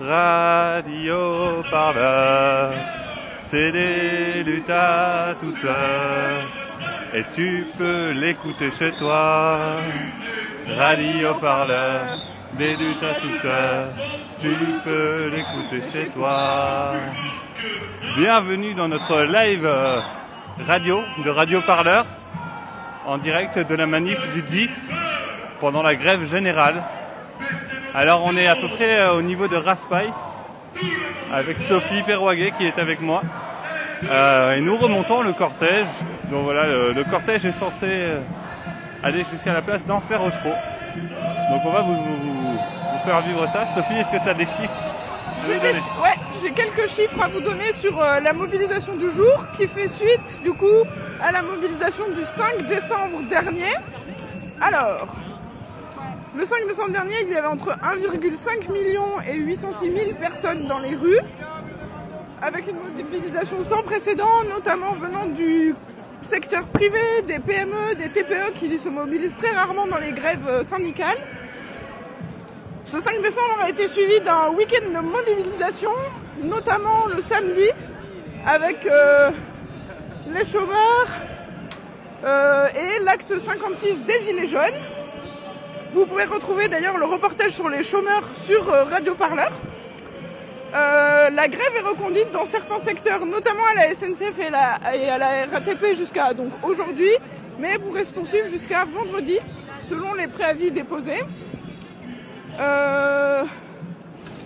Radio 0.00 1.62
Parleur, 1.70 2.72
c'est 3.48 3.70
des 3.70 4.42
luttes 4.42 4.68
à 4.68 5.34
toute. 5.40 5.70
Et 7.14 7.22
tu 7.36 7.66
peux 7.78 8.10
l'écouter 8.10 8.72
chez 8.76 8.90
toi. 8.98 9.76
Radio 10.76 11.34
Parleur, 11.34 12.18
des 12.58 12.74
luttes 12.74 13.04
à 13.04 13.14
toute. 13.20 13.50
Tu 14.40 14.56
peux 14.82 15.30
l'écouter 15.32 15.88
chez 15.92 16.08
toi. 16.08 16.94
Bienvenue 18.16 18.74
dans 18.74 18.88
notre 18.88 19.22
live 19.22 19.64
euh, 19.64 20.00
radio 20.66 21.02
de 21.24 21.30
Radio 21.30 21.60
Parleur 21.60 22.04
en 23.06 23.18
direct 23.18 23.58
de 23.60 23.74
la 23.76 23.86
manif 23.86 24.18
du 24.32 24.42
10 24.42 24.70
pendant 25.60 25.82
la 25.82 25.94
grève 25.94 26.28
générale. 26.28 26.82
Alors 27.94 28.22
on 28.24 28.36
est 28.36 28.46
à 28.46 28.56
peu 28.56 28.68
près 28.76 28.98
euh, 29.00 29.14
au 29.14 29.22
niveau 29.22 29.46
de 29.48 29.56
Raspail 29.56 30.12
avec 31.32 31.60
Sophie 31.60 32.02
Perwaguet 32.02 32.52
qui 32.58 32.66
est 32.66 32.78
avec 32.78 33.00
moi. 33.00 33.22
Euh, 34.10 34.56
et 34.56 34.60
nous 34.60 34.76
remontons 34.76 35.22
le 35.22 35.32
cortège. 35.32 35.86
Donc 36.30 36.44
voilà, 36.44 36.66
le, 36.66 36.92
le 36.92 37.04
cortège 37.04 37.44
est 37.46 37.52
censé 37.52 37.86
euh, 37.88 38.20
aller 39.02 39.24
jusqu'à 39.30 39.52
la 39.52 39.62
place 39.62 39.84
d'Enfer 39.84 40.20
Rochereau. 40.20 40.54
Donc 41.50 41.62
on 41.64 41.70
va 41.70 41.82
vous, 41.82 41.96
vous- 41.96 42.52
vous 42.52 43.04
faire 43.04 43.22
vivre 43.22 43.46
ça. 43.52 43.66
Sophie, 43.74 43.94
est-ce 43.98 44.10
que 44.18 44.22
tu 44.22 44.28
as 44.28 44.34
des 44.34 44.46
chiffres 44.46 44.82
J'ai 45.46 45.54
ouais, 45.58 46.50
quelques 46.54 46.88
chiffres 46.88 47.20
à 47.22 47.28
vous 47.28 47.40
donner 47.40 47.72
sur 47.72 48.00
euh, 48.00 48.20
la 48.20 48.32
mobilisation 48.32 48.96
du 48.96 49.10
jour 49.10 49.46
qui 49.56 49.66
fait 49.68 49.88
suite 49.88 50.40
du 50.42 50.52
coup 50.52 50.82
à 51.22 51.30
la 51.32 51.42
mobilisation 51.42 52.04
du 52.10 52.24
5 52.24 52.66
décembre 52.66 53.22
dernier. 53.30 53.74
Alors, 54.60 55.06
le 56.36 56.44
5 56.44 56.66
décembre 56.66 56.90
dernier, 56.90 57.14
il 57.22 57.30
y 57.30 57.36
avait 57.36 57.46
entre 57.46 57.76
1,5 57.78 58.72
million 58.72 59.20
et 59.20 59.36
806 59.36 59.92
000 59.92 60.14
personnes 60.18 60.66
dans 60.66 60.80
les 60.80 60.96
rues, 60.96 61.20
avec 62.42 62.66
une 62.68 62.76
mobilisation 62.76 63.62
sans 63.62 63.82
précédent, 63.82 64.42
notamment 64.48 64.94
venant 64.94 65.26
du 65.26 65.74
secteur 66.22 66.64
privé, 66.66 67.22
des 67.26 67.38
PME, 67.38 67.94
des 67.96 68.08
TPE 68.08 68.52
qui 68.54 68.78
se 68.78 68.88
mobilisent 68.88 69.36
très 69.36 69.52
rarement 69.52 69.86
dans 69.86 69.98
les 69.98 70.12
grèves 70.12 70.48
euh, 70.48 70.62
syndicales. 70.64 71.18
Ce 72.84 72.98
5 72.98 73.22
décembre 73.22 73.60
a 73.62 73.70
été 73.70 73.86
suivi 73.88 74.20
d'un 74.20 74.48
week-end 74.50 74.86
de 74.90 75.06
mobilisation, 75.06 75.92
notamment 76.42 77.06
le 77.06 77.20
samedi, 77.22 77.68
avec 78.44 78.86
euh, 78.86 79.30
les 80.32 80.44
chômeurs 80.44 81.08
euh, 82.24 82.68
et 82.68 83.02
l'acte 83.04 83.38
56 83.38 84.02
des 84.02 84.18
Gilets 84.20 84.46
jaunes. 84.46 84.93
Vous 85.94 86.06
pouvez 86.06 86.24
retrouver 86.24 86.66
d'ailleurs 86.66 86.98
le 86.98 87.04
reportage 87.04 87.52
sur 87.52 87.68
les 87.68 87.84
chômeurs 87.84 88.28
sur 88.38 88.68
euh, 88.68 88.82
Radio 88.82 89.14
Parleur. 89.14 89.52
Euh, 90.74 91.30
la 91.30 91.46
grève 91.46 91.70
est 91.76 91.88
reconduite 91.88 92.32
dans 92.32 92.44
certains 92.44 92.80
secteurs, 92.80 93.24
notamment 93.24 93.62
à 93.70 93.74
la 93.74 93.94
SNCF 93.94 94.36
et, 94.40 94.48
à 94.48 95.18
la 95.18 95.46
RATP 95.46 95.94
jusqu'à 95.96 96.34
donc 96.34 96.50
aujourd'hui, 96.64 97.12
mais 97.60 97.78
pourrait 97.78 98.02
se 98.02 98.12
poursuivre 98.12 98.48
jusqu'à 98.48 98.84
vendredi, 98.84 99.38
selon 99.88 100.14
les 100.14 100.26
préavis 100.26 100.72
déposés. 100.72 101.22
Euh, 102.58 103.44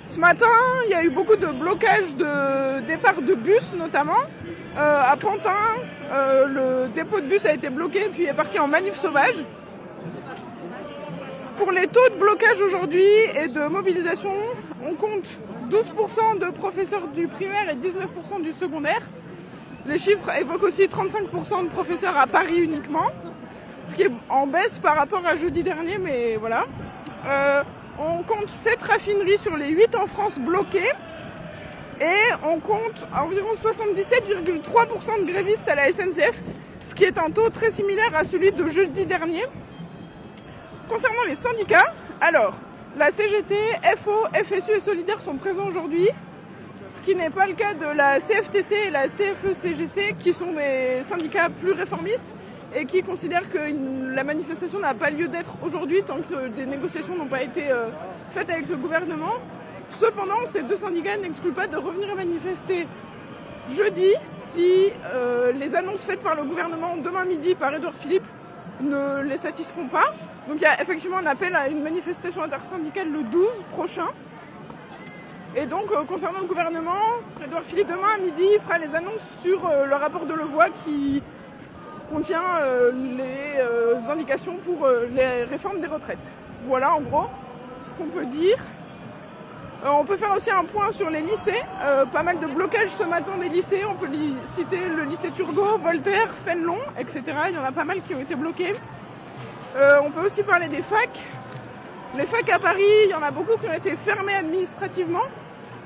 ce 0.04 0.20
matin, 0.20 0.46
il 0.84 0.90
y 0.90 0.94
a 0.94 1.02
eu 1.02 1.08
beaucoup 1.08 1.36
de 1.36 1.46
blocages 1.46 2.14
de 2.14 2.80
départ 2.80 3.22
de 3.22 3.34
bus, 3.34 3.72
notamment. 3.72 4.20
À 4.76 5.16
Pantin, 5.16 5.50
le 6.46 6.88
dépôt 6.94 7.20
de 7.20 7.26
bus 7.26 7.44
a 7.46 7.54
été 7.54 7.70
bloqué 7.70 8.10
puis 8.12 8.26
est 8.26 8.34
parti 8.34 8.58
en 8.60 8.68
manif 8.68 8.94
sauvage. 8.94 9.44
Pour 11.58 11.72
les 11.72 11.88
taux 11.88 12.08
de 12.08 12.14
blocage 12.14 12.62
aujourd'hui 12.62 13.04
et 13.34 13.48
de 13.48 13.66
mobilisation, 13.66 14.30
on 14.80 14.94
compte 14.94 15.26
12% 15.68 16.38
de 16.38 16.52
professeurs 16.52 17.08
du 17.08 17.26
primaire 17.26 17.68
et 17.68 17.74
19% 17.74 18.42
du 18.42 18.52
secondaire. 18.52 19.02
Les 19.84 19.98
chiffres 19.98 20.30
évoquent 20.38 20.62
aussi 20.62 20.84
35% 20.84 21.64
de 21.64 21.68
professeurs 21.68 22.16
à 22.16 22.28
Paris 22.28 22.60
uniquement, 22.60 23.08
ce 23.84 23.96
qui 23.96 24.02
est 24.02 24.10
en 24.28 24.46
baisse 24.46 24.78
par 24.78 24.94
rapport 24.94 25.26
à 25.26 25.34
jeudi 25.34 25.64
dernier, 25.64 25.98
mais 25.98 26.36
voilà. 26.36 26.66
Euh, 27.26 27.64
on 27.98 28.22
compte 28.22 28.48
7 28.48 28.80
raffineries 28.80 29.38
sur 29.38 29.56
les 29.56 29.70
8 29.70 29.96
en 29.96 30.06
France 30.06 30.38
bloquées. 30.38 30.92
Et 32.00 32.32
on 32.44 32.60
compte 32.60 33.08
environ 33.12 33.54
77,3% 33.60 35.26
de 35.26 35.32
grévistes 35.32 35.68
à 35.68 35.74
la 35.74 35.92
SNCF, 35.92 36.40
ce 36.82 36.94
qui 36.94 37.02
est 37.02 37.18
un 37.18 37.30
taux 37.30 37.50
très 37.50 37.72
similaire 37.72 38.14
à 38.14 38.22
celui 38.22 38.52
de 38.52 38.68
jeudi 38.68 39.06
dernier. 39.06 39.44
Concernant 40.88 41.24
les 41.28 41.34
syndicats, 41.34 41.92
alors, 42.18 42.54
la 42.96 43.10
CGT, 43.10 43.54
FO, 43.98 44.24
FSU 44.32 44.72
et 44.76 44.80
Solidaire 44.80 45.20
sont 45.20 45.34
présents 45.36 45.66
aujourd'hui, 45.68 46.08
ce 46.88 47.02
qui 47.02 47.14
n'est 47.14 47.28
pas 47.28 47.46
le 47.46 47.52
cas 47.52 47.74
de 47.74 47.84
la 47.84 48.20
CFTC 48.20 48.74
et 48.74 48.90
la 48.90 49.06
CFE-CGC, 49.06 50.14
qui 50.18 50.32
sont 50.32 50.52
des 50.52 51.02
syndicats 51.02 51.50
plus 51.50 51.72
réformistes 51.72 52.34
et 52.74 52.86
qui 52.86 53.02
considèrent 53.02 53.50
que 53.50 54.14
la 54.14 54.24
manifestation 54.24 54.78
n'a 54.78 54.94
pas 54.94 55.10
lieu 55.10 55.28
d'être 55.28 55.52
aujourd'hui 55.62 56.02
tant 56.02 56.22
que 56.22 56.48
des 56.48 56.64
négociations 56.64 57.16
n'ont 57.16 57.28
pas 57.28 57.42
été 57.42 57.70
euh, 57.70 57.90
faites 58.30 58.48
avec 58.48 58.68
le 58.68 58.76
gouvernement. 58.76 59.34
Cependant, 59.90 60.46
ces 60.46 60.62
deux 60.62 60.76
syndicats 60.76 61.18
n'excluent 61.18 61.52
pas 61.52 61.66
de 61.66 61.76
revenir 61.76 62.14
manifester 62.16 62.86
jeudi 63.68 64.14
si 64.38 64.90
euh, 65.04 65.52
les 65.52 65.74
annonces 65.74 66.06
faites 66.06 66.20
par 66.20 66.34
le 66.34 66.44
gouvernement 66.44 66.96
demain 66.96 67.26
midi 67.26 67.54
par 67.54 67.74
Edouard 67.74 67.94
Philippe 67.94 68.26
ne 68.80 69.22
les 69.22 69.36
satisfont 69.36 69.86
pas. 69.88 70.12
Donc 70.46 70.56
il 70.56 70.62
y 70.62 70.66
a 70.66 70.80
effectivement 70.80 71.18
un 71.18 71.26
appel 71.26 71.54
à 71.54 71.68
une 71.68 71.82
manifestation 71.82 72.42
intersyndicale 72.42 73.10
le 73.10 73.22
12 73.22 73.46
prochain. 73.72 74.08
Et 75.56 75.66
donc 75.66 75.90
euh, 75.90 76.04
concernant 76.04 76.40
le 76.40 76.46
gouvernement, 76.46 77.00
Edouard 77.42 77.62
Philippe 77.62 77.88
demain 77.88 78.14
à 78.16 78.18
midi 78.18 78.46
fera 78.64 78.78
les 78.78 78.94
annonces 78.94 79.26
sur 79.42 79.66
euh, 79.66 79.86
le 79.86 79.94
rapport 79.94 80.26
de 80.26 80.34
Levoix 80.34 80.68
qui 80.84 81.22
contient 82.12 82.42
euh, 82.60 82.92
les 82.92 84.10
indications 84.10 84.56
pour 84.56 84.88
les 85.12 85.44
réformes 85.44 85.80
des 85.80 85.86
retraites. 85.86 86.32
Voilà 86.62 86.94
en 86.94 87.00
gros 87.00 87.26
ce 87.80 87.94
qu'on 87.94 88.08
peut 88.08 88.26
dire. 88.26 88.56
Euh, 89.84 89.90
on 89.90 90.04
peut 90.04 90.16
faire 90.16 90.32
aussi 90.34 90.50
un 90.50 90.64
point 90.64 90.90
sur 90.90 91.08
les 91.08 91.20
lycées. 91.20 91.62
Euh, 91.82 92.04
pas 92.04 92.24
mal 92.24 92.40
de 92.40 92.46
blocages 92.46 92.88
ce 92.90 93.04
matin 93.04 93.36
des 93.40 93.48
lycées. 93.48 93.84
On 93.88 93.94
peut 93.94 94.08
citer 94.46 94.80
le 94.88 95.04
lycée 95.04 95.30
Turgot, 95.30 95.78
Voltaire, 95.78 96.32
Fénelon, 96.44 96.78
etc. 96.98 97.22
Il 97.48 97.54
y 97.54 97.58
en 97.58 97.64
a 97.64 97.70
pas 97.70 97.84
mal 97.84 98.02
qui 98.02 98.12
ont 98.14 98.20
été 98.20 98.34
bloqués. 98.34 98.72
Euh, 99.76 100.00
on 100.04 100.10
peut 100.10 100.22
aussi 100.22 100.42
parler 100.42 100.66
des 100.68 100.82
facs. 100.82 101.22
Les 102.16 102.26
facs 102.26 102.48
à 102.50 102.58
Paris, 102.58 102.82
il 103.04 103.10
y 103.10 103.14
en 103.14 103.22
a 103.22 103.30
beaucoup 103.30 103.56
qui 103.56 103.68
ont 103.68 103.72
été 103.72 103.94
fermés 103.96 104.34
administrativement. 104.34 105.22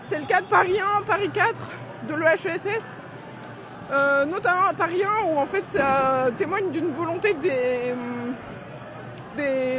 C'est 0.02 0.18
le 0.18 0.24
cas 0.24 0.40
de 0.40 0.46
Paris 0.46 0.80
1, 0.80 1.02
Paris 1.02 1.30
4, 1.32 1.62
de 2.08 2.14
l'EHESS. 2.14 2.96
Notamment 4.26 4.68
à 4.68 4.72
Paris 4.72 5.02
1 5.04 5.26
où 5.26 5.38
en 5.38 5.44
fait 5.44 5.64
ça 5.68 6.30
témoigne 6.38 6.70
d'une 6.70 6.92
volonté 6.94 7.34
des 7.34 7.94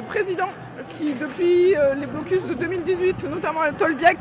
présidents 0.07 0.51
qui 0.89 1.13
depuis 1.13 1.75
euh, 1.75 1.95
les 1.95 2.05
blocus 2.05 2.45
de 2.45 2.53
2018, 2.53 3.23
notamment 3.29 3.61
à 3.61 3.71
Tolbiac, 3.71 4.17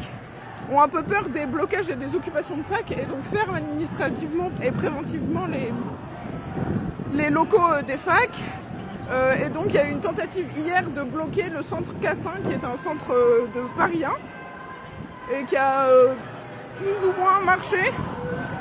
ont 0.71 0.81
un 0.81 0.89
peu 0.89 1.03
peur 1.03 1.29
des 1.29 1.47
blocages 1.47 1.91
et 1.91 1.97
des 1.97 2.15
occupations 2.15 2.57
de 2.57 2.63
fac 2.63 2.91
et 2.93 3.05
donc 3.05 3.23
ferment 3.25 3.55
administrativement 3.55 4.51
et 4.63 4.71
préventivement 4.71 5.47
les, 5.47 5.73
les 7.15 7.31
locaux 7.31 7.73
euh, 7.73 7.83
des 7.83 7.97
facs. 7.97 8.43
Euh, 9.11 9.35
et 9.45 9.49
donc 9.49 9.67
il 9.69 9.75
y 9.75 9.79
a 9.79 9.87
eu 9.87 9.91
une 9.91 10.01
tentative 10.01 10.47
hier 10.57 10.89
de 10.89 11.03
bloquer 11.03 11.49
le 11.49 11.63
centre 11.63 11.93
Cassin 12.01 12.35
qui 12.45 12.53
est 12.53 12.65
un 12.65 12.77
centre 12.77 13.13
de 13.55 13.61
Paris 13.77 14.05
1 14.05 15.35
et 15.35 15.45
qui 15.45 15.57
a 15.57 15.89
plus 16.77 17.09
ou 17.09 17.21
moins 17.21 17.41
marché. 17.41 17.93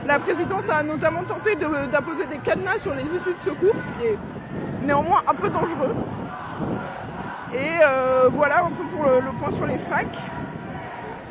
La 0.06 0.19
présidence 0.19 0.69
a 0.69 0.81
notamment 0.84 1.23
tenté 1.23 1.56
d'apposer 1.56 2.25
des 2.25 2.38
cadenas 2.38 2.79
sur 2.79 2.94
les 2.95 3.03
issues 3.03 3.35
de 3.40 3.50
secours, 3.50 3.75
ce 3.85 4.01
qui 4.01 4.07
est 4.07 4.17
néanmoins 4.84 5.22
un 5.28 5.34
peu 5.34 5.50
dangereux. 5.50 5.95
Et 7.53 7.79
euh, 7.84 8.29
voilà 8.31 8.63
un 8.63 8.72
peu 8.72 8.84
pour 8.85 9.03
le, 9.03 9.31
point 9.38 9.51
sur 9.51 9.66
les 9.66 9.78
facs. 9.78 10.17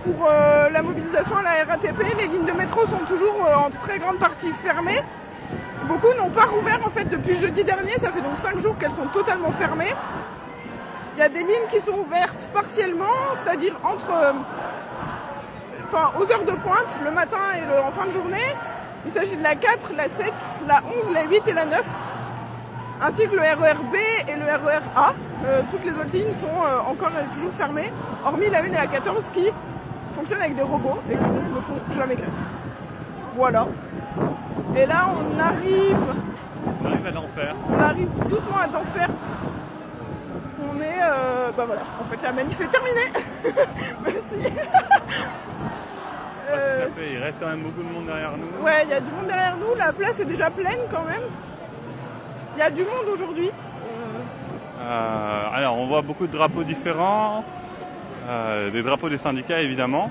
Pour 0.05 0.27
euh, 0.29 0.69
la 0.69 0.83
mobilisation 0.83 1.37
à 1.37 1.43
la 1.43 1.65
RATP, 1.65 1.99
les 2.19 2.27
lignes 2.27 2.45
de 2.45 2.53
métro 2.53 2.85
sont 2.87 3.05
toujours 3.09 3.47
euh, 3.47 3.55
en 3.55 3.71
très 3.71 3.99
grande 3.99 4.19
partie 4.19 4.53
fermées. 4.53 5.03
Beaucoup 5.89 6.12
n'ont 6.19 6.31
pas 6.31 6.45
rouvert 6.45 6.81
en 6.87 6.91
fait 6.91 7.05
depuis 7.05 7.35
jeudi 7.35 7.65
dernier, 7.65 7.95
ça 7.99 8.11
fait 8.12 8.21
donc 8.21 8.37
5 8.37 8.59
jours 8.59 8.77
qu'elles 8.79 8.95
sont 8.95 9.06
totalement 9.06 9.50
fermées. 9.50 9.95
Il 11.17 11.21
y 11.21 11.23
a 11.23 11.29
des 11.29 11.41
lignes 11.41 11.69
qui 11.71 11.81
sont 11.81 11.99
ouvertes 11.99 12.47
partiellement, 12.53 13.35
c'est-à-dire 13.37 13.75
entre 13.83 14.12
enfin, 15.87 16.12
aux 16.19 16.31
heures 16.31 16.45
de 16.45 16.53
pointe, 16.53 16.97
le 17.03 17.11
matin 17.11 17.39
et 17.56 17.79
en 17.81 17.91
fin 17.91 18.06
de 18.06 18.11
journée. 18.11 18.55
Il 19.06 19.11
s'agit 19.11 19.37
de 19.37 19.43
la 19.43 19.56
4, 19.56 19.95
la 19.97 20.09
7, 20.09 20.33
la 20.69 20.83
11, 21.03 21.12
la 21.12 21.25
8 21.25 21.49
et 21.49 21.53
la 21.53 21.65
9 21.65 21.85
ainsi 23.02 23.26
que 23.29 23.35
le 23.35 23.41
RER 23.43 23.75
B 23.93 23.97
et 24.29 24.37
le 24.37 24.44
RER 24.44 24.82
A. 24.94 25.12
Euh, 25.47 25.62
toutes 25.70 25.85
les 25.85 25.93
autres 25.93 26.12
lignes 26.12 26.35
sont 26.35 26.47
euh, 26.47 26.81
encore 26.91 27.11
et 27.19 27.35
toujours 27.35 27.52
fermées, 27.52 27.93
hormis 28.25 28.50
la 28.50 28.61
1 28.61 28.64
et 28.64 28.70
la 28.70 28.87
14 28.87 29.31
qui 29.31 29.50
fonctionnent 30.14 30.43
avec 30.43 30.55
des 30.55 30.62
robots 30.62 30.99
et 31.11 31.14
qui 31.17 31.25
donc 31.25 31.55
ne 31.55 31.61
font 31.61 31.81
jamais 31.97 32.17
grève. 32.17 32.29
Voilà. 33.35 33.67
Et 34.76 34.85
là, 34.87 35.08
on 35.08 35.38
arrive, 35.38 35.97
On 36.82 36.87
arrive 36.87 37.06
à 37.06 37.11
l'enfer. 37.11 37.55
on 37.70 37.81
arrive 37.81 38.08
doucement 38.29 38.58
à 38.58 38.67
d'enfer. 38.69 39.08
On 40.62 40.81
est, 40.81 40.99
euh, 41.02 41.50
bah 41.56 41.64
voilà, 41.67 41.82
en 42.00 42.05
fait 42.05 42.23
la 42.23 42.32
manif 42.32 42.61
est 42.61 42.69
terminée. 42.69 43.12
Merci. 44.05 44.52
reste 47.23 47.41
quand 47.41 47.49
même 47.49 47.62
beaucoup 47.62 47.82
de 47.82 47.93
monde 47.93 48.06
derrière 48.06 48.32
nous. 48.37 48.64
Ouais, 48.64 48.82
il 48.85 48.91
y 48.91 48.93
a 48.93 49.00
du 49.00 49.11
monde 49.11 49.26
derrière 49.26 49.56
nous. 49.56 49.75
La 49.76 49.93
place 49.93 50.20
est 50.20 50.25
déjà 50.26 50.50
pleine 50.50 50.81
quand 50.91 51.05
même. 51.05 51.23
Il 52.56 52.58
y 52.58 52.62
a 52.62 52.70
du 52.70 52.82
monde 52.82 53.06
aujourd'hui. 53.12 53.50
Euh, 54.81 55.43
alors, 55.52 55.76
on 55.79 55.87
voit 55.87 56.02
beaucoup 56.02 56.26
de 56.26 56.32
drapeaux 56.32 56.64
différents. 56.64 57.44
Euh, 58.29 58.70
des 58.70 58.82
drapeaux 58.82 59.08
des 59.08 59.19
syndicats, 59.19 59.61
évidemment. 59.61 60.11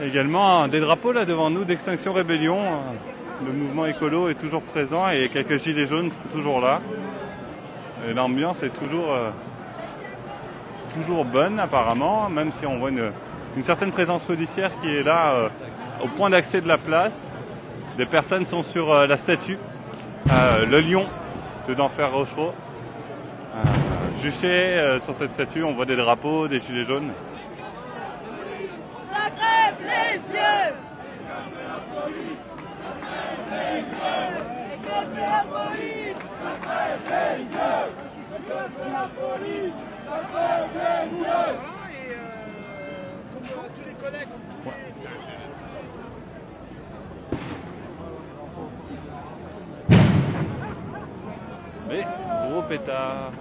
Également, 0.00 0.68
des 0.68 0.80
drapeaux 0.80 1.12
là 1.12 1.24
devant 1.24 1.50
nous 1.50 1.64
d'Extinction 1.64 2.12
Rébellion. 2.12 2.58
Le 3.44 3.52
mouvement 3.52 3.86
écolo 3.86 4.28
est 4.28 4.34
toujours 4.34 4.62
présent 4.62 5.08
et 5.10 5.28
quelques 5.28 5.58
gilets 5.58 5.86
jaunes 5.86 6.10
sont 6.10 6.36
toujours 6.36 6.60
là. 6.60 6.80
Et 8.06 8.12
l'ambiance 8.12 8.62
est 8.62 8.70
toujours, 8.70 9.12
euh, 9.12 9.30
toujours 10.94 11.24
bonne 11.24 11.58
apparemment, 11.58 12.28
même 12.28 12.50
si 12.58 12.66
on 12.66 12.78
voit 12.78 12.90
une, 12.90 13.10
une 13.56 13.62
certaine 13.62 13.92
présence 13.92 14.22
policière 14.22 14.70
qui 14.80 14.94
est 14.94 15.02
là 15.02 15.32
euh, 15.32 15.48
au 16.04 16.08
point 16.08 16.30
d'accès 16.30 16.60
de 16.60 16.68
la 16.68 16.78
place. 16.78 17.28
Des 17.96 18.06
personnes 18.06 18.46
sont 18.46 18.62
sur 18.62 18.92
euh, 18.92 19.06
la 19.06 19.18
statue, 19.18 19.58
euh, 20.30 20.66
le 20.66 20.80
lion 20.80 21.06
de 21.68 21.74
d'Enfer 21.74 22.12
Rochereau. 22.12 22.52
Euh, 23.54 23.64
juché 24.22 24.98
sur 25.04 25.14
cette 25.14 25.32
statue, 25.32 25.62
on 25.62 25.74
voit 25.74 25.86
des 25.86 25.96
drapeaux, 25.96 26.48
des 26.48 26.60
gilets 26.60 26.84
jaunes. 26.84 27.12
Pétard. 52.88 53.32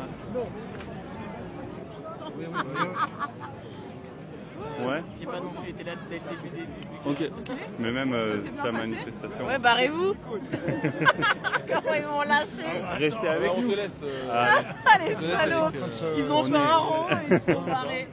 Ouais, 4.79 5.01
J'ai 5.19 5.25
pas 5.25 5.39
non 5.39 5.49
plus 5.59 5.69
été 5.71 5.83
là 5.83 5.91
dès 6.09 6.15
le 6.17 6.49
début 6.51 6.67
ok. 7.05 7.31
Mais 7.79 7.91
même 7.91 8.13
euh, 8.13 8.37
ta 8.63 8.71
manifestation. 8.71 9.45
Ouais, 9.47 9.57
barrez-vous 9.57 10.13
Comment 11.67 11.93
ils 11.95 12.05
m'ont 12.05 12.21
lâché 12.21 12.63
Restez 12.97 13.27
avec 13.27 13.51
on 13.55 13.61
nous. 13.61 13.71
te 13.71 13.75
laisse. 13.75 13.99
euh, 14.03 14.29
Ah, 14.31 14.59
Ah 14.85 14.97
les 14.99 15.15
salauds 15.15 15.71
Ils 16.17 16.31
ont 16.31 16.39
On 16.39 16.43
fait 16.43 16.51
est- 16.51 16.55
un 16.57 16.75
rond, 16.77 17.05
ils 17.31 17.53
sont 17.55 17.61
barrés. 17.65 18.07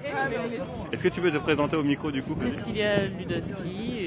Est-ce 0.92 1.02
que 1.02 1.08
tu 1.08 1.20
peux 1.20 1.32
te 1.32 1.38
présenter 1.38 1.76
au 1.76 1.82
micro 1.82 2.10
du 2.10 2.22
coup 2.22 2.34
Cécilia 2.50 3.06
Ludoski, 3.08 3.98
et 3.98 4.03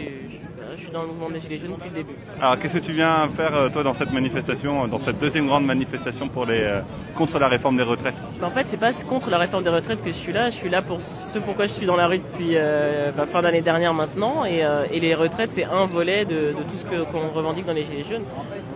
je, 0.78 0.84
suis 0.84 0.92
dans 0.92 1.02
le 1.02 1.08
mouvement 1.08 1.30
des 1.30 1.40
Gilets 1.40 1.58
jaunes 1.58 1.74
depuis 1.74 1.90
le 1.90 1.96
début. 1.96 2.14
Alors 2.42 2.60
qu'est-ce 2.60 2.74
que 2.78 2.86
tu 2.86 2.94
viens 2.94 3.28
faire 3.36 3.54
euh, 3.56 3.70
toi 3.70 3.84
dans 3.84 3.94
cette 3.94 4.12
manifestation, 4.12 4.88
dans 4.88 5.00
cette 5.00 5.20
deuxième 5.20 5.48
grande 5.48 5.66
manifestation 5.66 6.28
pour 6.28 6.46
les, 6.46 6.62
euh, 6.62 6.82
contre 7.16 7.40
la 7.40 7.48
réforme 7.48 7.78
des 7.78 7.84
retraites? 7.84 8.16
Bah, 8.40 8.48
en 8.48 8.52
fait, 8.52 8.68
c'est 8.68 8.78
pas 8.78 8.94
contre 8.94 9.30
la 9.30 9.38
réforme 9.38 9.64
des 9.64 9.70
retraites 9.70 10.02
que 10.04 10.12
je 10.12 10.18
suis 10.18 10.34
là, 10.34 10.50
je 10.50 10.56
suis 10.56 10.70
là 10.70 10.82
pour 10.82 11.02
ce 11.02 11.40
pourquoi 11.40 11.66
je 11.66 11.72
suis 11.72 11.86
dans 11.86 11.96
la 11.96 12.08
rue 12.08 12.20
depuis 12.20 12.52
euh, 12.56 13.12
bah, 13.16 13.26
fin 13.26 13.42
d'année 13.42 13.62
dernière 13.62 13.94
maintenant. 13.94 14.46
Et, 14.46 14.64
euh, 14.64 14.86
et 14.92 15.00
les 15.00 15.16
retraites, 15.16 15.52
c'est 15.52 15.66
un 15.66 15.86
volet 15.86 16.26
de, 16.26 16.54
de 16.54 16.64
tout 16.70 16.78
ce 16.78 16.86
qu'on 16.86 17.30
revendique 17.30 17.66
dans 17.66 17.74
les 17.74 17.86
Gilets 17.86 18.04
jaunes. 18.04 18.26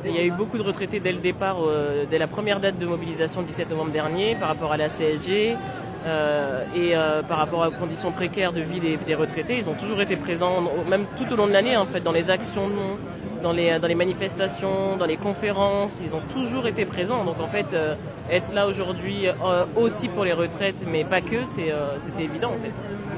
Et 0.04 0.10
il 0.10 0.16
y 0.16 0.20
a 0.20 0.24
eu 0.24 0.32
beaucoup 0.32 0.58
de 0.58 0.64
retraités 0.64 1.00
dès 1.00 1.12
le 1.12 1.20
départ, 1.20 1.58
euh, 1.64 2.06
dès 2.10 2.18
la 2.18 2.28
première 2.28 2.60
date 2.60 2.80
de 2.80 2.86
mobilisation 2.86 3.42
le 3.42 3.48
17 3.48 3.70
novembre 3.70 3.92
dernier, 3.92 4.36
par 4.36 4.50
rapport 4.50 4.72
à 4.72 4.78
la 4.78 4.90
CSG. 4.90 5.56
euh, 6.06 6.64
et 6.76 6.96
euh, 6.96 7.22
par 7.22 7.38
rapport 7.38 7.68
aux 7.68 7.72
conditions 7.80 8.12
précaires 8.12 8.54
de 8.54 8.62
vie 8.62 8.80
des, 8.80 8.98
des 8.98 9.14
retraités, 9.16 9.58
ils 9.58 9.70
ont 9.70 9.76
toujours 9.76 10.02
été 10.02 10.16
présents, 10.16 10.64
même 10.90 11.06
tout 11.16 11.32
au 11.32 11.36
long 11.36 11.46
de 11.46 11.52
l'année 11.52 11.78
en 11.78 11.86
fait, 11.92 12.02
dans 12.02 12.12
les 12.12 12.30
actions, 12.30 12.70
dans 13.42 13.52
les, 13.52 13.80
dans 13.80 13.88
les 13.88 13.96
manifestations, 13.96 14.98
dans 14.98 15.06
les 15.06 15.18
conférences, 15.18 16.00
ils 16.04 16.16
ont 16.16 16.22
toujours 16.34 16.68
été 16.68 16.86
présents. 16.86 17.26
Donc 17.26 17.40
en 17.40 17.48
fait, 17.48 17.68
euh, 17.74 17.96
être 18.30 18.54
là 18.54 18.68
aujourd'hui 18.68 19.28
euh, 19.28 19.66
aussi 19.76 20.08
pour 20.08 20.24
les 20.24 20.34
retraites, 20.34 20.86
mais 20.90 21.04
pas 21.04 21.22
que, 21.22 21.36
euh, 21.36 21.98
c'était 21.98 22.24
évident 22.24 22.52
en 22.54 22.58
fait. 22.58 22.72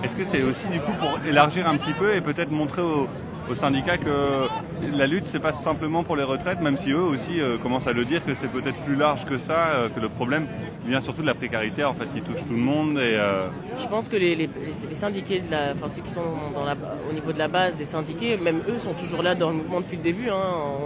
Est-ce 0.03 0.15
que 0.15 0.25
c'est 0.25 0.41
aussi 0.41 0.67
du 0.67 0.79
coup 0.79 0.91
pour 0.99 1.11
élargir 1.27 1.67
un 1.67 1.77
petit 1.77 1.93
peu 1.93 2.15
et 2.15 2.21
peut-être 2.21 2.51
montrer 2.51 2.81
aux, 2.81 3.07
aux 3.49 3.55
syndicats 3.55 3.97
que 3.97 4.47
la 4.95 5.07
lutte 5.07 5.25
c'est 5.27 5.39
pas 5.41 5.53
simplement 5.53 6.03
pour 6.03 6.15
les 6.15 6.23
retraites, 6.23 6.61
même 6.61 6.77
si 6.77 6.91
eux 6.91 7.01
aussi 7.01 7.39
euh, 7.41 7.57
commencent 7.57 7.87
à 7.87 7.93
le 7.93 8.05
dire 8.05 8.23
que 8.23 8.33
c'est 8.35 8.47
peut-être 8.51 8.77
plus 8.85 8.95
large 8.95 9.25
que 9.25 9.37
ça, 9.37 9.53
euh, 9.75 9.89
que 9.89 9.99
le 9.99 10.09
problème 10.09 10.47
vient 10.85 11.01
surtout 11.01 11.21
de 11.21 11.27
la 11.27 11.33
précarité 11.35 11.83
en 11.83 11.93
fait 11.93 12.05
qui 12.13 12.21
touche 12.21 12.41
tout 12.47 12.53
le 12.53 12.59
monde 12.59 12.97
et 12.97 13.15
euh, 13.17 13.47
Je 13.77 13.87
pense 13.87 14.07
que 14.09 14.15
les, 14.15 14.35
les, 14.35 14.49
les 14.89 14.95
syndiqués, 14.95 15.39
de 15.41 15.51
la, 15.51 15.73
enfin 15.73 15.89
ceux 15.89 16.01
qui 16.01 16.11
sont 16.11 16.21
dans 16.53 16.63
la, 16.65 16.75
au 17.09 17.13
niveau 17.13 17.31
de 17.33 17.37
la 17.39 17.47
base 17.47 17.77
des 17.77 17.85
syndiqués, 17.85 18.37
même 18.37 18.61
eux 18.69 18.79
sont 18.79 18.93
toujours 18.93 19.21
là 19.23 19.35
dans 19.35 19.49
le 19.49 19.55
mouvement 19.55 19.81
depuis 19.81 19.97
le 19.97 20.03
début. 20.03 20.29
Hein. 20.29 20.35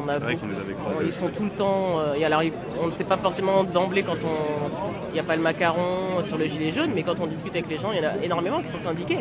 On 0.03 0.07
a 0.09 0.13
c'est 0.13 0.19
vrai 0.19 0.33
beaucoup- 0.33 0.47
qu'on 0.47 0.51
les 0.53 0.59
avait 0.59 0.73
Bon, 0.73 0.79
croisés. 0.89 1.05
Ils 1.07 1.13
sont 1.13 1.29
tout 1.29 1.43
le 1.43 1.49
temps. 1.51 2.13
et 2.15 2.25
alors, 2.25 2.41
on 2.81 2.87
ne 2.87 2.91
sait 2.91 3.03
pas 3.03 3.17
forcément 3.17 3.63
d'emblée 3.63 4.03
quand 4.03 4.17
on, 4.23 4.69
il 5.09 5.13
n'y 5.13 5.19
a 5.19 5.23
pas 5.23 5.35
le 5.35 5.41
macaron 5.41 6.23
sur 6.23 6.37
le 6.37 6.45
gilet 6.45 6.71
jaune, 6.71 6.91
mais 6.93 7.03
quand 7.03 7.19
on 7.19 7.27
discute 7.27 7.53
avec 7.53 7.69
les 7.69 7.77
gens, 7.77 7.91
il 7.91 8.01
y 8.01 8.05
en 8.05 8.09
a 8.09 8.17
énormément 8.23 8.61
qui 8.61 8.67
sont 8.67 8.77
syndiqués. 8.77 9.19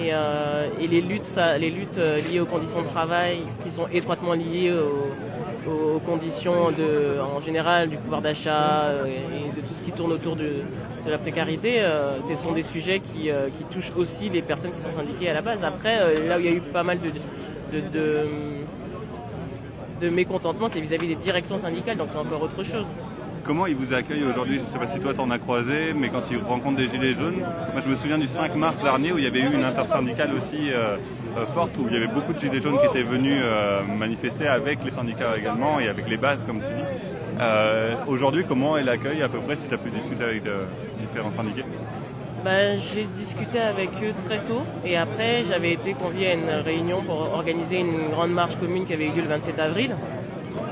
Et, 0.00 0.10
euh, 0.12 0.68
et 0.80 0.86
les 0.86 1.00
luttes, 1.02 1.26
ça- 1.26 1.58
les 1.58 1.70
luttes 1.70 1.98
euh, 1.98 2.20
liées 2.20 2.40
aux 2.40 2.46
conditions 2.46 2.80
de 2.80 2.86
travail, 2.86 3.40
qui 3.62 3.70
sont 3.70 3.86
étroitement 3.92 4.32
liées 4.32 4.72
aux, 4.72 5.10
conditions 6.06 6.70
de, 6.70 7.20
en 7.20 7.40
général 7.40 7.90
du 7.90 7.96
pouvoir 7.96 8.22
d'achat 8.22 8.86
euh, 8.86 9.04
et 9.04 9.54
de 9.54 9.60
tout 9.60 9.74
ce 9.74 9.82
qui 9.82 9.92
tourne 9.92 10.10
autour 10.10 10.34
de, 10.34 10.62
la 11.06 11.18
précarité, 11.18 11.82
ce 12.26 12.34
sont 12.34 12.52
des 12.52 12.62
sujets 12.62 13.00
qui, 13.00 13.30
touchent 13.70 13.92
aussi 13.96 14.28
les 14.28 14.42
personnes 14.42 14.72
qui 14.72 14.80
sont 14.80 14.90
syndiquées 14.90 15.28
à 15.30 15.34
la 15.34 15.42
base. 15.42 15.62
Après, 15.64 16.26
là 16.26 16.36
où 16.36 16.40
il 16.40 16.46
y 16.46 16.48
a 16.48 16.52
eu 16.52 16.60
pas 16.60 16.82
mal 16.82 16.98
de, 16.98 17.10
de 20.00 20.08
mécontentement, 20.08 20.68
c'est 20.68 20.80
vis-à-vis 20.80 21.08
des 21.08 21.14
directions 21.14 21.58
syndicales, 21.58 21.96
donc 21.96 22.08
c'est 22.10 22.18
encore 22.18 22.42
autre 22.42 22.64
chose. 22.64 22.86
Comment 23.44 23.66
ils 23.66 23.74
vous 23.74 23.94
accueillent 23.94 24.24
aujourd'hui? 24.24 24.56
Je 24.58 24.62
ne 24.62 24.66
sais 24.66 24.78
pas 24.78 24.92
si 24.92 25.00
toi 25.00 25.14
t'en 25.14 25.30
as 25.30 25.38
croisé, 25.38 25.92
mais 25.94 26.08
quand 26.08 26.22
ils 26.30 26.38
rencontrent 26.38 26.76
des 26.76 26.88
gilets 26.88 27.14
jaunes, 27.14 27.38
moi 27.72 27.82
je 27.84 27.90
me 27.90 27.96
souviens 27.96 28.18
du 28.18 28.28
5 28.28 28.54
mars 28.54 28.82
dernier 28.82 29.12
où 29.12 29.18
il 29.18 29.24
y 29.24 29.26
avait 29.26 29.40
eu 29.40 29.52
une 29.52 29.64
intersyndicale 29.64 30.34
aussi 30.34 30.70
euh, 30.70 30.96
euh, 31.36 31.46
forte, 31.54 31.70
où 31.78 31.86
il 31.88 31.94
y 31.94 31.96
avait 31.96 32.12
beaucoup 32.12 32.32
de 32.32 32.38
gilets 32.38 32.60
jaunes 32.60 32.78
qui 32.80 32.86
étaient 32.86 33.08
venus 33.08 33.40
euh, 33.42 33.82
manifester 33.82 34.46
avec 34.46 34.84
les 34.84 34.90
syndicats 34.90 35.36
également 35.36 35.80
et 35.80 35.88
avec 35.88 36.08
les 36.08 36.16
bases 36.16 36.44
comme 36.46 36.60
tu 36.60 36.66
dis. 36.66 37.42
Aujourd'hui, 38.06 38.44
comment 38.46 38.76
est 38.76 38.82
l'accueil 38.82 39.22
à 39.22 39.28
peu 39.28 39.38
près 39.38 39.56
si 39.56 39.66
tu 39.66 39.74
as 39.74 39.78
pu 39.78 39.90
discuter 39.90 40.24
avec 40.24 40.42
différents 41.00 41.32
syndiqués? 41.34 41.64
Ben, 42.44 42.78
j'ai 42.78 43.04
discuté 43.04 43.58
avec 43.58 43.90
eux 44.02 44.14
très 44.26 44.38
tôt 44.38 44.62
et 44.84 44.96
après 44.96 45.42
j'avais 45.44 45.72
été 45.72 45.94
convié 45.94 46.28
à 46.28 46.34
une 46.34 46.50
réunion 46.64 47.02
pour 47.02 47.32
organiser 47.34 47.78
une 47.78 48.08
grande 48.10 48.32
marche 48.32 48.56
commune 48.56 48.86
qui 48.86 48.92
avait 48.92 49.06
eu 49.06 49.12
lieu 49.12 49.22
le 49.22 49.28
27 49.28 49.58
avril. 49.58 49.94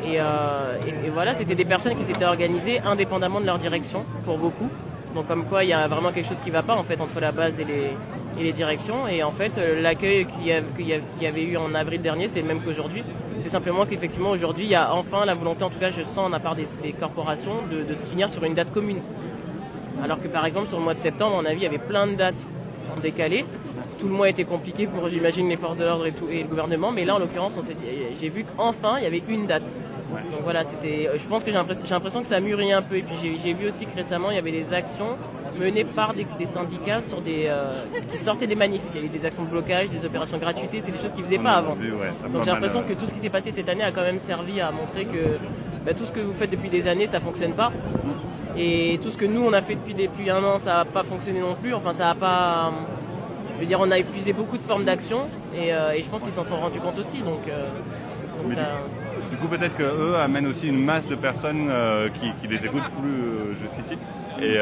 Et, 0.05 0.21
euh, 0.21 0.79
et- 0.87 1.11
voilà, 1.11 1.35
c'était 1.35 1.55
des 1.55 1.65
personnes 1.65 1.97
qui 1.97 2.05
s'étaient 2.05 2.25
organisées 2.25 2.81
indépendamment 2.81 3.41
de 3.41 3.47
leur 3.47 3.59
direction 3.59 4.05
pour 4.25 4.39
beaucoup. 4.39 4.69
Donc 5.15 5.27
comme 5.27 5.45
quoi 5.47 5.65
il 5.65 5.71
y 5.71 5.73
a 5.73 5.89
vraiment 5.89 6.13
quelque 6.13 6.29
chose 6.29 6.41
qui 6.41 6.51
ne 6.51 6.55
va 6.55 6.63
pas 6.63 6.75
en 6.75 6.83
fait 6.85 7.01
entre 7.01 7.19
la 7.19 7.33
base 7.33 7.59
et 7.59 7.65
les, 7.65 7.91
et 8.39 8.43
les 8.43 8.53
directions. 8.53 9.09
Et 9.09 9.23
en 9.23 9.31
fait 9.33 9.57
euh, 9.59 9.81
l'accueil 9.81 10.27
qu'il 10.27 10.47
y, 10.47 11.27
avait 11.27 11.43
eu 11.43 11.57
en 11.57 11.75
avril 11.75 12.03
dernier 12.03 12.29
c'est 12.29 12.43
le 12.43 12.47
même 12.47 12.61
qu'aujourd'hui. 12.61 13.03
C'est 13.41 13.49
simplement 13.49 13.87
qu'effectivement 13.87 14.31
aujourd'hui 14.31 14.65
il 14.65 14.71
y 14.71 14.75
a 14.75 14.93
enfin 14.95 15.25
la 15.25 15.35
volonté, 15.35 15.65
en 15.65 15.71
tout 15.71 15.79
cas 15.79 15.91
je 15.91 16.03
sens 16.03 16.31
la 16.31 16.41
part 16.41 16.55
des, 16.57 16.67
des 16.83 16.93
corporations, 16.93 17.55
de, 17.71 17.83
de 17.83 17.95
se 17.95 18.11
finir 18.11 18.29
sur 18.29 18.45
une 18.45 18.55
date 18.55 18.71
commune. 18.73 19.01
Alors 20.05 20.21
que 20.21 20.29
par 20.29 20.45
exemple 20.47 20.69
sur 20.69 20.79
le 20.79 20.85
mois 20.85 20.95
de 20.95 20.99
septembre, 20.99 21.39
à 21.39 21.43
mon 21.43 21.49
avis, 21.49 21.61
il 21.61 21.65
y 21.65 21.67
avait 21.67 21.79
plein 21.79 22.07
de 22.07 22.15
dates 22.15 22.47
en 22.97 23.01
décalé. 23.01 23.45
Tout 23.99 24.07
le 24.07 24.15
mois 24.15 24.29
était 24.29 24.45
compliqué 24.45 24.87
pour, 24.87 25.09
j'imagine, 25.09 25.49
les 25.49 25.57
forces 25.57 25.79
de 25.79 25.85
l'ordre 25.85 26.07
et, 26.07 26.13
tout- 26.13 26.29
et 26.31 26.43
le 26.43 26.49
gouvernement. 26.49 26.93
Mais 26.93 27.05
là, 27.05 27.17
en 27.17 27.19
l'occurrence, 27.19 27.57
on 27.59 27.63
s'est 27.63 27.75
dit- 27.75 27.87
j'ai 28.21 28.29
vu 28.29 28.45
qu'enfin, 28.45 28.99
il 28.99 29.05
y 29.05 29.07
avait 29.07 29.23
une 29.29 29.47
date. 29.47 29.65
Donc 30.33 30.41
voilà, 30.43 30.65
c'était. 30.65 31.11
Je 31.17 31.27
pense 31.27 31.45
que 31.45 31.51
j'ai 31.51 31.57
l'impression 31.91 32.21
que 32.21 32.27
ça 32.27 32.41
mûrit 32.41 32.73
un 32.73 32.81
peu. 32.83 32.97
Et 32.97 33.03
puis 33.03 33.15
j'ai 33.43 33.53
vu 33.53 33.67
aussi 33.69 33.85
que 33.87 33.95
récemment, 33.95 34.31
il 34.31 34.37
y 34.37 34.39
avait 34.39 34.53
des 34.53 34.73
actions 34.73 35.17
menées 35.61 35.85
par 35.85 36.15
des, 36.15 36.27
des 36.39 36.47
syndicats 36.47 37.01
sur 37.01 37.21
des 37.21 37.47
euh, 37.49 37.69
qui 38.11 38.17
sortaient 38.17 38.47
des 38.47 38.55
manifs. 38.55 38.81
Il 38.95 38.97
y 38.97 39.05
avait 39.05 39.09
des 39.19 39.27
actions 39.27 39.43
de 39.45 39.49
blocage, 39.51 39.89
des 39.91 40.05
opérations 40.07 40.37
de 40.37 40.43
gratuité. 40.43 40.81
C'est 40.83 40.93
des 40.93 40.99
choses 40.99 41.13
qu'ils 41.13 41.25
faisaient 41.25 41.39
pas 41.39 41.53
avant. 41.53 41.75
Vu, 41.75 41.93
ouais, 41.93 42.13
Donc 42.33 42.45
j'ai 42.45 42.51
l'impression 42.51 42.81
euh, 42.81 42.85
que 42.85 42.93
tout 42.95 43.07
ce 43.07 43.13
qui 43.13 43.19
s'est 43.19 43.29
passé 43.29 43.51
cette 43.51 43.69
année 43.69 43.83
a 43.83 43.91
quand 43.93 44.03
même 44.03 44.19
servi 44.19 44.61
à 44.61 44.71
montrer 44.71 45.05
que 45.05 45.39
bah, 45.85 45.93
tout 45.95 46.05
ce 46.05 46.13
que 46.13 46.21
vous 46.21 46.33
faites 46.35 46.51
depuis 46.51 46.71
des 46.71 46.87
années, 46.89 47.07
ça 47.07 47.21
fonctionne 47.21 47.53
pas. 47.53 47.71
Et 48.57 48.99
tout 49.03 49.11
ce 49.11 49.17
que 49.17 49.27
nous 49.27 49.43
on 49.43 49.53
a 49.53 49.63
fait 49.63 49.75
depuis, 49.75 49.95
depuis 49.95 50.31
un 50.31 50.43
an, 50.43 50.59
ça 50.59 50.79
n'a 50.79 50.85
pas 50.85 51.05
fonctionné 51.05 51.41
non 51.41 51.55
plus. 51.55 51.75
Enfin, 51.75 51.93
ça 51.93 52.11
a 52.11 52.15
pas. 52.15 52.73
Je 53.57 53.61
veux 53.61 53.67
dire, 53.67 53.81
on 53.81 53.91
a 53.91 53.99
épuisé 53.99 54.33
beaucoup 54.33 54.57
de 54.57 54.63
formes 54.63 54.85
d'action 54.85 55.23
et, 55.53 55.73
euh, 55.75 55.91
et 55.93 56.03
je 56.03 56.09
pense 56.09 56.23
qu'ils 56.23 56.33
s'en 56.33 56.45
sont 56.45 56.57
rendus 56.57 56.79
compte 56.79 56.99
aussi. 56.99 57.19
Donc, 57.19 57.41
euh, 57.49 57.67
donc 58.39 58.49
Mais 58.49 58.55
ça. 58.55 58.69
Du 59.31 59.37
coup, 59.37 59.49
peut-être 59.49 59.77
qu'eux 59.77 60.17
amènent 60.17 60.47
aussi 60.47 60.69
une 60.69 60.83
masse 60.83 61.07
de 61.07 61.17
personnes 61.17 61.69
euh, 61.69 62.09
qui, 62.09 62.31
qui 62.41 62.49
les 62.49 62.65
écoutent 62.65 62.91
plus 63.01 63.57
jusqu'ici. 63.61 63.99
Et 64.41 64.57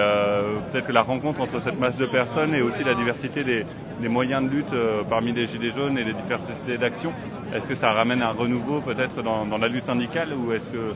peut-être 0.72 0.86
que 0.86 0.92
la 0.92 1.02
rencontre 1.02 1.42
entre 1.42 1.60
cette 1.60 1.78
masse 1.78 1.98
de 1.98 2.06
personnes 2.06 2.54
et 2.54 2.62
aussi 2.62 2.82
la 2.82 2.94
diversité 2.94 3.44
des, 3.44 3.66
des 4.00 4.08
moyens 4.08 4.42
de 4.42 4.48
lutte 4.48 4.74
parmi 5.10 5.32
les 5.32 5.46
Gilets 5.46 5.70
jaunes 5.70 5.98
et 5.98 6.04
les 6.04 6.14
diversités 6.14 6.78
d'action, 6.78 7.12
est-ce 7.54 7.68
que 7.68 7.74
ça 7.74 7.92
ramène 7.92 8.22
un 8.22 8.30
renouveau 8.30 8.80
peut-être 8.80 9.22
dans, 9.22 9.44
dans 9.44 9.58
la 9.58 9.68
lutte 9.68 9.84
syndicale 9.84 10.28
ou 10.32 10.52
est-ce 10.52 10.70
que, 10.70 10.94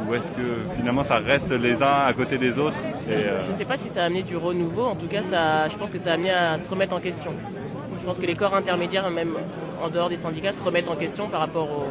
ou 0.00 0.14
est-ce 0.14 0.30
que 0.30 0.76
finalement 0.76 1.04
ça 1.04 1.18
reste 1.18 1.50
les 1.50 1.82
uns 1.82 2.06
à 2.06 2.12
côté 2.12 2.38
des 2.38 2.58
autres 2.58 2.76
euh, 3.08 3.42
Je 3.44 3.50
ne 3.50 3.56
sais 3.56 3.64
pas 3.64 3.76
si 3.76 3.88
ça 3.88 4.02
a 4.02 4.06
amené 4.06 4.22
du 4.22 4.36
renouveau. 4.36 4.84
En 4.84 4.96
tout 4.96 5.06
cas, 5.06 5.20
je 5.68 5.76
pense 5.76 5.90
que 5.90 5.98
ça 5.98 6.10
a 6.10 6.14
amené 6.14 6.30
à 6.30 6.58
se 6.58 6.68
remettre 6.68 6.94
en 6.94 7.00
question. 7.00 7.32
Je 8.00 8.04
pense 8.04 8.18
que 8.18 8.26
les 8.26 8.34
corps 8.34 8.54
intermédiaires, 8.54 9.08
même 9.10 9.34
en 9.82 9.88
dehors 9.88 10.08
des 10.08 10.16
syndicats, 10.16 10.52
se 10.52 10.62
remettent 10.62 10.88
en 10.88 10.96
question 10.96 11.28
par 11.28 11.40
rapport 11.40 11.86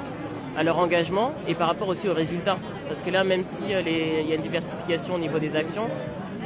à 0.56 0.64
leur 0.64 0.78
engagement 0.78 1.32
et 1.48 1.56
par 1.56 1.68
rapport 1.68 1.88
aussi 1.88 2.08
aux 2.08 2.14
résultats. 2.14 2.58
Parce 2.88 3.02
que 3.04 3.10
là, 3.10 3.24
même 3.24 3.44
s'il 3.44 3.70
y 3.70 3.74
a 3.74 4.36
une 4.36 4.42
diversification 4.42 5.16
au 5.16 5.20
niveau 5.20 5.40
des 5.40 5.56
actions, 5.56 5.90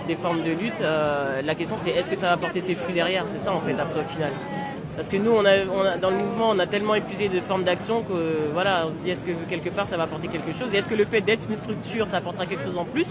des 0.08 0.16
formes 0.16 0.42
de 0.42 0.52
lutte, 0.52 0.82
euh, 0.82 1.42
la 1.42 1.54
question 1.54 1.76
c'est 1.78 1.92
est-ce 1.92 2.10
que 2.10 2.16
ça 2.16 2.30
va 2.30 2.38
porter 2.38 2.62
ses 2.62 2.76
fruits 2.76 2.94
derrière? 2.94 3.26
C'est 3.28 3.40
ça 3.40 3.54
en 3.54 3.60
fait 3.60 3.74
après 3.74 4.00
au 4.00 4.06
final. 4.06 4.32
Parce 4.98 5.10
que 5.10 5.18
nous, 5.18 5.30
on 5.32 5.46
a, 5.46 5.96
dans 5.98 6.10
le 6.10 6.18
mouvement, 6.18 6.50
on 6.50 6.58
a 6.58 6.66
tellement 6.66 6.96
épuisé 6.96 7.30
de 7.30 7.40
formes 7.40 7.64
d'action 7.64 8.02
que 8.02 8.50
voilà, 8.52 8.88
on 8.88 8.92
se 8.92 8.98
dit 8.98 9.12
est-ce 9.12 9.24
que 9.24 9.32
quelque 9.48 9.70
part 9.70 9.86
ça 9.86 9.96
va 9.96 10.04
apporter 10.04 10.28
quelque 10.28 10.52
chose? 10.52 10.74
Et 10.74 10.78
est-ce 10.78 10.90
que 10.90 10.96
le 10.96 11.06
fait 11.06 11.22
d'être 11.22 11.48
une 11.48 11.56
structure, 11.56 12.08
ça 12.08 12.18
apportera 12.18 12.48
quelque 12.48 12.64
chose 12.64 12.78
en 12.78 12.86
plus? 12.86 13.08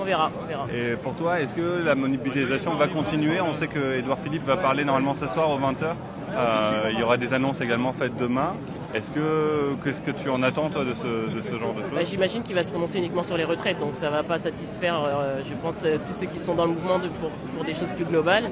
On 0.00 0.04
verra, 0.04 0.30
on 0.40 0.46
verra. 0.46 0.66
Et 0.72 0.94
pour 0.94 1.14
toi, 1.14 1.40
est-ce 1.40 1.56
que 1.56 1.84
la 1.84 1.96
mobilisation 1.96 2.76
va 2.76 2.86
continuer? 2.86 3.40
On 3.40 3.52
sait 3.54 3.66
que 3.66 3.98
Edouard 3.98 4.20
Philippe 4.20 4.46
va 4.46 4.56
parler 4.56 4.84
normalement 4.84 5.14
ce 5.14 5.26
soir 5.26 5.50
aux 5.50 5.58
20h. 5.58 5.94
Euh, 6.32 6.90
il 6.92 7.00
y 7.00 7.02
aura 7.02 7.16
des 7.16 7.34
annonces 7.34 7.60
également 7.60 7.92
faites 7.92 8.16
demain. 8.16 8.54
Est-ce 8.94 9.08
que 9.10 9.74
qu'est-ce 9.84 10.00
que 10.00 10.10
tu 10.10 10.28
en 10.28 10.42
attends 10.42 10.68
toi, 10.68 10.84
de, 10.84 10.94
ce, 10.94 11.34
de 11.34 11.42
ce 11.42 11.56
genre 11.58 11.74
de 11.74 11.82
choses 11.82 11.90
bah, 11.94 12.02
J'imagine 12.02 12.42
qu'il 12.42 12.54
va 12.54 12.64
se 12.64 12.70
prononcer 12.70 12.98
uniquement 12.98 13.22
sur 13.22 13.36
les 13.36 13.44
retraites, 13.44 13.78
donc 13.78 13.94
ça 13.94 14.06
ne 14.06 14.12
va 14.12 14.22
pas 14.22 14.38
satisfaire, 14.38 15.00
euh, 15.04 15.42
je 15.48 15.54
pense, 15.54 15.82
euh, 15.84 15.98
tous 16.04 16.12
ceux 16.12 16.26
qui 16.26 16.38
sont 16.38 16.54
dans 16.54 16.66
le 16.66 16.72
mouvement 16.72 16.98
pour, 17.20 17.30
pour, 17.30 17.64
des 17.64 17.74
choses 17.74 17.88
plus 17.94 18.04
globales. 18.04 18.50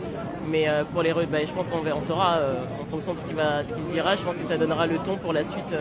Mais 0.48 0.66
pour 0.92 1.02
les 1.02 1.12
bah, 1.12 1.44
je 1.44 1.52
pense 1.52 1.68
qu'on 1.68 1.86
on 1.86 2.00
saura 2.00 2.38
en 2.80 2.84
fonction 2.86 3.12
de 3.12 3.18
ce 3.18 3.24
qu'il 3.24 3.34
va, 3.34 3.62
ce 3.62 3.74
qu'il 3.74 3.84
dira. 3.84 4.14
Je 4.14 4.22
pense 4.22 4.38
que 4.38 4.44
ça 4.44 4.56
donnera 4.56 4.86
le 4.86 4.96
ton 4.98 5.16
pour 5.16 5.34
la 5.34 5.42
suite 5.42 5.74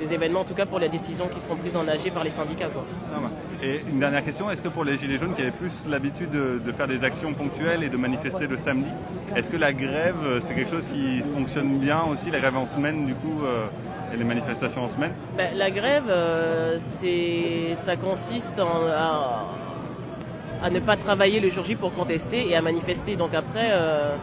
des 0.00 0.12
événements, 0.12 0.40
en 0.40 0.44
tout 0.44 0.52
cas 0.54 0.66
pour 0.66 0.78
les 0.78 0.90
décisions 0.90 1.28
qui 1.28 1.40
seront 1.40 1.56
prises 1.56 1.76
en 1.76 1.88
AG 1.88 2.12
par 2.12 2.22
les 2.22 2.30
syndicats. 2.30 2.68
Quoi. 2.68 2.84
Ah 3.14 3.20
et 3.62 3.80
une 3.88 4.00
dernière 4.00 4.24
question, 4.24 4.50
est-ce 4.50 4.60
que 4.60 4.68
pour 4.68 4.84
les 4.84 4.98
Gilets 4.98 5.18
jaunes 5.18 5.34
qui 5.34 5.42
avaient 5.42 5.50
plus 5.50 5.72
l'habitude 5.88 6.30
de, 6.30 6.72
faire 6.72 6.88
des 6.88 7.04
actions 7.04 7.32
ponctuelles 7.32 7.84
et 7.84 7.88
de 7.88 7.96
manifester 7.96 8.46
le 8.46 8.58
samedi, 8.58 8.88
est-ce 9.36 9.50
que 9.50 9.56
la 9.56 9.72
grève, 9.72 10.16
c'est 10.42 10.54
quelque 10.54 10.70
chose 10.70 10.86
qui 10.92 11.22
fonctionne 11.34 11.78
bien 11.78 12.02
aussi, 12.02 12.30
la 12.30 12.40
grève 12.40 12.56
en 12.56 12.66
semaine 12.66 13.06
du 13.06 13.14
coup 13.14 13.44
euh, 13.44 13.66
et 14.12 14.16
les 14.16 14.24
manifestations 14.24 14.84
en 14.84 14.88
semaine? 14.88 15.12
Ben, 15.36 15.56
La 15.56 15.70
grève, 15.70 16.04
euh, 16.08 16.78
ça 16.78 17.96
consiste 17.96 18.60
à, 18.60 20.70
ne 20.70 20.80
pas 20.80 20.96
travailler 20.96 21.40
le 21.40 21.50
jour 21.50 21.64
J 21.64 21.76
pour 21.76 21.94
contester 21.94 22.48
et 22.48 22.56
à 22.56 22.62
manifester. 22.62 23.16
Donc 23.16 23.34
après, 23.34 23.68
euh, 23.70 24.16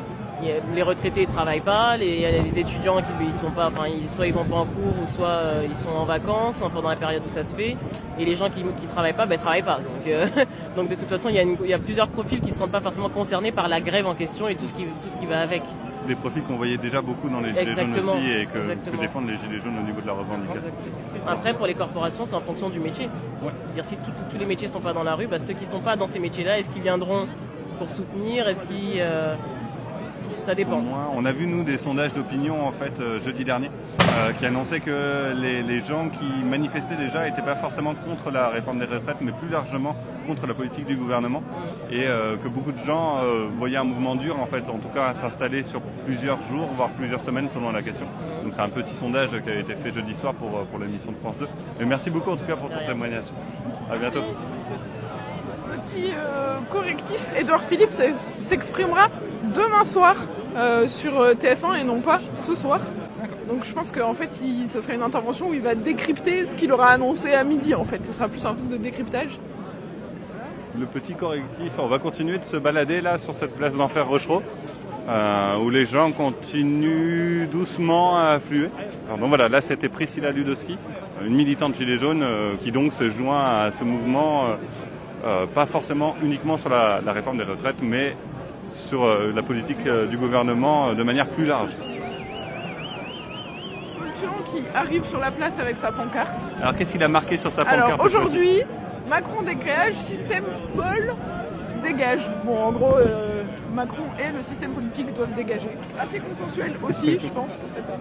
les 0.74 0.82
retraités 0.82 1.26
ne 1.26 1.32
travaillent 1.32 1.60
pas, 1.60 1.98
les, 1.98 2.42
les 2.42 2.60
étudiants 2.60 2.98
qui 2.98 3.12
ils 3.26 3.38
sont 3.38 3.52
pas, 3.52 3.68
enfin 3.68 3.86
soit 4.16 4.28
ils 4.28 4.34
vont 4.34 4.46
pas 4.46 4.58
en 4.58 4.66
cours 4.66 5.04
ou 5.04 5.08
soit 5.08 5.28
euh, 5.28 5.68
ils 5.70 5.76
sont 5.76 5.90
en 5.90 6.06
vacances 6.06 6.64
pendant 6.74 6.90
la 6.90 6.96
période 6.96 7.24
où 7.26 7.30
ça 7.30 7.44
se 7.44 7.56
fait, 7.56 7.76
et 8.18 8.26
les 8.26 8.36
gens 8.36 8.50
qui 8.50 8.64
ne 8.64 8.72
travaillent 8.88 9.14
pas, 9.14 9.26
ben 9.26 9.38
travaillent 9.38 9.64
pas. 9.64 9.78
Donc, 9.78 10.08
euh, 10.08 10.28
donc 10.76 10.90
de 10.90 10.96
toute 10.96 11.10
façon, 11.10 11.30
il 11.30 11.36
y, 11.36 11.40
a 11.40 11.44
il 11.44 11.70
y, 11.70 11.74
a 11.74 11.80
plusieurs 11.80 12.08
profils 12.08 12.40
qui 12.42 12.52
ne 12.52 12.56
sont 12.56 12.68
pas 12.68 12.82
forcément 12.82 13.10
concernés 13.10 13.52
par 13.52 13.68
la 13.68 13.82
grève 13.82 14.06
en 14.08 14.16
question 14.16 14.48
et 14.48 14.56
tout 14.56 14.68
ce 14.68 14.74
qui, 14.74 14.84
tout 14.84 15.10
ce 15.10 15.18
qui 15.18 15.26
va 15.26 15.42
avec. 15.42 15.64
Des 16.08 16.16
profils 16.16 16.42
qu'on 16.44 16.56
voyait 16.56 16.78
déjà 16.78 17.02
beaucoup 17.02 17.30
dans 17.30 17.40
les 17.40 17.50
gilets 17.50 17.74
jaunes 17.74 17.92
aussi 17.92 18.32
et 18.32 18.46
que, 18.48 18.98
défendent 18.98 19.28
les 19.28 19.38
gilets 19.38 19.60
jaunes 19.64 19.78
au 19.78 19.86
niveau 19.86 20.02
de 20.02 20.08
la 20.08 20.14
revendication. 20.14 20.72
Après, 21.28 21.54
pour 21.54 21.68
les 21.68 21.76
corporations, 21.76 22.26
c'est 22.26 22.36
en 22.36 22.42
fonction 22.42 22.70
du 22.70 22.80
métier. 22.80 23.08
Ouais. 23.44 23.52
Dire 23.76 23.86
si 23.86 23.96
tous 23.98 24.38
les 24.38 24.46
métiers 24.46 24.68
sont 24.68 24.80
pas 24.80 24.94
dans 24.94 25.04
la 25.04 25.16
rue, 25.16 25.28
bah, 25.28 25.38
ceux 25.38 25.54
qui 25.54 25.66
sont 25.66 25.82
pas 25.82 25.96
dans 25.96 26.08
ces 26.08 26.20
métiers-là, 26.20 26.58
est-ce 26.58 26.70
qu'ils 26.70 26.82
viendront 26.82 27.28
pour 27.78 27.90
soutenir? 27.90 28.48
Est-ce 28.48 28.66
qu'ils 28.66 29.00
euh, 29.00 29.36
ça 30.50 30.56
dépend. 30.56 30.82
On 31.16 31.26
a 31.26 31.32
vu 31.32 31.46
nous 31.46 31.64
des 31.64 31.78
sondages 31.78 32.12
d'opinion 32.16 32.68
en 32.68 32.72
fait 32.72 33.00
euh, 33.00 33.20
jeudi 33.22 33.44
dernier 33.44 33.70
euh, 34.02 34.32
qui 34.34 34.48
annonçaient 34.48 34.80
que 34.80 35.32
les, 35.36 35.82
gens 35.82 36.10
qui 36.10 36.44
manifestaient 36.44 36.96
déjà 36.96 37.30
n'étaient 37.30 37.44
pas 37.44 37.56
forcément 37.56 37.94
contre 37.94 38.32
la 38.32 38.50
réforme 38.50 38.80
des 38.80 38.86
retraites, 38.86 39.18
mais 39.22 39.32
plus 39.32 39.50
largement 39.50 39.96
contre 40.26 40.48
la 40.48 40.56
politique 40.56 40.88
du 40.88 40.96
gouvernement, 40.96 41.44
et 41.92 42.08
euh, 42.08 42.36
que 42.38 42.48
beaucoup 42.48 42.72
de 42.72 42.84
gens 42.84 43.20
voyaient 43.60 43.78
un 43.78 43.84
mouvement 43.84 44.16
dur 44.16 44.40
en 44.40 44.48
fait, 44.48 44.64
en 44.70 44.80
tout 44.80 44.90
cas 44.90 45.14
s'installer 45.22 45.64
sur 45.66 45.82
plusieurs 46.06 46.40
jours, 46.50 46.68
voire 46.76 46.90
plusieurs 46.90 47.22
semaines 47.22 47.50
selon 47.54 47.72
la 47.72 47.84
question. 47.84 48.08
Donc 48.44 48.54
c'est 48.56 48.62
un 48.62 48.70
petit 48.70 48.96
sondage 48.96 49.30
qui 49.44 49.50
a 49.52 49.60
été 49.60 49.76
fait 49.76 49.92
jeudi 49.92 50.16
soir 50.20 50.34
pour, 50.34 50.50
pour 50.66 50.80
l'émission 50.80 51.12
de 51.12 51.18
France 51.18 51.36
2. 51.40 51.48
Mais 51.80 51.86
merci 51.86 52.10
beaucoup 52.10 52.32
en 52.32 52.38
tout 52.38 52.46
cas 52.46 52.56
pour 52.56 52.70
ton 52.70 52.86
témoignage. 52.88 53.26
À 53.92 53.98
bientôt 53.98 54.22
petit 55.84 56.12
correctif, 56.72 57.22
Edouard 57.38 57.64
Philippe 57.64 57.94
s'exprimera 58.40 59.10
demain 59.54 59.86
soir 59.86 60.16
euh, 60.56 60.88
sur 60.88 61.20
euh, 61.20 61.34
TF1 61.34 61.80
et 61.80 61.84
non 61.84 62.02
pas 62.02 62.20
ce 62.48 62.56
soir. 62.56 62.80
Donc 63.48 63.64
je 63.66 63.74
pense 63.74 63.92
qu'en 63.92 64.14
fait, 64.14 64.30
ce 64.68 64.80
serait 64.80 64.96
une 64.96 65.02
intervention 65.02 65.50
où 65.50 65.54
il 65.54 65.62
va 65.62 65.76
décrypter 65.76 66.46
ce 66.46 66.56
qu'il 66.56 66.72
aura 66.72 66.90
annoncé 66.90 67.34
à 67.34 67.44
midi 67.44 67.74
en 67.74 67.84
fait. 67.84 68.06
Ce 68.06 68.14
sera 68.14 68.28
plus 68.28 68.46
un 68.46 68.54
truc 68.54 68.70
de 68.70 68.78
décryptage. 68.78 69.40
Le 70.80 70.86
petit 70.86 71.14
correctif, 71.16 71.72
on 71.78 71.88
va 71.88 72.00
continuer 72.00 72.38
de 72.38 72.46
se 72.46 72.58
balader 72.58 73.02
là 73.02 73.18
sur 73.18 73.34
cette 73.34 73.56
place 73.56 73.76
d'enfer 73.76 74.08
Rochereau. 74.08 74.42
Euh, 75.08 75.58
où 75.58 75.72
les 75.72 75.88
gens 75.88 76.12
continuent 76.12 77.48
doucement 77.48 78.20
à 78.20 78.34
affluer. 78.34 78.70
voilà, 79.18 79.50
là 79.50 79.62
c'était 79.62 79.90
Priscilla 79.90 80.30
Ludowski, 80.30 80.78
une 81.26 81.34
militante 81.34 81.76
gilet 81.76 81.98
jaune 81.98 82.24
qui 82.62 82.72
donc 82.72 82.94
se 82.94 83.10
joint 83.10 83.44
à 83.44 83.72
ce 83.72 83.84
mouvement, 83.84 84.44
pas 85.56 85.66
forcément 85.66 86.16
uniquement 86.22 86.58
sur 86.58 86.70
la, 86.70 87.02
réforme 87.08 87.38
des 87.38 87.44
retraites, 87.44 87.82
mais 87.82 88.16
sur 88.88 89.04
euh, 89.04 89.32
la 89.36 89.44
politique 89.44 89.86
euh, 89.86 90.08
du 90.08 90.18
gouvernement 90.18 90.90
euh, 90.90 90.94
de 90.94 91.04
manière 91.04 91.28
plus 91.28 91.46
large. 91.46 91.72
qui 94.52 94.64
arrive 94.74 95.06
sur 95.06 95.20
la 95.20 95.30
place 95.30 95.60
avec 95.60 95.78
sa 95.78 95.92
pancarte. 95.92 96.50
Alors 96.60 96.76
qu'est-ce 96.76 96.92
qu'il 96.94 97.04
a 97.04 97.08
marqué 97.08 97.38
sur 97.38 97.52
sa 97.52 97.64
pancarte 97.64 97.84
Alors 97.86 98.02
aujourd'hui, 98.04 98.64
Macron 99.08 99.44
dégage, 99.44 99.94
système 99.94 100.44
Paul 100.76 101.14
dégage. 101.84 102.30
Bon, 102.44 102.58
en 102.58 102.72
gros, 102.72 102.96
Macron 103.72 104.06
et 104.20 104.36
le 104.36 104.42
système 104.42 104.72
politique 104.72 105.14
doivent 105.16 105.36
dégager. 105.36 105.70
Assez 106.00 106.20
consensuel 106.20 106.74
aussi, 106.82 107.20
je 107.22 107.28
pense 107.28 107.52
que 107.52 107.68
c'est 107.68 107.86
pas 107.86 107.94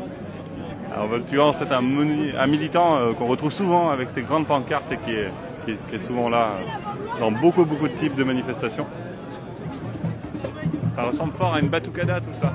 Alors 0.94 1.08
Voltuan, 1.08 1.52
c'est 1.52 1.70
un, 1.70 1.82
un, 1.82 2.46
militant 2.46 3.12
qu'on 3.18 3.26
retrouve 3.26 3.52
souvent 3.52 3.90
avec 3.90 4.08
ses 4.10 4.22
grandes 4.22 4.46
pancartes 4.46 4.90
et 4.90 4.96
qui 4.96 5.12
est, 5.12 5.30
qui 5.66 5.96
est 5.96 6.06
souvent 6.06 6.30
là 6.30 6.52
dans 7.20 7.30
beaucoup 7.30 7.66
beaucoup 7.66 7.88
de 7.88 7.94
types 7.94 8.14
de 8.14 8.24
manifestations. 8.24 8.86
Ça 10.98 11.04
ressemble 11.04 11.32
fort 11.34 11.54
à 11.54 11.60
une 11.60 11.68
batucada 11.68 12.20
tout 12.20 12.34
ça. 12.40 12.52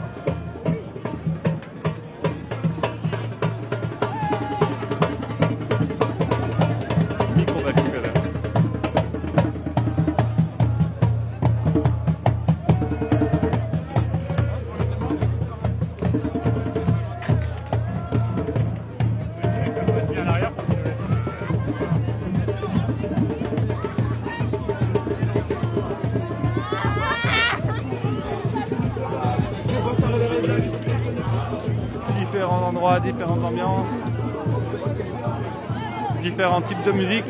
Différents 36.22 36.62
types 36.62 36.84
de 36.86 36.92
musique. 36.92 37.26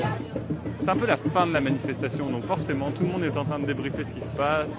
C'est 0.81 0.89
un 0.89 0.95
peu 0.95 1.05
la 1.05 1.17
fin 1.17 1.47
de 1.47 1.53
la 1.53 1.61
manifestation, 1.61 2.29
donc 2.29 2.45
forcément 2.45 2.91
tout 2.91 3.03
le 3.03 3.09
monde 3.09 3.23
est 3.23 3.37
en 3.37 3.45
train 3.45 3.59
de 3.59 3.65
débriefer 3.65 4.03
ce 4.03 4.11
qui 4.11 4.21
se 4.21 4.35
passe, 4.35 4.69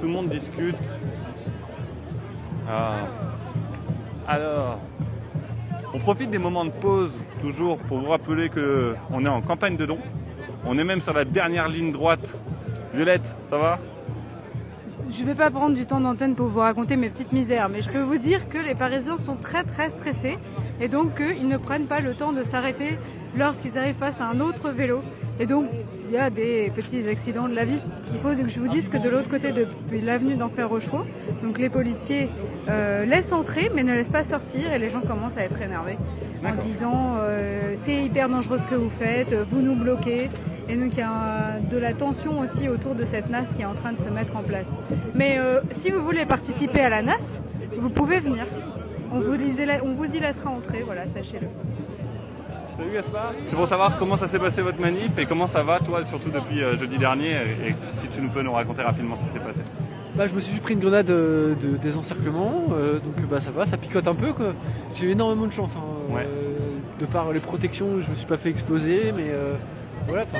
tout 0.00 0.06
le 0.06 0.12
monde 0.12 0.28
discute. 0.28 0.76
Ah. 2.68 3.08
Alors, 4.26 4.78
on 5.92 5.98
profite 5.98 6.30
des 6.30 6.38
moments 6.38 6.64
de 6.64 6.70
pause 6.70 7.12
toujours 7.40 7.76
pour 7.78 7.98
vous 7.98 8.08
rappeler 8.08 8.48
qu'on 8.48 9.24
est 9.26 9.28
en 9.28 9.42
campagne 9.42 9.76
de 9.76 9.84
dons. 9.84 9.98
On 10.64 10.78
est 10.78 10.84
même 10.84 11.00
sur 11.00 11.12
la 11.12 11.24
dernière 11.24 11.68
ligne 11.68 11.92
droite. 11.92 12.38
Violette, 12.94 13.28
ça 13.50 13.58
va? 13.58 13.78
Je 15.10 15.22
ne 15.22 15.26
vais 15.26 15.34
pas 15.34 15.50
prendre 15.50 15.74
du 15.74 15.86
temps 15.86 16.00
d'antenne 16.00 16.34
pour 16.34 16.48
vous 16.48 16.60
raconter 16.60 16.96
mes 16.96 17.10
petites 17.10 17.32
misères, 17.32 17.68
mais 17.68 17.82
je 17.82 17.90
peux 17.90 18.00
vous 18.02 18.18
dire 18.18 18.48
que 18.48 18.58
les 18.58 18.74
Parisiens 18.74 19.16
sont 19.16 19.36
très 19.36 19.64
très 19.64 19.90
stressés 19.90 20.38
et 20.82 20.88
donc 20.88 21.14
qu'ils 21.14 21.46
ne 21.46 21.56
prennent 21.56 21.86
pas 21.86 22.00
le 22.00 22.14
temps 22.14 22.32
de 22.32 22.42
s'arrêter 22.42 22.98
lorsqu'ils 23.38 23.78
arrivent 23.78 23.94
face 23.94 24.20
à 24.20 24.26
un 24.26 24.40
autre 24.40 24.70
vélo. 24.70 25.00
Et 25.40 25.46
donc 25.46 25.66
il 26.08 26.14
y 26.14 26.18
a 26.18 26.28
des 26.28 26.70
petits 26.74 27.08
accidents 27.08 27.48
de 27.48 27.54
la 27.54 27.64
vie. 27.64 27.78
Il 28.12 28.20
faut 28.20 28.34
que 28.34 28.48
je 28.48 28.60
vous 28.60 28.68
dise 28.68 28.88
que 28.88 28.98
de 28.98 29.08
l'autre 29.08 29.30
côté, 29.30 29.52
depuis 29.52 30.00
l'avenue 30.02 30.34
d'Enfer 30.34 30.68
Rochereau, 30.68 31.04
donc 31.42 31.58
les 31.58 31.70
policiers 31.70 32.28
euh, 32.68 33.06
laissent 33.06 33.32
entrer 33.32 33.70
mais 33.74 33.84
ne 33.84 33.94
laissent 33.94 34.10
pas 34.10 34.24
sortir 34.24 34.72
et 34.72 34.78
les 34.78 34.90
gens 34.90 35.00
commencent 35.00 35.38
à 35.38 35.44
être 35.44 35.60
énervés 35.62 35.96
en 36.44 36.62
disant 36.62 37.14
euh, 37.18 37.74
c'est 37.76 38.04
hyper 38.04 38.28
dangereux 38.28 38.58
ce 38.58 38.66
que 38.66 38.74
vous 38.74 38.90
faites, 38.98 39.32
vous 39.50 39.60
nous 39.60 39.76
bloquez. 39.76 40.30
Et 40.68 40.76
donc 40.76 40.92
il 40.94 40.98
y 40.98 41.02
a 41.02 41.58
de 41.60 41.78
la 41.78 41.92
tension 41.92 42.40
aussi 42.40 42.68
autour 42.68 42.94
de 42.96 43.04
cette 43.04 43.30
NAS 43.30 43.52
qui 43.56 43.62
est 43.62 43.66
en 43.66 43.74
train 43.74 43.92
de 43.92 44.00
se 44.00 44.08
mettre 44.08 44.36
en 44.36 44.42
place. 44.42 44.68
Mais 45.14 45.38
euh, 45.38 45.60
si 45.78 45.90
vous 45.90 46.04
voulez 46.04 46.26
participer 46.26 46.80
à 46.80 46.88
la 46.88 47.02
NAS, 47.02 47.40
vous 47.78 47.90
pouvez 47.90 48.18
venir. 48.18 48.46
On 49.14 49.20
vous, 49.20 49.36
on 49.84 49.92
vous 49.94 50.14
y 50.14 50.20
laissera 50.20 50.50
entrer, 50.50 50.82
voilà, 50.84 51.06
sachez-le. 51.08 51.46
Salut 52.78 52.92
Gaspard. 52.94 53.32
C'est 53.46 53.56
pour 53.56 53.68
savoir 53.68 53.98
comment 53.98 54.16
ça 54.16 54.26
s'est 54.26 54.38
passé 54.38 54.62
votre 54.62 54.80
manif 54.80 55.10
et 55.18 55.26
comment 55.26 55.46
ça 55.46 55.62
va 55.62 55.80
toi, 55.80 56.04
surtout 56.06 56.30
depuis 56.30 56.62
euh, 56.62 56.78
jeudi 56.78 56.96
dernier, 56.96 57.32
et, 57.32 57.74
si 57.92 58.08
tu 58.08 58.22
nous 58.22 58.30
peux 58.30 58.42
nous 58.42 58.52
raconter 58.52 58.80
rapidement 58.82 59.16
ce 59.16 59.24
qui 59.24 59.32
s'est 59.32 59.44
passé. 59.44 59.60
bah, 60.16 60.26
je 60.26 60.34
me 60.34 60.40
suis 60.40 60.52
juste 60.52 60.62
pris 60.62 60.72
une 60.74 60.80
grenade 60.80 61.10
euh, 61.10 61.54
de 61.54 61.76
désencerclement, 61.76 62.64
euh, 62.72 63.00
donc 63.00 63.20
bah 63.28 63.40
ça 63.40 63.50
va, 63.50 63.66
ça 63.66 63.76
picote 63.76 64.08
un 64.08 64.14
peu. 64.14 64.32
J'ai 64.94 65.06
eu 65.06 65.10
énormément 65.10 65.46
de 65.46 65.52
chance. 65.52 65.74
hein, 65.76 66.14
Ouais. 66.14 66.26
euh, 66.26 66.78
de 66.98 67.06
par 67.06 67.32
les 67.32 67.40
protections, 67.40 68.00
je 68.00 68.10
me 68.10 68.14
suis 68.14 68.26
pas 68.26 68.38
fait 68.38 68.48
exploser, 68.50 69.12
mais 69.14 69.26
euh, 69.28 69.54
voilà, 70.06 70.22
enfin, 70.22 70.38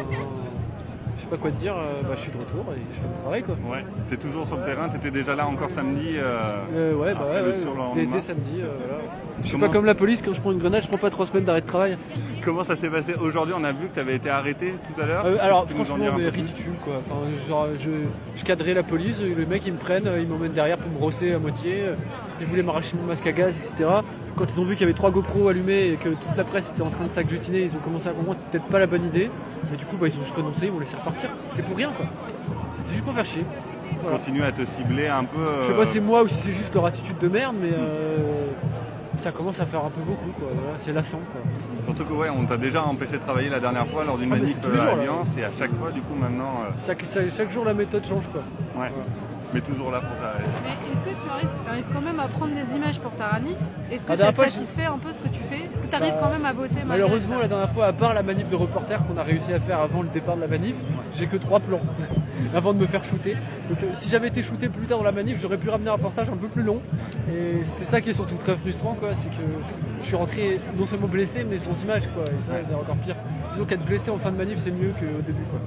je 1.16 1.22
sais 1.22 1.28
pas 1.28 1.36
quoi 1.36 1.50
te 1.50 1.56
dire, 1.56 1.74
euh, 1.76 2.02
bah, 2.02 2.14
je 2.16 2.20
suis 2.20 2.32
de 2.32 2.38
retour 2.38 2.64
et 2.72 2.80
je 2.92 3.00
fais 3.00 3.06
mon 3.06 3.20
travail 3.22 3.42
quoi. 3.42 3.54
Ouais. 3.70 3.84
T'es 4.10 4.16
toujours 4.16 4.46
sur 4.46 4.56
le 4.56 4.64
terrain, 4.64 4.88
t'étais 4.88 5.10
déjà 5.10 5.34
là 5.34 5.46
encore 5.46 5.70
samedi. 5.70 6.16
euh, 6.16 6.56
Euh, 6.74 6.94
ouais, 6.94 7.14
bah 7.14 7.20
ouais, 7.30 7.40
ouais, 7.42 8.06
dès, 8.12 8.20
samedi, 8.20 8.56
voilà. 8.56 9.02
Je 9.42 9.48
suis 9.48 9.58
pas 9.58 9.68
comme 9.68 9.84
la 9.84 9.94
police, 9.94 10.22
quand 10.22 10.32
je 10.32 10.40
prends 10.40 10.52
une 10.52 10.58
grenade, 10.58 10.82
je 10.82 10.88
prends 10.88 10.98
pas 10.98 11.10
trois 11.10 11.26
semaines 11.26 11.44
d'arrêt 11.44 11.60
de 11.62 11.66
travail. 11.66 11.96
Comment 12.44 12.64
ça 12.64 12.76
s'est 12.76 12.88
passé 12.90 13.14
aujourd'hui 13.20 13.54
On 13.56 13.64
a 13.64 13.72
vu 13.72 13.88
que 13.88 13.94
tu 13.94 14.00
avais 14.00 14.16
été 14.16 14.30
arrêté 14.30 14.74
tout 14.94 15.00
à 15.00 15.06
l'heure. 15.06 15.24
Alors 15.40 15.66
Tu 15.66 15.74
franchement, 15.74 15.96
mais 16.16 16.28
ridicule 16.28 16.74
quoi. 16.84 16.94
Enfin, 17.06 17.20
genre, 17.48 17.66
je, 17.78 17.90
je 18.36 18.44
cadrais 18.44 18.74
la 18.74 18.82
police, 18.82 19.20
le 19.22 19.46
mec 19.46 19.62
ils 19.66 19.72
me 19.72 19.78
prennent, 19.78 20.08
ils 20.20 20.26
m'emmènent 20.28 20.52
derrière 20.52 20.78
pour 20.78 20.90
me 20.90 20.96
brosser 20.98 21.32
à 21.32 21.38
moitié. 21.38 21.84
Ils 22.40 22.46
voulaient 22.46 22.62
m'arracher 22.62 22.96
mon 23.00 23.06
masque 23.06 23.26
à 23.26 23.32
gaz, 23.32 23.54
etc. 23.56 23.88
Quand 24.36 24.46
ils 24.48 24.60
ont 24.60 24.64
vu 24.64 24.74
qu'il 24.74 24.82
y 24.82 24.84
avait 24.84 24.94
trois 24.94 25.10
GoPros 25.10 25.48
allumés 25.48 25.88
et 25.92 25.96
que 25.96 26.08
toute 26.08 26.36
la 26.36 26.44
presse 26.44 26.70
était 26.70 26.82
en 26.82 26.90
train 26.90 27.04
de 27.04 27.10
s'agglutiner, 27.10 27.62
ils 27.64 27.76
ont 27.76 27.80
commencé 27.80 28.08
à 28.08 28.12
comprendre 28.12 28.38
que 28.38 28.44
c'était 28.46 28.58
peut-être 28.58 28.70
pas 28.72 28.78
la 28.78 28.86
bonne 28.86 29.04
idée. 29.06 29.30
Mais 29.70 29.76
du 29.76 29.84
coup, 29.84 29.96
bah, 29.98 30.08
ils 30.08 30.18
ont 30.18 30.22
juste 30.22 30.34
renoncé, 30.34 30.66
ils 30.66 30.72
m'ont 30.72 30.80
laissé 30.80 30.96
repartir. 30.96 31.30
C'était 31.44 31.62
pour 31.62 31.76
rien 31.76 31.90
quoi. 31.96 32.06
C'était 32.78 32.92
juste 32.92 33.04
pour 33.04 33.14
faire 33.14 33.26
chier. 33.26 33.44
Voilà. 34.02 34.18
Continue 34.18 34.42
à 34.42 34.52
te 34.52 34.64
cibler 34.64 35.06
un 35.08 35.24
peu. 35.24 35.38
Je 35.60 35.66
sais 35.66 35.72
euh, 35.72 35.76
pas 35.76 35.86
si 35.86 35.92
c'est 35.92 36.00
moi 36.00 36.22
ou 36.22 36.28
si 36.28 36.34
c'est 36.34 36.52
juste 36.52 36.74
leur 36.74 36.86
attitude 36.86 37.18
de 37.18 37.28
merde, 37.28 37.54
mais 37.60 37.70
euh, 37.72 38.46
ça 39.18 39.30
commence 39.30 39.60
à 39.60 39.66
faire 39.66 39.84
un 39.84 39.90
peu 39.90 40.00
beaucoup 40.00 40.30
quoi. 40.38 40.48
Voilà, 40.60 40.78
c'est 40.80 40.92
lassant 40.92 41.20
quoi. 41.32 41.40
Surtout 41.84 42.04
que 42.04 42.12
ouais, 42.12 42.28
on 42.30 42.44
t'a 42.46 42.56
déjà 42.56 42.82
empêché 42.82 43.12
de 43.12 43.18
travailler 43.18 43.48
la 43.50 43.60
dernière 43.60 43.86
fois 43.86 44.02
lors 44.04 44.16
d'une 44.18 44.32
Ah, 44.32 44.36
manif 44.36 44.56
euh, 44.64 44.74
jours, 44.74 44.84
là. 44.84 44.92
Alliance 44.92 45.28
et 45.38 45.44
à 45.44 45.50
chaque 45.56 45.74
fois 45.76 45.90
du 45.92 46.00
coup 46.00 46.14
maintenant, 46.18 46.62
euh, 46.66 46.70
Chaque, 46.84 47.04
chaque- 47.08 47.30
chaque 47.32 47.50
jour 47.50 47.64
la 47.64 47.74
méthode 47.74 48.04
change 48.06 48.24
quoi. 48.32 48.42
ouais. 48.80 48.90
Mais 49.54 49.60
toujours 49.60 49.90
là 49.90 50.00
pour. 50.00 50.10
Mais 50.64 50.92
est-ce 50.92 51.02
que 51.02 51.10
tu 51.10 51.28
arrives, 51.68 51.84
quand 51.92 52.00
même 52.00 52.20
à 52.20 52.28
prendre 52.28 52.54
des 52.54 52.74
images 52.74 52.98
pour 53.00 53.12
Taranis 53.12 53.56
Est-ce 53.90 54.06
que 54.06 54.16
ça 54.16 54.32
te 54.32 54.36
satisfait 54.36 54.84
un 54.86 54.98
peu 54.98 55.12
ce 55.12 55.18
que 55.18 55.28
tu 55.28 55.42
fais? 55.50 55.68
Est-ce 55.72 55.82
que 55.82 55.86
tu 55.86 55.94
arrives 55.94 56.14
Bah, 56.14 56.20
quand 56.22 56.30
même 56.30 56.44
à 56.46 56.52
bosser 56.52 56.78
Malheureusement, 56.86 57.36
ça 57.36 57.42
la 57.42 57.48
dernière 57.48 57.70
fois, 57.72 57.86
à 57.86 57.92
part 57.92 58.14
la 58.14 58.22
manif 58.22 58.48
de 58.48 58.56
reporter 58.56 59.04
qu'on 59.06 59.16
a 59.18 59.22
réussi 59.22 59.52
à 59.52 59.60
faire 59.60 59.80
avant 59.80 60.02
le 60.02 60.08
départ 60.08 60.36
de 60.36 60.42
la 60.42 60.48
manif, 60.48 60.76
j'ai 61.14 61.26
que 61.26 61.36
trois 61.36 61.60
plans 61.60 61.80
avant 62.54 62.72
de 62.72 62.78
me 62.78 62.86
faire 62.86 63.04
shooter. 63.04 63.36
Donc, 63.68 63.82
euh, 63.82 63.92
si 63.96 64.08
j'avais 64.08 64.28
été 64.28 64.42
shooté 64.42 64.68
plus 64.68 64.86
tard 64.86 64.98
dans 64.98 65.04
la 65.04 65.12
manif, 65.12 65.38
j'aurais 65.40 65.58
pu 65.58 65.68
ramener 65.68 65.90
un 65.90 65.94
reportage 65.94 66.28
un 66.28 66.36
peu 66.36 66.48
plus 66.48 66.62
long. 66.62 66.80
Et 67.30 67.64
c'est 67.64 67.84
ça 67.84 68.00
qui 68.00 68.10
est 68.10 68.14
surtout 68.14 68.36
très 68.36 68.56
frustrant, 68.56 68.94
quoi. 68.94 69.10
C'est 69.16 69.28
que 69.28 69.44
je 70.00 70.06
suis 70.06 70.16
rentré 70.16 70.60
non 70.78 70.86
seulement 70.86 71.08
blessé, 71.08 71.44
mais 71.48 71.58
sans 71.58 71.78
image, 71.82 72.08
quoi. 72.14 72.24
Et 72.24 72.42
ça, 72.42 72.52
c'est 72.66 72.74
encore 72.74 72.96
pire. 72.96 73.16
Disons 73.52 73.64
qu'être 73.66 73.84
blessé 73.84 74.10
en 74.10 74.18
fin 74.18 74.30
de 74.32 74.36
manif, 74.36 74.58
c'est 74.58 74.70
mieux 74.70 74.92
qu'au 74.98 75.20
début, 75.26 75.44
quoi. 75.50 75.60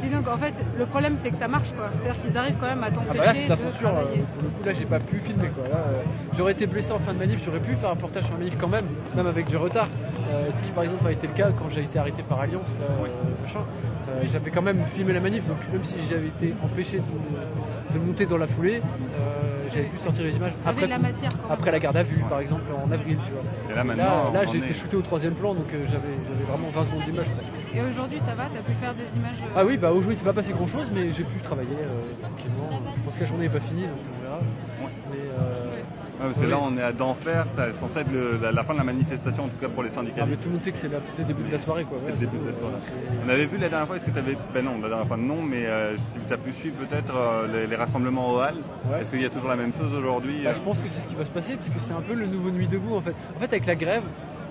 C'est 0.00 0.10
donc 0.10 0.28
en 0.28 0.36
fait 0.36 0.52
le 0.78 0.84
problème 0.84 1.16
c'est 1.16 1.30
que 1.30 1.36
ça 1.36 1.48
marche 1.48 1.72
quoi. 1.72 1.88
C'est-à-dire 1.94 2.20
qu'ils 2.20 2.36
arrivent 2.36 2.56
quand 2.60 2.66
même 2.66 2.82
à 2.82 2.88
Ah 2.88 2.90
t'empêcher 2.90 3.18
bah 3.18 3.24
là, 3.24 3.34
c'est 3.34 3.48
la 3.48 3.56
censure. 3.56 3.88
euh, 3.88 3.92
travailler. 3.92 4.18
pour 4.34 4.42
le 4.42 4.48
coup, 4.50 4.64
là, 4.66 4.72
j'ai 4.72 4.84
pas 4.84 4.98
pu 5.00 5.18
filmer, 5.20 5.48
quoi. 5.48 5.64
Là, 5.68 5.76
euh, 5.76 6.02
j'aurais 6.36 6.52
été 6.52 6.66
blessé 6.66 6.92
en 6.92 6.98
fin 6.98 7.14
de 7.14 7.18
manif, 7.18 7.42
j'aurais 7.44 7.60
pu 7.60 7.74
faire 7.76 7.88
un 7.90 7.92
reportage 7.92 8.24
sur 8.24 8.32
la 8.34 8.38
manif 8.40 8.56
quand 8.58 8.68
même, 8.68 8.84
même 9.16 9.26
avec 9.26 9.46
du 9.46 9.56
retard. 9.56 9.88
Euh, 10.30 10.50
ce 10.54 10.60
qui, 10.60 10.70
par 10.72 10.84
exemple, 10.84 11.06
a 11.06 11.12
été 11.12 11.26
le 11.26 11.32
cas 11.32 11.48
quand 11.58 11.70
j'ai 11.70 11.82
été 11.84 11.98
arrêté 11.98 12.22
par 12.22 12.40
Alliance, 12.40 12.76
là, 12.80 12.86
machin. 13.42 13.60
Euh, 14.10 14.22
j'avais 14.30 14.50
quand 14.50 14.60
même 14.62 14.82
filmé 14.94 15.12
la 15.14 15.20
manif, 15.20 15.46
donc 15.46 15.56
même 15.72 15.84
si 15.84 15.94
j'avais 16.10 16.26
été 16.28 16.54
empêché 16.62 16.98
de, 16.98 17.98
de 17.98 18.04
monter 18.04 18.26
dans 18.26 18.36
la 18.36 18.46
foulée, 18.46 18.82
euh, 18.82 19.47
j'avais 19.72 19.84
pu 19.86 19.98
sortir 19.98 20.24
les 20.24 20.36
images 20.36 20.52
après, 20.66 20.86
la 20.86 20.98
matière 20.98 21.32
après 21.50 21.70
la 21.70 21.78
garde 21.78 21.96
à 21.96 22.02
vue, 22.02 22.22
par 22.28 22.40
exemple, 22.40 22.64
en 22.72 22.90
avril, 22.90 23.18
tu 23.24 23.32
vois. 23.32 23.42
Et 23.66 23.70
là 23.70 23.76
Là, 23.76 23.84
maintenant, 23.84 24.32
là 24.32 24.40
on 24.46 24.50
j'ai 24.52 24.58
est- 24.58 24.64
été 24.64 24.74
shooté 24.74 24.96
au 24.96 25.02
troisième 25.02 25.34
plan, 25.34 25.54
donc 25.54 25.66
euh, 25.72 25.84
j'avais 25.86 26.14
j'avais 26.28 26.44
vraiment 26.48 26.68
20 26.70 26.84
secondes 26.84 27.02
d'image. 27.04 27.26
Et 27.74 27.80
aujourd'hui 27.82 28.18
ça 28.20 28.34
va, 28.34 28.44
t'as 28.52 28.60
pu 28.62 28.72
faire 28.80 28.94
des 28.94 29.04
images. 29.18 29.38
euh, 29.42 29.52
Ah 29.56 29.64
oui, 29.64 29.76
bah 29.76 29.92
aujourd'hui, 29.92 30.16
c'est 30.16 30.24
pas 30.24 30.32
passé 30.32 30.52
grand 30.52 30.66
chose, 30.68 30.90
mais 30.94 31.12
j'ai 31.12 31.24
pu 31.24 31.38
travailler 31.40 31.68
euh, 31.80 32.12
tranquillement. 32.22 32.80
Je 32.96 33.02
pense 33.04 33.14
que 33.16 33.20
la 33.20 33.26
journée 33.26 33.44
n'est 33.44 33.52
pas 33.52 33.60
finie, 33.60 33.82
donc 33.82 33.98
on 34.18 34.22
verra. 34.24 34.40
Mais, 35.10 35.16
euh, 35.18 35.57
Ouais, 36.20 36.24
parce 36.26 36.38
que 36.40 36.44
Oui. 36.46 36.50
là 36.50 36.58
on 36.60 36.76
est 36.76 36.82
à 36.82 36.92
d'enfer, 36.92 37.46
c'est 37.54 37.76
censé 37.76 38.00
être 38.00 38.10
le- 38.12 38.38
la, 38.42 38.50
la 38.50 38.64
fin 38.64 38.72
de 38.72 38.78
la 38.78 38.84
manifestation 38.84 39.44
en 39.44 39.48
tout 39.48 39.56
cas 39.60 39.68
pour 39.68 39.84
les 39.84 39.90
Ah, 39.96 40.02
mais 40.28 40.36
tout 40.36 40.46
le 40.46 40.50
monde 40.52 40.62
sait 40.62 40.72
que 40.72 40.78
c'est 40.78 40.88
le 40.88 41.24
début 41.24 41.44
de 41.44 41.52
la 41.52 41.58
soirée 41.60 41.84
quoi. 41.84 41.98
C'est 42.04 42.10
le 42.10 42.16
début 42.16 42.38
de 42.38 42.48
la 42.48 42.54
soirée. 42.54 42.74
On 43.24 43.28
avait 43.28 43.46
vu 43.46 43.56
la 43.56 43.68
dernière 43.68 43.86
fois, 43.86 43.96
est-ce 43.96 44.04
que 44.04 44.10
tu 44.10 44.18
avais. 44.18 44.36
Ben 44.52 44.64
non, 44.64 44.80
la 44.82 44.88
dernière 44.88 45.06
fois 45.06 45.16
non, 45.16 45.42
mais 45.42 45.64
euh, 45.66 45.96
si 45.96 46.18
tu 46.26 46.32
as 46.32 46.36
pu 46.38 46.52
suivre 46.54 46.76
peut-être 46.86 47.14
euh, 47.16 47.46
les, 47.52 47.66
les 47.68 47.76
rassemblements 47.76 48.32
au 48.34 48.38
Hall, 48.40 48.54
Ouais. 48.90 49.02
est-ce 49.02 49.10
qu'il 49.10 49.22
y 49.22 49.26
a 49.26 49.30
toujours 49.30 49.48
la 49.48 49.56
même 49.56 49.72
chose 49.78 49.92
aujourd'hui 49.94 50.40
Bah, 50.42 50.50
euh, 50.50 50.54
je 50.54 50.60
pense 50.60 50.78
que 50.78 50.88
c'est 50.88 51.00
ce 51.00 51.08
qui 51.08 51.14
va 51.14 51.24
se 51.24 51.30
passer 51.30 51.54
parce 51.56 51.68
que 51.68 51.78
c'est 51.80 51.92
un 51.92 52.00
peu 52.00 52.14
le 52.14 52.26
nouveau 52.26 52.50
Nuit 52.50 52.66
debout 52.68 52.94
en 52.96 53.00
fait. 53.00 53.14
En 53.36 53.40
fait 53.40 53.46
avec 53.46 53.66
la 53.66 53.74
grève, 53.76 54.02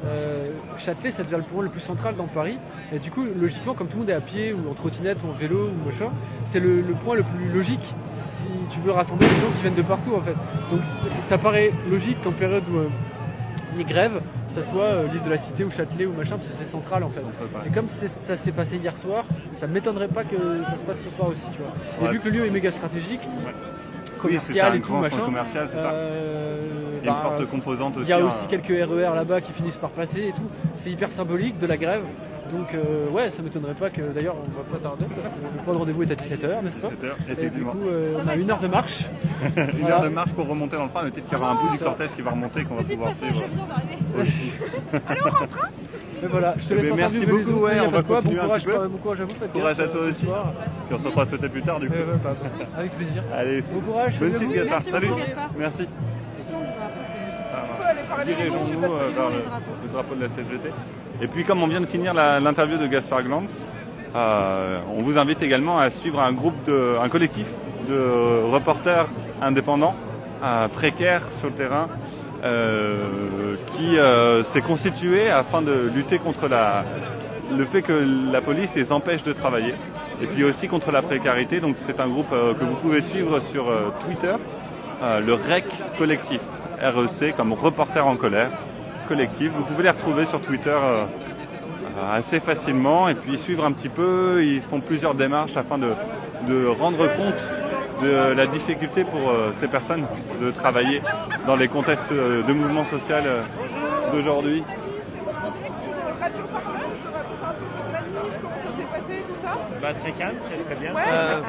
euh, 0.05 0.51
Châtelet 0.77 1.11
ça 1.11 1.23
devient 1.23 1.37
le 1.37 1.43
point 1.43 1.63
le 1.63 1.69
plus 1.69 1.81
central 1.81 2.15
dans 2.15 2.27
Paris 2.27 2.57
et 2.93 2.99
du 2.99 3.09
coup 3.11 3.23
logiquement 3.39 3.73
comme 3.73 3.87
tout 3.87 3.95
le 3.97 4.01
monde 4.01 4.09
est 4.09 4.13
à 4.13 4.21
pied 4.21 4.53
ou 4.53 4.69
en 4.69 4.73
trottinette 4.73 5.17
ou 5.25 5.29
en 5.29 5.33
vélo 5.33 5.69
ou 5.69 5.85
machin, 5.89 6.11
c'est 6.45 6.59
le, 6.59 6.81
le 6.81 6.93
point 6.93 7.15
le 7.15 7.23
plus 7.23 7.49
logique 7.49 7.93
si 8.13 8.47
tu 8.69 8.79
veux 8.81 8.91
rassembler 8.91 9.27
des 9.27 9.35
gens 9.41 9.51
qui 9.55 9.61
viennent 9.61 9.75
de 9.75 9.81
partout 9.81 10.13
en 10.15 10.21
fait. 10.21 10.35
Donc 10.71 10.81
ça 11.21 11.37
paraît 11.37 11.71
logique 11.89 12.21
qu'en 12.23 12.31
période 12.31 12.63
où 12.71 12.77
euh, 12.77 12.89
il 13.73 13.81
y 13.81 13.83
a 13.83 13.87
grève, 13.87 14.21
que 14.47 14.53
ça 14.61 14.63
soit 14.71 14.83
euh, 14.83 15.07
l'île 15.11 15.23
de 15.23 15.29
la 15.29 15.37
Cité 15.37 15.63
ou 15.63 15.69
Châtelet 15.69 16.05
ou 16.05 16.13
machin 16.13 16.37
parce 16.37 16.47
que 16.47 16.53
c'est 16.53 16.65
central 16.65 17.03
en 17.03 17.09
fait. 17.09 17.23
Et 17.65 17.69
comme 17.71 17.89
ça 17.89 18.37
s'est 18.37 18.51
passé 18.51 18.77
hier 18.77 18.95
soir, 18.97 19.25
ça 19.51 19.67
m'étonnerait 19.67 20.07
pas 20.07 20.23
que 20.23 20.63
ça 20.63 20.77
se 20.77 20.83
passe 20.83 21.03
ce 21.03 21.09
soir 21.09 21.27
aussi, 21.29 21.47
tu 21.51 21.59
vois. 21.59 21.71
Et 22.01 22.05
Ouais. 22.05 22.11
vu 22.13 22.19
que 22.19 22.25
le 22.29 22.37
lieu 22.39 22.45
est 22.45 22.49
méga 22.49 22.71
stratégique, 22.71 23.21
commercial 24.19 24.75
et 24.77 24.81
tout 24.81 24.93
machin, 24.93 25.17
commercial, 25.25 25.67
Il 27.01 27.05
y 27.05 27.09
a 27.09 27.11
une 27.11 27.17
bah, 27.17 27.21
forte 27.37 27.49
composante 27.49 27.97
aussi. 27.97 28.05
il 28.05 28.09
y 28.09 28.13
a 28.13 28.17
hein. 28.17 28.25
aussi 28.27 28.47
quelques 28.47 28.67
RER 28.89 29.15
là-bas 29.15 29.41
qui 29.41 29.51
finissent 29.53 29.77
par 29.77 29.89
passer 29.91 30.27
et 30.29 30.31
tout. 30.31 30.49
C'est 30.75 30.89
hyper 30.91 31.11
symbolique 31.11 31.59
de 31.59 31.67
la 31.67 31.77
grève. 31.77 32.03
Donc 32.51 32.73
euh, 32.73 33.09
ouais, 33.09 33.29
ça 33.29 33.41
m'étonnerait 33.43 33.73
pas 33.73 33.89
que 33.89 33.99
d'ailleurs 34.15 34.35
on 34.37 34.57
va 34.57 34.63
pas 34.71 34.81
tarder 34.81 35.03
parce 35.03 35.27
que 35.27 35.57
le 35.57 35.63
point 35.65 35.73
de 35.73 35.77
rendez-vous 35.79 36.03
est 36.03 36.11
à 36.11 36.15
17h, 36.15 36.63
n'est-ce 36.63 36.77
pas? 36.79 36.87
17 36.91 37.03
heures, 37.03 37.15
Et 37.29 37.33
du 37.35 37.41
effectivement. 37.41 37.71
coup, 37.73 37.87
euh, 37.89 38.17
on 38.23 38.27
a 38.29 38.35
une 38.37 38.49
heure 38.49 38.61
de 38.61 38.67
marche. 38.69 39.03
Une 39.57 39.63
Voilà. 39.81 39.95
heure 39.97 40.01
de 40.03 40.07
marche 40.07 40.31
pour 40.31 40.47
remonter 40.47 40.77
dans 40.77 40.85
le 40.85 40.89
train, 40.89 41.03
mais 41.03 41.11
peut-être 41.11 41.27
qu'il 41.27 41.37
y 41.37 41.41
aura 41.41 41.51
un 41.51 41.55
bout 41.65 41.71
du 41.73 41.77
cortège 41.79 42.09
qui 42.15 42.21
va 42.21 42.31
remonter 42.31 42.63
qu'on 42.63 42.75
va 42.75 42.83
pouvoir 42.83 43.09
passage, 43.13 43.33
suivre. 43.35 43.47
je 43.51 43.55
viens 43.57 43.67
d'arriver. 43.67 44.31
Et 46.23 46.25
voilà, 46.25 46.55
je 46.57 46.67
te 46.67 46.73
Eh 46.73 46.77
laisse 46.77 46.83
ben, 46.85 46.93
interviewer 46.93 46.97
merci 46.97 47.19
les 47.19 47.25
beaucoup, 47.25 47.49
autres, 47.59 47.61
ouais, 47.61 47.73
mais 47.75 47.79
on 47.85 47.91
va 47.91 48.03
quoi. 48.03 48.15
continuer 48.21 48.35
bon 48.37 48.41
un 48.41 48.45
courage, 48.45 48.63
petit 48.65 48.77
peu. 48.77 48.87
bon 48.87 48.97
courage 48.97 49.21
à 49.21 49.25
vous, 49.25 49.33
faites 49.39 49.51
Courage 49.51 49.79
à 49.79 49.87
toi 49.87 49.95
euh, 50.01 50.05
ce 50.05 50.09
aussi. 50.09 50.25
soir. 50.25 50.53
Puis 50.87 50.95
on 50.95 50.99
se 50.99 51.05
recroise 51.05 51.27
peut-être 51.27 51.51
plus 51.51 51.61
tard 51.61 51.79
du 51.79 51.87
coup. 51.89 51.93
Euh, 51.93 52.13
ouais, 52.13 52.19
bah, 52.23 52.33
bah, 52.41 52.49
avec 52.77 52.91
plaisir. 52.97 53.23
Allez, 53.35 53.61
Bon 53.61 53.81
courage, 53.81 54.19
bonne 54.19 54.35
suite. 54.37 54.51
Gaspard. 54.53 54.81
Merci 54.85 54.91
Salut. 54.91 55.07
Merci. 55.59 55.87
Dirigeons-nous 58.25 58.83
euh, 58.83 59.09
vers 59.15 59.29
le, 59.29 59.91
drapeau 59.91 60.15
de 60.15 60.21
la 60.21 60.29
CGT. 60.29 60.71
Et 61.21 61.27
puis 61.27 61.43
comme 61.43 61.63
on 61.63 61.67
vient 61.67 61.81
de 61.81 61.85
finir 61.85 62.13
l'interview 62.13 62.77
de 62.77 62.87
Gaspard 62.87 63.23
Glantz, 63.23 63.65
euh, 64.15 64.79
on 64.95 65.03
vous 65.03 65.17
invite 65.17 65.43
également 65.43 65.79
à 65.79 65.89
suivre 65.89 66.19
un 66.19 66.31
groupe, 66.31 66.55
de, 66.65 66.95
un 67.01 67.09
collectif 67.09 67.45
de 67.87 68.43
reporters 68.51 69.07
indépendants, 69.41 69.95
euh, 70.43 70.67
précaires 70.67 71.23
sur 71.39 71.49
le 71.49 71.53
terrain, 71.53 71.87
euh, 72.43 73.55
qui 73.75 73.97
s'est 74.49 74.61
constitué 74.61 75.29
afin 75.29 75.61
de 75.61 75.91
lutter 75.93 76.19
contre 76.19 76.47
la, 76.47 76.83
le 77.55 77.65
fait 77.65 77.81
que 77.81 77.93
la 78.31 78.41
police 78.41 78.73
les 78.75 78.91
empêche 78.91 79.23
de 79.23 79.33
travailler, 79.33 79.73
et 80.21 80.27
puis 80.27 80.43
aussi 80.43 80.67
contre 80.67 80.91
la 80.91 81.01
précarité. 81.01 81.59
Donc 81.59 81.75
c'est 81.85 81.99
un 81.99 82.07
groupe 82.07 82.29
que 82.29 82.63
vous 82.63 82.75
pouvez 82.75 83.01
suivre 83.01 83.39
sur 83.51 83.65
Twitter, 84.05 84.35
le 85.01 85.33
REC 85.33 85.65
collectif, 85.97 86.41
REC 86.81 87.35
comme 87.35 87.53
reporter 87.53 88.05
en 88.05 88.15
colère 88.15 88.51
collectif. 89.07 89.51
Vous 89.55 89.63
pouvez 89.63 89.83
les 89.83 89.89
retrouver 89.89 90.25
sur 90.25 90.41
Twitter 90.41 90.69
euh, 90.69 91.05
assez 92.11 92.39
facilement 92.39 93.07
et 93.07 93.15
puis 93.15 93.37
suivre 93.37 93.65
un 93.65 93.71
petit 93.71 93.89
peu. 93.89 94.43
Ils 94.43 94.61
font 94.61 94.81
plusieurs 94.81 95.15
démarches 95.15 95.57
afin 95.57 95.77
de, 95.77 95.93
de 96.47 96.67
rendre 96.67 97.07
compte 97.15 98.03
de 98.03 98.33
la 98.33 98.45
difficulté 98.47 99.03
pour 99.03 99.29
euh, 99.29 99.51
ces 99.59 99.67
personnes 99.67 100.05
de 100.41 100.51
travailler 100.51 101.01
dans 101.47 101.55
les 101.55 101.67
contextes 101.67 102.11
euh, 102.11 102.43
de 102.43 102.53
mouvement 102.53 102.85
social 102.85 103.23
d'aujourd'hui. 104.11 104.63
Radio 106.19 106.43
Parleur, 106.51 106.79
tu 107.01 107.07
racontes 107.09 107.39
un 107.45 107.53
peu 107.53 107.91
la 107.91 108.01
manif, 108.01 108.33
comment 108.41 108.55
ça 108.55 108.77
s'est 108.77 109.01
passé, 109.01 109.23
tout 109.27 109.41
ça 109.41 109.66
Bah, 109.81 109.93
très 110.01 110.11
calme, 110.13 110.35
très 110.45 110.57
très 110.57 110.75
bien. 110.81 110.93
Ouais, 110.95 111.01
Euh. 111.07 111.39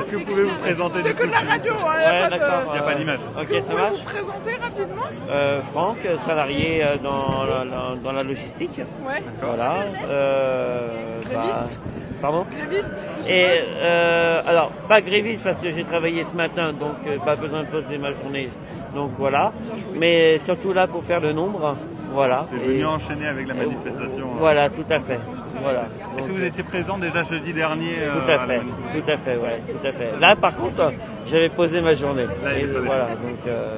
Est-ce 0.00 0.10
que 0.12 0.16
vous 0.16 0.24
pouvez 0.24 0.44
vous 0.44 0.58
présenter 0.58 1.02
C'est 1.02 1.14
que 1.14 1.26
de 1.26 1.30
la 1.30 1.40
radio, 1.40 1.72
hein, 1.74 1.92
Ouais. 1.96 2.28
Il 2.66 2.72
n'y 2.72 2.78
a 2.78 2.82
pas 2.82 2.94
d'image. 2.94 3.18
Ok, 3.36 3.42
Est-ce 3.42 3.48
que 3.48 3.60
ça 3.60 3.72
vous 3.72 3.78
marche. 3.78 3.96
vous 3.98 4.04
présenter 4.04 4.56
rapidement 4.62 5.02
Euh, 5.30 5.60
Franck, 5.72 5.96
salarié 6.26 6.82
euh, 6.82 6.96
dans 7.02 7.44
la, 7.44 7.64
la- 7.64 7.96
dans 8.02 8.12
la 8.12 8.22
logistique. 8.22 8.80
Ouais. 9.06 9.22
Voilà. 9.42 9.84
Euh, 10.08 11.20
bah, 11.24 11.30
Gréviste 11.30 11.80
pardon 12.20 12.46
Gréviste, 12.50 13.06
Et 13.28 13.46
euh, 13.80 14.42
alors, 14.44 14.70
pas 14.88 15.00
gréviste 15.00 15.44
parce 15.44 15.60
que 15.60 15.70
j'ai 15.70 15.84
travaillé 15.84 16.24
ce 16.24 16.34
matin, 16.34 16.72
donc 16.72 16.96
euh, 17.06 17.18
pas 17.24 17.36
besoin 17.36 17.62
de 17.62 17.68
poser 17.68 17.96
ma 17.98 18.10
journée. 18.12 18.48
Donc 18.94 19.12
voilà. 19.18 19.52
Mais 19.94 20.38
surtout 20.38 20.72
là 20.72 20.86
pour 20.88 21.04
faire 21.04 21.20
le 21.20 21.32
nombre. 21.32 21.76
Voilà. 22.10 22.46
Et- 22.54 22.66
venu 22.66 22.86
enchaîner 22.86 23.26
avec 23.28 23.46
la 23.46 23.54
manifestation. 23.54 24.26
hein. 24.32 24.36
Voilà, 24.38 24.68
tout 24.70 24.84
à 24.90 24.98
fait. 25.00 25.20
Voilà. 25.62 25.84
Est-ce 26.18 26.26
que 26.28 26.32
vous 26.32 26.44
étiez 26.44 26.62
présent 26.62 26.98
déjà 26.98 27.22
jeudi 27.22 27.52
dernier 27.52 27.94
euh, 28.00 28.12
Tout 28.14 28.30
à 28.30 28.46
fait, 28.46 28.58
tout 28.60 29.10
à 29.10 29.16
fait, 29.16 29.36
ouais, 29.36 29.62
tout 29.68 29.86
à 29.86 29.90
fait. 29.92 30.20
Là, 30.20 30.34
par 30.36 30.56
contre, 30.56 30.92
j'avais 31.26 31.48
posé 31.48 31.80
ma 31.80 31.94
journée. 31.94 32.26
Là, 32.44 32.58
Et 32.58 32.64
voilà, 32.66 33.06
donc. 33.08 33.38
euh, 33.46 33.76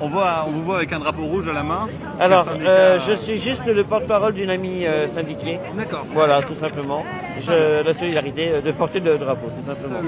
on, 0.00 0.08
voit, 0.08 0.44
on 0.46 0.50
vous 0.50 0.62
voit 0.62 0.76
avec 0.76 0.92
un 0.92 0.98
drapeau 0.98 1.22
rouge 1.24 1.48
à 1.48 1.52
la 1.52 1.62
main. 1.62 1.86
Alors, 2.20 2.46
euh, 2.48 2.98
je 3.06 3.14
suis 3.14 3.38
juste 3.38 3.66
le 3.66 3.84
porte-parole 3.84 4.34
d'une 4.34 4.50
amie 4.50 4.86
euh, 4.86 5.06
syndiquée. 5.06 5.58
D'accord. 5.76 6.04
Voilà, 6.12 6.42
tout 6.42 6.54
simplement. 6.54 7.04
Je, 7.40 7.82
la 7.84 7.94
solidarité 7.94 8.60
de 8.60 8.72
porter 8.72 9.00
le 9.00 9.18
drapeau, 9.18 9.48
tout 9.56 9.64
simplement. 9.64 10.00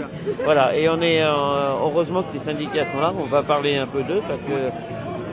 Voilà, 0.45 0.77
et 0.77 0.89
on 0.89 1.01
est 1.01 1.23
euh, 1.23 1.31
heureusement 1.83 2.23
que 2.23 2.33
les 2.35 2.41
syndicats 2.41 2.85
sont 2.87 3.01
là. 3.01 3.13
On 3.17 3.27
va 3.27 3.43
parler 3.43 3.77
un 3.77 3.87
peu 3.87 4.03
d'eux 4.03 4.23
parce 4.29 4.43
que 4.43 4.71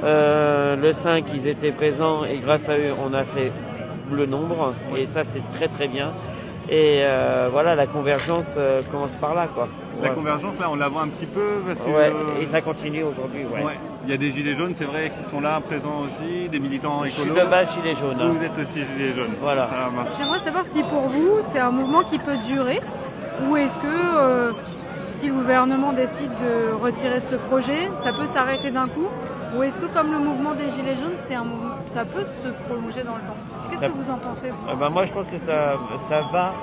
le 0.04 0.94
5, 0.94 1.26
ils 1.34 1.48
étaient 1.48 1.72
présents 1.72 2.24
et 2.26 2.40
grâce 2.40 2.68
à 2.70 2.78
eux, 2.78 2.94
on 3.04 3.14
a 3.14 3.24
fait 3.24 3.52
le 4.16 4.26
nombre. 4.26 4.74
Et 4.98 5.06
ça, 5.06 5.24
c'est 5.24 5.42
très 5.56 5.68
très 5.68 5.88
bien. 5.88 6.12
Et 6.70 7.00
euh, 7.04 7.50
voilà, 7.52 7.76
la 7.76 7.88
convergence 7.88 8.56
euh, 8.58 8.82
commence 8.92 9.16
par 9.16 9.34
là, 9.34 9.48
quoi. 9.54 9.68
La 10.02 10.10
Ouais. 10.10 10.16
convergence, 10.16 10.58
là, 10.60 10.68
on 10.72 10.76
la 10.76 10.88
voit 10.90 11.02
un 11.02 11.10
petit 11.10 11.26
peu 11.26 11.62
parce 11.68 11.80
que. 11.80 11.90
Ouais, 11.90 12.12
euh, 12.12 12.42
et 12.42 12.46
ça 12.46 12.62
continue 12.62 13.04
aujourd'hui, 13.04 13.44
ouais. 13.46 13.64
ouais. 13.64 13.78
Il 14.06 14.10
y 14.12 14.14
a 14.14 14.18
des 14.18 14.32
gilets 14.32 14.56
jaunes, 14.56 14.74
c'est 14.76 14.86
vrai, 14.86 15.12
qui 15.18 15.30
sont 15.30 15.42
là, 15.42 15.60
présents 15.60 16.04
aussi, 16.06 16.48
des 16.50 16.60
militants 16.60 17.04
Je 17.04 17.10
suis 17.10 17.24
écolos. 17.24 17.44
de 17.46 17.50
base 17.50 17.74
gilet 17.74 17.94
jaune. 17.96 18.18
hein. 18.20 18.30
Vous 18.30 18.44
êtes 18.44 18.58
aussi 18.58 18.84
gilets 18.86 19.14
jaunes. 19.14 19.34
Voilà. 19.42 19.68
Ça 19.68 19.90
marche. 19.94 20.18
J'aimerais 20.18 20.40
savoir 20.40 20.66
si 20.66 20.82
pour 20.84 21.02
vous, 21.10 21.40
c'est 21.42 21.60
un 21.60 21.72
mouvement 21.72 22.04
qui 22.04 22.18
peut 22.20 22.38
durer 22.38 22.80
ou 23.48 23.58
est-ce 23.58 23.78
que 23.80 23.88
euh, 23.88 24.52
si 25.22 25.28
le 25.28 25.36
gouvernement 25.36 25.94
décide 25.94 26.32
de 26.32 26.74
retirer 26.74 27.20
ce 27.20 27.36
projet, 27.36 27.92
ça 27.98 28.12
peut 28.12 28.26
s'arrêter 28.26 28.72
d'un 28.72 28.88
coup 28.88 29.08
ou 29.56 29.62
est-ce 29.62 29.78
que 29.78 29.86
comme 29.86 30.12
le 30.12 30.18
mouvement 30.18 30.56
des 30.56 30.72
Gilets 30.72 30.96
jaunes, 30.96 31.14
c'est 31.18 31.36
un 31.36 31.44
mouvement- 31.44 31.76
ça 31.90 32.04
peut 32.06 32.24
se 32.24 32.48
prolonger 32.66 33.04
dans 33.04 33.18
le 33.18 33.22
temps? 33.28 33.36
Qu'est-ce 33.70 33.82
que 33.86 33.92
vous 33.92 34.10
en 34.10 34.18
pensez 34.18 34.50
vous? 34.50 34.70
Euh, 34.72 34.76
ben, 34.76 34.90
moi, 34.90 35.06
je 35.06 35.14
pense 35.14 35.28
que 35.28 35.38
ça, 35.38 35.74
ça, 36.10 36.22
va, 36.34 36.54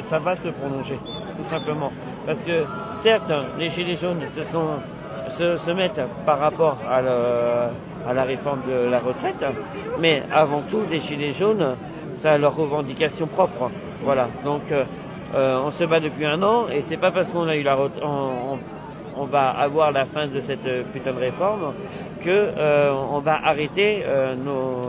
ça, 0.00 0.18
va 0.18 0.34
se 0.34 0.48
prolonger, 0.48 0.98
tout 1.38 1.44
simplement. 1.44 1.92
Parce 2.26 2.42
que, 2.42 2.64
certes, 2.96 3.32
les 3.58 3.68
Gilets 3.68 3.94
jaunes 3.94 4.26
se, 4.26 4.42
sont, 4.42 4.70
se, 5.28 5.56
se 5.56 5.70
mettent 5.70 6.00
par 6.26 6.40
rapport 6.40 6.78
à, 6.90 7.00
le- 7.02 8.08
à 8.08 8.12
la 8.12 8.24
réforme 8.24 8.62
de 8.66 8.88
la 8.90 8.98
retraite, 8.98 9.44
mais 10.00 10.24
avant 10.32 10.62
tout, 10.62 10.80
les 10.90 10.98
Gilets 11.00 11.32
jaunes, 11.34 11.76
ça 12.14 12.32
a 12.32 12.38
leurs 12.38 12.56
revendications 12.56 13.28
propres. 13.28 13.70
Voilà. 14.02 14.26
Donc, 14.44 14.62
euh, 15.34 15.60
on 15.64 15.70
se 15.70 15.84
bat 15.84 16.00
depuis 16.00 16.26
un 16.26 16.42
an, 16.42 16.68
et 16.68 16.80
c'est 16.82 16.96
pas 16.96 17.10
parce 17.10 17.28
qu'on 17.30 17.46
a 17.48 17.56
eu 17.56 17.62
la. 17.62 17.76
On, 17.78 17.90
on- 18.02 18.58
on 19.16 19.24
va 19.24 19.50
avoir 19.50 19.90
la 19.92 20.06
fin 20.06 20.28
de 20.28 20.40
cette 20.40 20.64
euh, 20.66 20.82
putain 20.94 21.12
de 21.12 21.18
réforme 21.18 21.74
que 22.24 22.28
euh, 22.30 22.90
on 23.10 23.18
va 23.18 23.38
arrêter 23.44 24.02
euh, 24.06 24.34
nos, 24.36 24.86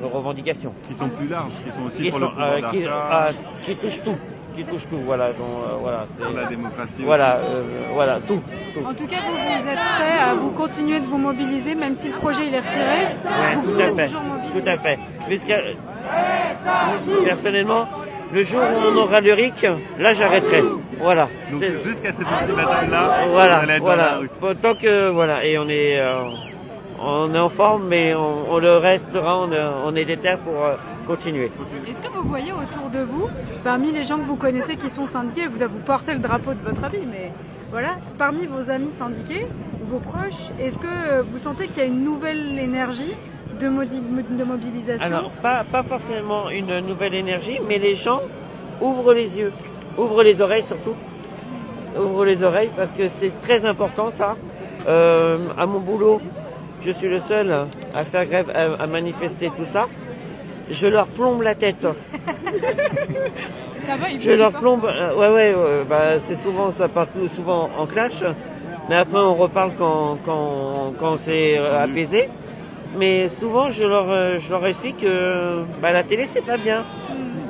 nos 0.00 0.08
revendications 0.08 0.72
Qui 0.88 0.94
sont 0.94 1.08
plus 1.10 1.26
larges, 1.26 1.50
qui 1.66 1.70
sont 1.72 1.82
aussi 1.86 1.96
qui, 2.04 2.10
pour 2.10 2.20
sont, 2.20 2.26
le 2.26 2.30
pouvoir 2.30 2.52
euh, 2.52 3.32
qui, 3.64 3.74
touchent 3.76 4.02
tout, 4.02 4.16
qui 4.56 4.64
touchent 4.64 4.88
tout, 4.88 5.00
voilà, 5.04 5.32
donc 5.32 5.40
euh, 5.40 5.76
voilà, 5.80 6.06
c'est 6.16 6.24
pour 6.24 6.32
la 6.36 6.44
démocratie. 6.46 7.02
voilà, 7.04 7.34
euh, 7.36 7.62
voilà, 7.92 8.20
tout, 8.20 8.40
tout. 8.72 8.86
En 8.88 8.94
tout 8.94 9.06
cas, 9.08 9.16
vous, 9.26 9.34
vous 9.34 9.68
êtes 9.68 9.74
prêts 9.98 10.18
à 10.30 10.34
vous 10.34 10.50
continuer 10.52 11.00
de 11.00 11.06
vous 11.06 11.18
mobiliser, 11.18 11.74
même 11.74 11.96
si 11.96 12.08
le 12.08 12.14
projet 12.14 12.46
il 12.46 12.54
est 12.54 12.60
retiré? 12.60 12.80
Ouais, 13.24 13.56
vous 13.56 13.62
tout 13.62 13.70
vous 13.72 13.80
à 13.80 13.84
êtes 13.84 13.96
fait, 13.96 14.04
toujours 14.06 14.22
mobilisés 14.22 14.60
tout 14.62 14.68
à 14.70 14.78
fait. 14.78 14.98
Puisque 15.26 15.54
personnellement, 17.24 17.86
le 18.32 18.42
jour 18.42 18.60
où 18.60 18.88
on 18.92 18.96
aura 18.96 19.20
le 19.20 19.32
RIC, 19.32 19.66
là 19.98 20.12
j'arrêterai, 20.12 20.62
voilà. 21.00 21.28
Donc 21.50 21.62
jusqu'à 21.84 22.12
cette 22.12 22.26
ultimatum-là, 22.40 23.24
vous 23.26 23.32
voilà, 23.32 23.58
allez 23.58 23.72
être 23.74 23.80
dans 23.84 23.88
la 23.88 23.94
voilà. 23.96 24.18
rue. 24.18 24.30
Bon, 24.40 24.54
Tant 24.60 24.74
que 24.74 25.08
voilà, 25.10 25.44
et 25.44 25.58
on 25.58 25.68
est, 25.68 25.98
euh, 26.00 26.22
on 27.00 27.34
est 27.34 27.38
en 27.38 27.48
forme, 27.48 27.88
mais 27.88 28.14
on, 28.14 28.52
on 28.52 28.58
le 28.58 28.76
restera, 28.76 29.38
on, 29.38 29.50
est- 29.52 29.58
on 29.86 29.94
est 29.96 30.04
déter 30.04 30.34
pour 30.44 30.64
euh, 30.64 30.74
continuer. 31.06 31.50
Est-ce 31.88 32.00
que 32.02 32.08
vous 32.14 32.28
voyez 32.28 32.52
autour 32.52 32.88
de 32.92 33.00
vous, 33.04 33.28
parmi 33.64 33.90
les 33.92 34.04
gens 34.04 34.18
que 34.18 34.24
vous 34.24 34.36
connaissez 34.36 34.76
qui 34.76 34.90
sont 34.90 35.06
syndiqués, 35.06 35.46
vous, 35.48 35.58
vous 35.58 35.84
portez 35.84 36.12
le 36.12 36.20
drapeau 36.20 36.52
de 36.52 36.60
votre 36.68 36.84
ami, 36.84 37.06
mais 37.10 37.32
voilà, 37.70 37.96
parmi 38.18 38.46
vos 38.46 38.70
amis 38.70 38.90
syndiqués, 38.98 39.46
vos 39.88 39.98
proches, 39.98 40.50
est-ce 40.60 40.78
que 40.78 41.22
vous 41.32 41.38
sentez 41.38 41.66
qu'il 41.66 41.78
y 41.78 41.82
a 41.82 41.86
une 41.86 42.04
nouvelle 42.04 42.58
énergie 42.58 43.14
de, 43.60 44.44
mobilisation 44.44 45.06
Alors, 45.06 45.30
pas, 45.42 45.64
pas 45.70 45.82
forcément 45.82 46.50
une 46.50 46.80
nouvelle 46.80 47.14
énergie, 47.14 47.58
mais 47.68 47.78
les 47.78 47.94
gens 47.94 48.20
ouvrent 48.80 49.12
les 49.12 49.38
yeux, 49.38 49.52
ouvrent 49.98 50.22
les 50.22 50.40
oreilles 50.40 50.62
surtout. 50.62 50.94
Ouvrent 51.98 52.24
les 52.24 52.42
oreilles 52.42 52.70
parce 52.76 52.90
que 52.92 53.08
c'est 53.08 53.32
très 53.42 53.64
important 53.66 54.10
ça. 54.10 54.36
Euh, 54.88 55.38
à 55.58 55.66
mon 55.66 55.80
boulot, 55.80 56.20
je 56.82 56.90
suis 56.92 57.08
le 57.08 57.20
seul 57.20 57.52
à 57.94 58.04
faire 58.04 58.24
grève, 58.26 58.50
à, 58.54 58.82
à 58.82 58.86
manifester 58.86 59.50
tout 59.56 59.64
ça. 59.64 59.88
Je 60.70 60.86
leur 60.86 61.06
plombe 61.08 61.42
la 61.42 61.54
tête. 61.54 61.84
Ça 63.86 63.96
va, 63.96 64.08
il 64.10 64.20
Je 64.22 64.30
leur 64.30 64.52
plombe. 64.52 64.84
euh, 64.84 65.14
ouais, 65.16 65.28
ouais, 65.28 65.54
ouais, 65.54 65.84
bah, 65.88 66.20
c'est 66.20 66.36
souvent 66.36 66.70
ça 66.70 66.88
part 66.88 67.08
souvent 67.28 67.68
en 67.76 67.86
clash. 67.86 68.22
Mais 68.88 68.96
après, 68.96 69.18
on 69.18 69.34
reparle 69.34 69.72
quand, 69.76 70.18
quand, 70.24 70.92
quand 70.98 71.16
c'est 71.16 71.58
euh, 71.58 71.82
apaisé. 71.82 72.28
Mais 72.96 73.28
souvent, 73.28 73.70
je 73.70 73.84
leur, 73.86 74.10
euh, 74.10 74.38
je 74.38 74.50
leur 74.50 74.66
explique 74.66 74.98
que 75.00 75.62
bah, 75.80 75.92
la 75.92 76.02
télé, 76.02 76.26
c'est 76.26 76.44
pas 76.44 76.56
bien. 76.56 76.84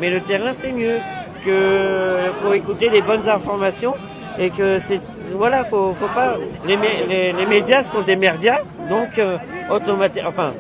Mais 0.00 0.10
le 0.10 0.20
terrain, 0.22 0.52
c'est 0.52 0.72
mieux. 0.72 0.98
Que 1.44 2.16
faut 2.42 2.52
écouter 2.52 2.88
les 2.90 3.00
bonnes 3.02 3.26
informations. 3.28 3.94
Et 4.38 4.50
que 4.50 4.78
c'est. 4.78 5.00
Voilà, 5.34 5.64
faut, 5.64 5.94
faut 5.94 6.08
pas. 6.14 6.34
Les, 6.66 6.76
mé- 6.76 7.06
les, 7.08 7.32
les 7.32 7.46
médias 7.46 7.82
sont 7.82 8.02
des 8.02 8.16
merdias. 8.16 8.60
Donc, 8.88 9.18
euh, 9.18 9.38
automatiquement. 9.70 10.28
Enfin, 10.30 10.52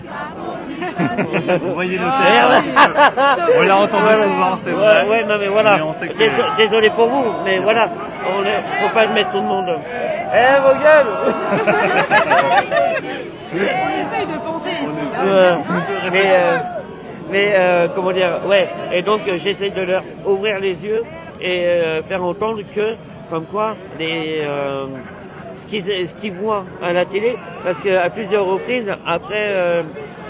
Vous 1.62 1.74
voyez 1.74 1.98
le 1.98 2.04
terme. 2.04 2.64
On 3.58 3.62
l'a 3.62 3.76
entendu 3.76 4.02
Voilà. 4.02 4.24
souvent, 4.24 4.56
c'est 4.62 4.70
vrai. 4.70 5.08
ouais, 5.08 5.24
non, 5.24 5.36
mais 5.38 5.48
voilà. 5.48 5.76
Mais 5.76 5.82
on 5.82 5.92
sait 5.92 6.08
que 6.08 6.16
Dés- 6.16 6.30
c'est- 6.30 6.42
Désolé 6.56 6.88
pour 6.90 7.08
vous, 7.08 7.24
mais 7.44 7.58
voilà. 7.58 7.90
On 8.34 8.42
est- 8.44 8.62
faut 8.88 8.94
pas 8.94 9.06
mettre 9.08 9.30
tout 9.30 9.38
le 9.38 9.42
monde. 9.44 9.68
Eh, 10.32 10.60
vos 10.62 10.74
gueules 10.80 11.34
On 13.52 13.56
essaye 13.56 14.26
de 14.26 14.38
penser 14.44 14.70
ici. 14.70 15.08
hein. 15.16 15.24
Euh, 15.26 15.56
Mais, 16.12 16.22
euh, 16.26 16.58
mais 17.30 17.52
euh, 17.54 17.88
comment 17.94 18.12
dire, 18.12 18.40
ouais. 18.48 18.68
Et 18.92 19.02
donc, 19.02 19.20
euh, 19.28 19.38
j'essaie 19.42 19.70
de 19.70 19.82
leur 19.82 20.02
ouvrir 20.26 20.58
les 20.58 20.84
yeux 20.84 21.02
et 21.40 21.64
faire 22.08 22.22
entendre 22.22 22.60
que, 22.74 22.94
comme 23.30 23.46
quoi, 23.46 23.74
les, 23.98 24.42
euh, 24.44 24.86
ce 25.56 25.66
qu'ils 25.66 25.82
ce 26.08 26.14
qu'ils 26.14 26.32
voient 26.32 26.64
à 26.82 26.92
la 26.92 27.04
télé, 27.06 27.36
parce 27.64 27.80
qu'à 27.82 28.08
plusieurs 28.10 28.44
reprises, 28.46 28.90
après 29.06 29.46
euh, 29.48 29.82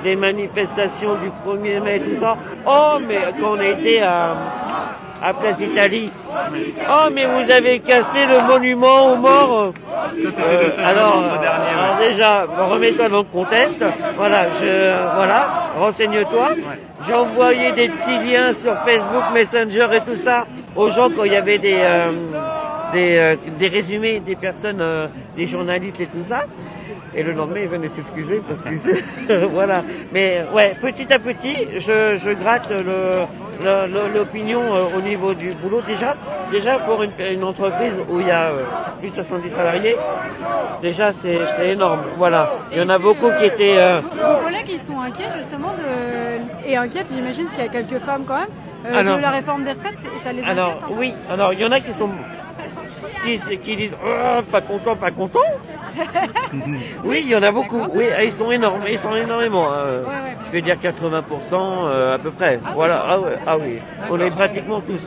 les 0.05 0.15
manifestations 0.17 1.15
du 1.17 1.31
1er 1.47 1.81
mai, 1.83 2.01
tout 2.01 2.15
ça, 2.15 2.37
oh, 2.67 2.99
mais 3.07 3.19
quand 3.41 3.53
on 3.57 3.59
a 3.59 3.67
été 3.67 4.03
à, 4.03 4.35
à 5.23 5.35
Place 5.35 5.61
Italie, 5.61 6.11
oh, 6.29 7.09
mais 7.13 7.27
vous 7.27 7.51
avez 7.51 7.81
cassé 7.81 8.25
le 8.27 8.47
monument 8.47 9.13
aux 9.13 9.17
morts. 9.17 9.73
Euh, 10.17 10.71
alors 10.85 11.23
déjà, 12.01 12.47
remets-toi 12.47 13.09
dans 13.09 13.19
le 13.19 13.25
contexte. 13.25 13.85
Voilà, 14.17 14.47
je, 14.61 15.15
voilà, 15.15 15.71
renseigne-toi. 15.79 16.49
J'ai 17.07 17.15
envoyé 17.15 17.73
des 17.73 17.89
petits 17.89 18.19
liens 18.31 18.53
sur 18.53 18.75
Facebook, 18.85 19.25
Messenger 19.35 19.89
et 19.93 20.01
tout 20.01 20.17
ça 20.17 20.47
aux 20.77 20.91
gens 20.91 21.11
quand 21.11 21.25
il 21.25 21.33
y 21.33 21.37
avait 21.37 21.59
des, 21.59 21.79
euh, 21.79 22.13
des, 22.93 23.17
euh, 23.17 23.37
des 23.59 23.69
résumés 23.69 24.21
des 24.21 24.37
personnes, 24.37 24.81
euh, 24.81 25.07
des 25.37 25.47
journalistes 25.47 26.01
et 26.01 26.07
tout 26.07 26.25
ça. 26.25 26.45
Et 27.15 27.23
le 27.23 27.33
lendemain, 27.33 27.61
ils 27.63 27.69
venaient 27.69 27.89
s'excuser 27.89 28.41
parce 28.47 28.63
que 28.63 29.45
voilà. 29.53 29.83
Mais 30.13 30.45
ouais, 30.55 30.77
petit 30.81 31.13
à 31.13 31.19
petit, 31.19 31.57
je, 31.79 32.15
je 32.17 32.31
gratte 32.31 32.71
le, 32.71 32.83
le- 33.65 33.87
le- 33.93 34.15
l'opinion 34.19 34.63
euh, 34.75 34.97
au 34.97 35.01
niveau 35.01 35.35
du 35.35 35.51
boulot. 35.51 35.81
Déjà, 35.87 36.15
déjà 36.53 36.79
pour 36.79 37.03
une, 37.03 37.11
une 37.19 37.43
entreprise 37.45 37.93
où 38.09 38.21
il 38.21 38.27
y 38.27 38.31
a 38.31 38.51
euh, 38.51 38.63
plus 39.01 39.11
de 39.11 39.15
70 39.17 39.51
salariés, 39.51 39.97
déjà 40.83 41.13
c'est, 41.13 41.39
énorme. 41.65 42.01
Voilà. 42.17 42.53
Il 42.73 42.79
y 42.79 42.81
en 42.81 42.89
a 42.89 42.99
beaucoup 42.99 43.31
qui 43.41 43.45
étaient. 43.47 43.75
euh, 43.79 44.01
Vos 44.01 44.45
collègues, 44.45 44.71
ils 44.71 44.81
sont 44.81 45.01
inquiets 45.01 45.29
justement 45.37 45.73
de... 45.73 46.69
et 46.69 46.77
inquiètes, 46.77 47.07
j'imagine, 47.13 47.45
parce 47.47 47.57
qu'il 47.57 47.65
y 47.65 47.69
a 47.69 47.71
quelques 47.83 48.01
femmes 48.05 48.25
quand 48.27 48.37
même, 48.39 48.49
euh, 48.87 48.99
Alors- 49.01 49.17
de 49.17 49.23
la 49.23 49.31
réforme 49.31 49.65
des 49.65 49.73
retraites, 49.73 49.99
ça 50.23 50.33
les 50.33 50.41
inquiète 50.41 50.53
Alors 50.59 50.79
peu 50.79 50.95
oui, 50.97 51.13
alors 51.31 51.53
il 51.53 51.61
y 51.61 51.65
en 51.65 51.73
a 51.73 51.81
qui 51.81 51.93
sont 51.93 52.09
qui, 53.23 53.59
qui 53.59 53.77
disent 53.77 53.97
Oh, 54.05 54.41
pas 54.51 54.61
content, 54.61 54.97
pas 54.97 55.11
content. 55.11 55.39
oui, 57.05 57.21
il 57.25 57.29
y 57.31 57.37
en 57.37 57.43
a 57.43 57.53
beaucoup. 57.53 57.83
Oui, 57.95 58.07
ils 58.23 58.33
sont 58.33 58.51
énormes, 58.51 58.83
ils 58.89 58.99
sont 58.99 59.15
énormément. 59.15 59.67
hein. 59.73 60.01
Ouais, 60.03 60.09
ouais. 60.09 60.37
Je 60.47 60.53
vais 60.53 60.63
dire 60.63 60.77
80% 60.77 61.23
euh, 61.55 62.15
à 62.15 62.19
peu 62.19 62.31
près. 62.31 62.59
voilà. 62.75 63.05
Ah, 63.09 63.21
ouais, 63.21 63.37
ah 63.47 63.57
oui, 63.59 63.79
on 64.11 64.19
est 64.21 64.31
pratiquement 64.31 64.81
tous. 64.81 65.07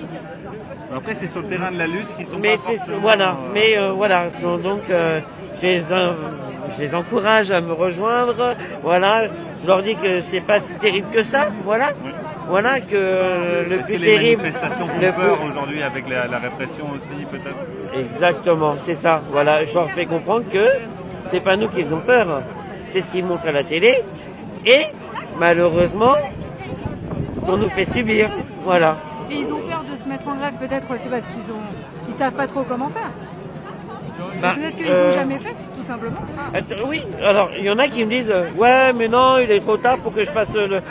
Après, 0.95 1.15
c'est 1.15 1.28
sur 1.28 1.41
le 1.41 1.47
terrain 1.47 1.71
de 1.71 1.78
la 1.80 1.88
lutte 1.88 2.15
qu'ils 2.15 2.28
sont 2.28 2.38
Mais 2.38 2.56
c'est 2.58 2.78
voilà, 3.02 3.30
euh, 3.32 3.52
mais 3.54 3.78
euh, 3.80 3.91
voilà, 3.93 4.28
donc 4.63 4.82
euh, 4.91 5.21
je, 5.60 5.65
les, 5.65 5.82
je 5.82 6.82
les 6.82 6.93
encourage 6.93 7.49
à 7.52 7.62
me 7.62 7.73
rejoindre. 7.73 8.56
Voilà, 8.84 9.28
je 9.62 9.67
leur 9.67 9.82
dis 9.82 9.95
que 9.95 10.19
c'est 10.21 10.41
pas 10.41 10.60
si 10.60 10.76
terrible 10.76 11.08
que 11.12 11.23
ça. 11.23 11.47
Voilà, 11.63 11.93
voilà 12.47 12.82
que 12.82 13.65
le 13.69 13.77
plus 13.84 13.93
que 13.93 13.99
les 13.99 14.06
terrible. 14.15 14.41
manifestations 14.43 14.88
font 14.88 14.99
le 15.01 15.12
peur 15.12 15.38
plus- 15.39 15.49
aujourd'hui 15.51 15.82
avec 15.84 16.10
la, 16.10 16.27
la 16.27 16.39
répression 16.39 16.86
aussi, 16.91 17.25
peut-être 17.32 17.56
Exactement, 17.97 18.75
c'est 18.84 18.95
ça. 18.95 19.21
Voilà, 19.32 19.63
je 19.63 19.73
leur 19.73 19.89
fais 19.91 20.06
comprendre 20.06 20.45
que 20.51 20.65
c'est 21.25 21.39
pas 21.41 21.56
nous 21.56 21.67
qui 21.69 21.84
faisons 21.84 22.01
peur, 22.01 22.41
c'est 22.89 23.01
ce 23.01 23.10
qu'ils 23.10 23.25
montrent 23.25 23.47
à 23.47 23.51
la 23.51 23.63
télé. 23.63 24.03
Et 24.65 24.86
malheureusement, 25.38 26.15
ce 27.34 27.41
qu'on 27.41 27.58
nous 27.58 27.69
fait 27.69 27.86
subir. 27.86 28.29
Voilà. 28.63 28.95
Et 29.29 29.36
ils 29.36 29.51
ont 29.53 29.60
peur 29.62 29.84
de 29.89 29.95
se 29.97 30.08
mettre 30.08 30.27
en 30.27 30.36
grève, 30.36 30.53
peut-être 30.60 30.88
c'est 30.99 31.10
parce 31.10 31.25
qu'ils 31.27 31.51
ont, 31.51 31.62
ils 32.08 32.13
savent 32.13 32.34
pas 32.34 32.47
trop 32.47 32.63
comment 32.63 32.89
faire. 32.89 33.12
Bah, 34.41 34.54
Peut-être 34.56 34.78
qu'ils 34.78 34.88
euh, 34.89 35.10
ont 35.10 35.12
jamais 35.12 35.39
fait, 35.39 35.56
tout 35.78 35.84
simplement. 35.84 36.15
Oui, 36.88 37.06
alors 37.21 37.49
il 37.58 37.65
y 37.65 37.69
en 37.69 37.80
a 37.80 37.88
qui 37.88 38.04
me 38.06 38.10
disent 38.10 38.30
euh, 38.32 38.49
ouais 38.58 38.93
mais 38.93 39.08
non 39.08 39.38
il 39.39 39.49
est 39.52 39.60
trop 39.60 39.78
tard 39.78 39.97
pour 39.97 40.13
que 40.13 40.23
je 40.23 40.32
passe 40.32 40.54
le 40.56 40.82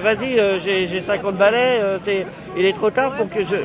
vas-y 0.00 0.38
euh, 0.38 0.58
j'ai 0.58 0.86
j'ai 0.86 1.00
50 1.00 1.36
balais 1.36 1.80
euh, 1.80 1.98
c'est 2.00 2.26
il 2.56 2.64
est 2.66 2.72
trop 2.72 2.90
tard 2.90 3.14
pour 3.16 3.28
que 3.28 3.40
je 3.40 3.56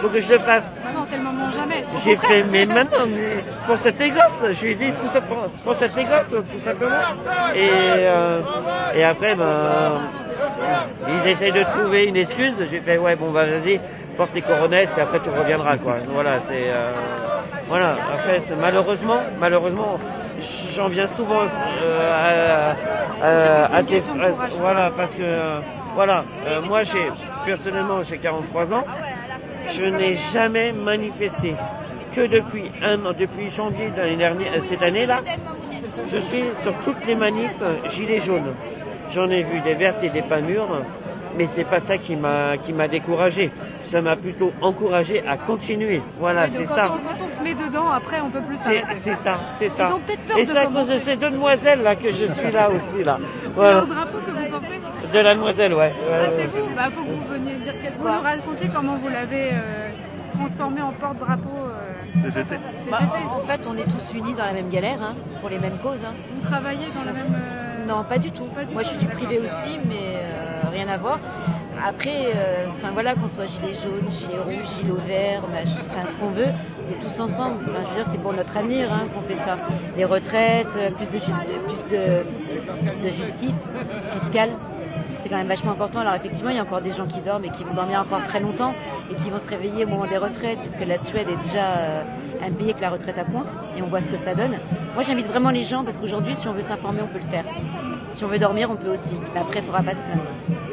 pour 0.00 0.12
que 0.12 0.20
je 0.20 0.30
le 0.30 0.38
fasse. 0.38 0.76
Ah 0.84 0.92
non, 0.92 1.04
c'est 1.08 1.16
le 1.16 1.22
moment 1.22 1.50
jamais. 1.50 1.82
J'ai 2.04 2.16
fait 2.16 2.44
mais 2.50 2.66
maintenant 2.66 3.06
mais 3.08 3.42
pour 3.66 3.76
cette 3.78 3.98
gosse 3.98 4.52
je 4.52 4.64
lui 4.64 4.72
ai 4.72 4.74
dit 4.74 4.92
tout 5.00 5.08
ça 5.08 5.20
pour, 5.20 5.48
pour 5.64 5.74
cette 5.74 5.94
gosse 5.94 6.34
tout 6.52 6.58
simplement 6.58 6.96
et 7.54 7.70
et 8.98 9.04
après 9.04 9.34
ben 9.34 10.00
ils 11.08 11.28
essayent 11.28 11.52
de 11.52 11.62
trouver 11.64 12.04
une 12.04 12.16
excuse 12.16 12.54
j'ai 12.70 12.80
fait 12.80 12.98
ouais 12.98 13.16
bon 13.16 13.30
bah 13.32 13.46
vas-y 13.46 13.80
porte 14.16 14.32
tes 14.32 14.42
coronesses 14.42 14.94
et 14.96 15.00
après 15.00 15.20
tu 15.20 15.30
reviendras 15.30 15.76
quoi 15.78 15.96
voilà 16.08 16.40
c'est 16.40 16.70
voilà 17.68 17.96
après 18.14 18.40
malheureusement 18.60 19.20
malheureusement 19.38 19.98
j'en 20.74 20.86
viens 20.88 21.06
souvent 21.08 21.42
euh, 21.82 22.72
à, 23.22 23.26
à- 23.26 23.76
à 23.76 23.82
ces 23.82 24.00
courage. 24.00 24.50
voilà 24.60 24.90
parce 24.96 25.12
que 25.14 25.22
euh, 25.22 25.60
voilà 25.94 26.24
euh, 26.46 26.60
moi 26.62 26.84
j'ai 26.84 27.08
personnellement 27.44 28.02
j'ai 28.02 28.18
43 28.18 28.74
ans 28.74 28.84
je 29.70 29.84
n'ai 29.86 30.16
jamais 30.32 30.72
manifesté 30.72 31.54
que 32.14 32.26
depuis 32.26 32.70
un 32.82 33.04
an, 33.04 33.12
depuis 33.18 33.50
janvier 33.50 33.90
de 33.90 33.96
l'année 34.00 34.16
dernière, 34.16 34.52
euh, 34.54 34.60
cette 34.64 34.82
année-là, 34.82 35.20
je 36.06 36.16
suis 36.18 36.44
sur 36.62 36.72
toutes 36.84 37.04
les 37.04 37.14
manifs 37.14 37.60
gilets 37.90 38.20
jaunes. 38.20 38.54
J'en 39.10 39.28
ai 39.28 39.42
vu 39.42 39.60
des 39.60 39.74
vertes 39.74 40.02
et 40.02 40.08
des 40.08 40.22
pas 40.22 40.40
mûres, 40.40 40.80
mais 41.36 41.46
c'est 41.46 41.64
pas 41.64 41.80
ça 41.80 41.98
qui 41.98 42.16
m'a 42.16 42.56
qui 42.58 42.72
m'a 42.72 42.88
découragé. 42.88 43.50
Ça 43.84 44.00
m'a 44.02 44.16
plutôt 44.16 44.52
encouragé 44.60 45.22
à 45.26 45.36
continuer. 45.36 46.02
Voilà, 46.18 46.48
c'est 46.48 46.66
ça. 46.66 46.92
On, 46.94 46.98
quand 46.98 47.24
on 47.26 47.30
se 47.30 47.42
met 47.42 47.54
dedans, 47.54 47.88
après, 47.90 48.20
on 48.20 48.30
peut 48.30 48.40
plus 48.40 48.56
s'arrêter. 48.56 48.86
c'est 48.94 49.14
ça, 49.16 49.38
c'est 49.58 49.68
ça. 49.68 49.88
Ils 49.90 49.94
ont 49.94 50.00
peut-être 50.00 50.26
peur 50.26 50.38
et 50.38 50.42
de 50.42 50.46
c'est 50.46 50.58
à 50.58 50.66
cause 50.66 50.88
de 50.88 50.98
ces 50.98 51.16
deux 51.16 51.30
demoiselles 51.30 51.82
là 51.82 51.94
que 51.94 52.10
je 52.10 52.26
suis 52.36 52.50
là 52.50 52.70
aussi 52.70 53.04
là. 53.04 53.18
C'est 53.42 53.48
Voilà. 53.54 53.80
le 53.82 53.86
drapeau 53.86 54.18
que 54.26 54.30
vous 54.30 54.50
portez 54.50 54.80
De 55.12 55.18
la 55.20 55.34
demoiselle, 55.34 55.74
ouais. 55.74 55.92
Ah, 56.10 56.26
c'est 56.36 56.46
vous 56.46 56.66
Bah, 56.74 56.82
faut 56.94 57.02
que 57.02 57.08
vous 57.10 57.32
veniez 57.32 57.54
dire 57.56 57.74
quelque 57.80 57.98
Vous 57.98 58.08
nous 58.08 58.20
racontiez 58.22 58.68
comment 58.74 58.96
vous 58.96 59.08
l'avez 59.08 59.50
euh, 59.52 59.90
transformé 60.34 60.80
en 60.82 60.92
porte-drapeau 60.92 61.50
euh. 61.54 62.22
CGT. 62.24 62.56
Bah, 62.90 62.98
en 63.36 63.46
fait, 63.46 63.60
on 63.68 63.76
est 63.76 63.84
tous 63.84 64.14
unis 64.16 64.34
dans 64.34 64.46
la 64.46 64.52
même 64.54 64.68
galère, 64.70 64.98
hein, 65.02 65.14
pour 65.40 65.48
les 65.50 65.58
mêmes 65.58 65.78
causes. 65.82 66.04
hein. 66.04 66.14
Vous 66.34 66.42
travaillez 66.48 66.86
dans 66.94 67.04
la 67.04 67.12
même... 67.12 67.32
euh, 67.34 67.75
Non, 67.86 68.04
pas 68.04 68.18
du 68.18 68.30
tout. 68.32 68.44
Pas 68.46 68.64
du 68.64 68.72
Moi, 68.72 68.82
tout, 68.82 68.90
je 68.90 68.96
suis 68.96 69.06
du 69.06 69.12
privé 69.12 69.38
aussi, 69.38 69.78
mais 69.88 70.16
euh, 70.16 70.68
rien 70.70 70.88
à 70.88 70.96
voir. 70.96 71.20
Après, 71.84 72.32
euh, 72.34 72.66
voilà, 72.92 73.14
qu'on 73.14 73.28
soit 73.28 73.46
gilet 73.46 73.74
jaune, 73.74 74.10
gilet 74.10 74.38
rouge, 74.38 74.66
gilet 74.76 75.06
vert, 75.06 75.42
enfin 75.44 76.06
ce 76.06 76.16
qu'on 76.16 76.30
veut, 76.30 76.46
on 76.46 76.92
est 76.92 76.98
tous 77.00 77.20
ensemble. 77.20 77.64
Enfin, 77.68 77.82
je 77.84 77.88
veux 77.88 77.94
dire, 77.96 78.06
c'est 78.10 78.18
pour 78.18 78.32
notre 78.32 78.56
avenir 78.56 78.92
hein, 78.92 79.08
qu'on 79.14 79.22
fait 79.22 79.36
ça. 79.36 79.56
Les 79.96 80.04
retraites, 80.04 80.74
euh, 80.78 80.90
plus 80.90 81.10
de, 81.10 81.18
plus 81.18 81.84
de, 81.90 83.04
de 83.04 83.08
justice 83.10 83.70
fiscale. 84.10 84.50
C'est 85.16 85.28
quand 85.28 85.36
même 85.36 85.48
vachement 85.48 85.72
important. 85.72 86.00
Alors 86.00 86.14
effectivement, 86.14 86.50
il 86.50 86.56
y 86.56 86.58
a 86.58 86.62
encore 86.62 86.82
des 86.82 86.92
gens 86.92 87.06
qui 87.06 87.20
dorment 87.20 87.44
et 87.44 87.50
qui 87.50 87.64
vont 87.64 87.74
dormir 87.74 88.00
encore 88.00 88.22
très 88.22 88.40
longtemps 88.40 88.74
et 89.10 89.14
qui 89.14 89.30
vont 89.30 89.38
se 89.38 89.48
réveiller 89.48 89.84
au 89.84 89.88
moment 89.88 90.06
des 90.06 90.18
retraites, 90.18 90.58
puisque 90.60 90.86
la 90.86 90.98
Suède 90.98 91.28
est 91.28 91.36
déjà 91.36 91.76
euh, 91.76 92.02
un 92.42 92.52
pays 92.52 92.70
avec 92.70 92.80
la 92.80 92.90
retraite 92.90 93.18
à 93.18 93.24
point 93.24 93.44
et 93.76 93.82
on 93.82 93.88
voit 93.88 94.00
ce 94.00 94.08
que 94.08 94.16
ça 94.16 94.34
donne. 94.34 94.56
Moi, 94.94 95.02
j'invite 95.02 95.26
vraiment 95.26 95.50
les 95.50 95.62
gens 95.62 95.84
parce 95.84 95.96
qu'aujourd'hui, 95.96 96.36
si 96.36 96.48
on 96.48 96.52
veut 96.52 96.62
s'informer, 96.62 97.00
on 97.02 97.08
peut 97.08 97.18
le 97.24 97.30
faire. 97.30 97.44
Si 98.10 98.24
on 98.24 98.28
veut 98.28 98.38
dormir, 98.38 98.70
on 98.70 98.76
peut 98.76 98.92
aussi. 98.92 99.16
Mais 99.34 99.40
après, 99.40 99.58
il 99.58 99.62
ne 99.62 99.66
faudra 99.66 99.82
pas 99.82 99.94
se 99.94 100.02
plaindre. 100.02 100.65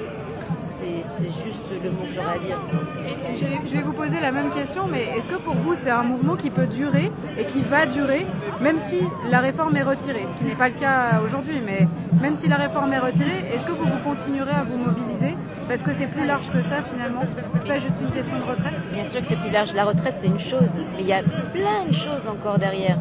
C'est 1.84 1.90
c'est 1.90 1.92
juste 1.92 1.92
le 1.92 1.92
mot 1.92 2.06
que 2.06 2.14
j'aurais 2.14 2.36
à 2.36 2.40
dire. 2.40 2.60
Et 3.06 3.38
Je 3.38 3.70
je 3.70 3.76
vais 3.76 3.82
vous 3.82 3.94
poser 3.94 4.20
la 4.20 4.32
même 4.32 4.50
question, 4.52 4.88
mais 4.88 5.04
est-ce 5.18 5.28
que 5.28 5.36
pour 5.36 5.56
vous 5.56 5.74
c'est 5.76 5.92
un 5.92 6.04
mouvement 6.04 6.36
qui 6.36 6.50
peut 6.50 6.68
durer 6.68 7.12
et 7.38 7.46
qui 7.46 7.62
va 7.62 7.86
durer, 7.86 8.26
même 8.62 8.80
si 8.80 9.02
la 9.30 9.40
réforme 9.40 9.76
est 9.76 9.84
retirée 9.84 10.26
Ce 10.30 10.36
qui 10.36 10.46
n'est 10.46 10.56
pas 10.56 10.70
le 10.70 10.76
cas 10.76 11.22
aujourd'hui, 11.24 11.62
mais 11.66 11.88
même 12.22 12.36
si 12.36 12.48
la 12.48 12.56
réforme 12.56 12.94
est 12.94 13.00
retirée, 13.00 13.44
est-ce 13.52 13.66
que 13.66 13.72
vous, 13.72 13.86
vous 13.86 14.00
continuerez 14.10 14.52
à 14.52 14.64
vous 14.64 14.78
mobiliser 14.78 15.36
Parce 15.68 15.84
que 15.84 15.92
c'est 15.92 16.08
plus 16.08 16.26
large 16.26 16.52
que 16.52 16.62
ça 16.64 16.84
finalement. 16.84 17.24
C'est 17.56 17.68
pas 17.68 17.80
juste 17.80 18.00
une 18.02 18.12
question 18.12 18.38
de 18.38 18.44
retraite. 18.44 18.76
Bien 18.94 19.04
sûr 19.04 19.22
que 19.22 19.28
c'est 19.28 19.36
plus 19.36 19.52
large. 19.52 19.74
La 19.74 19.84
retraite, 19.86 20.14
c'est 20.18 20.28
une 20.28 20.40
chose, 20.40 20.76
mais 20.96 21.02
il 21.02 21.08
y 21.08 21.14
a 21.14 21.24
plein 21.52 21.86
de 21.88 21.94
choses 21.94 22.28
encore 22.28 22.60
derrière. 22.60 23.00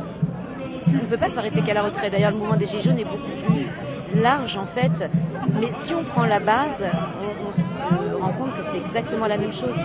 On 0.88 0.92
ne 0.92 1.06
peut 1.08 1.18
pas 1.18 1.28
s'arrêter 1.28 1.62
qu'à 1.62 1.74
la 1.74 1.82
retraite. 1.82 2.10
D'ailleurs, 2.12 2.30
le 2.32 2.38
mouvement 2.38 2.56
des 2.56 2.66
Gilets 2.66 2.82
jaunes 2.82 2.98
est 2.98 3.04
beaucoup 3.04 3.30
plus 3.46 4.20
large, 4.20 4.56
en 4.56 4.66
fait. 4.66 5.08
Mais 5.60 5.70
si 5.72 5.94
on 5.94 6.04
prend 6.04 6.24
la 6.24 6.38
base, 6.40 6.82
on, 7.22 7.48
on 7.48 7.52
se 7.52 8.22
rend 8.22 8.32
compte 8.32 8.56
que 8.58 8.64
c'est 8.64 8.78
exactement 8.78 9.26
la 9.26 9.36
même 9.36 9.52
chose. 9.52 9.78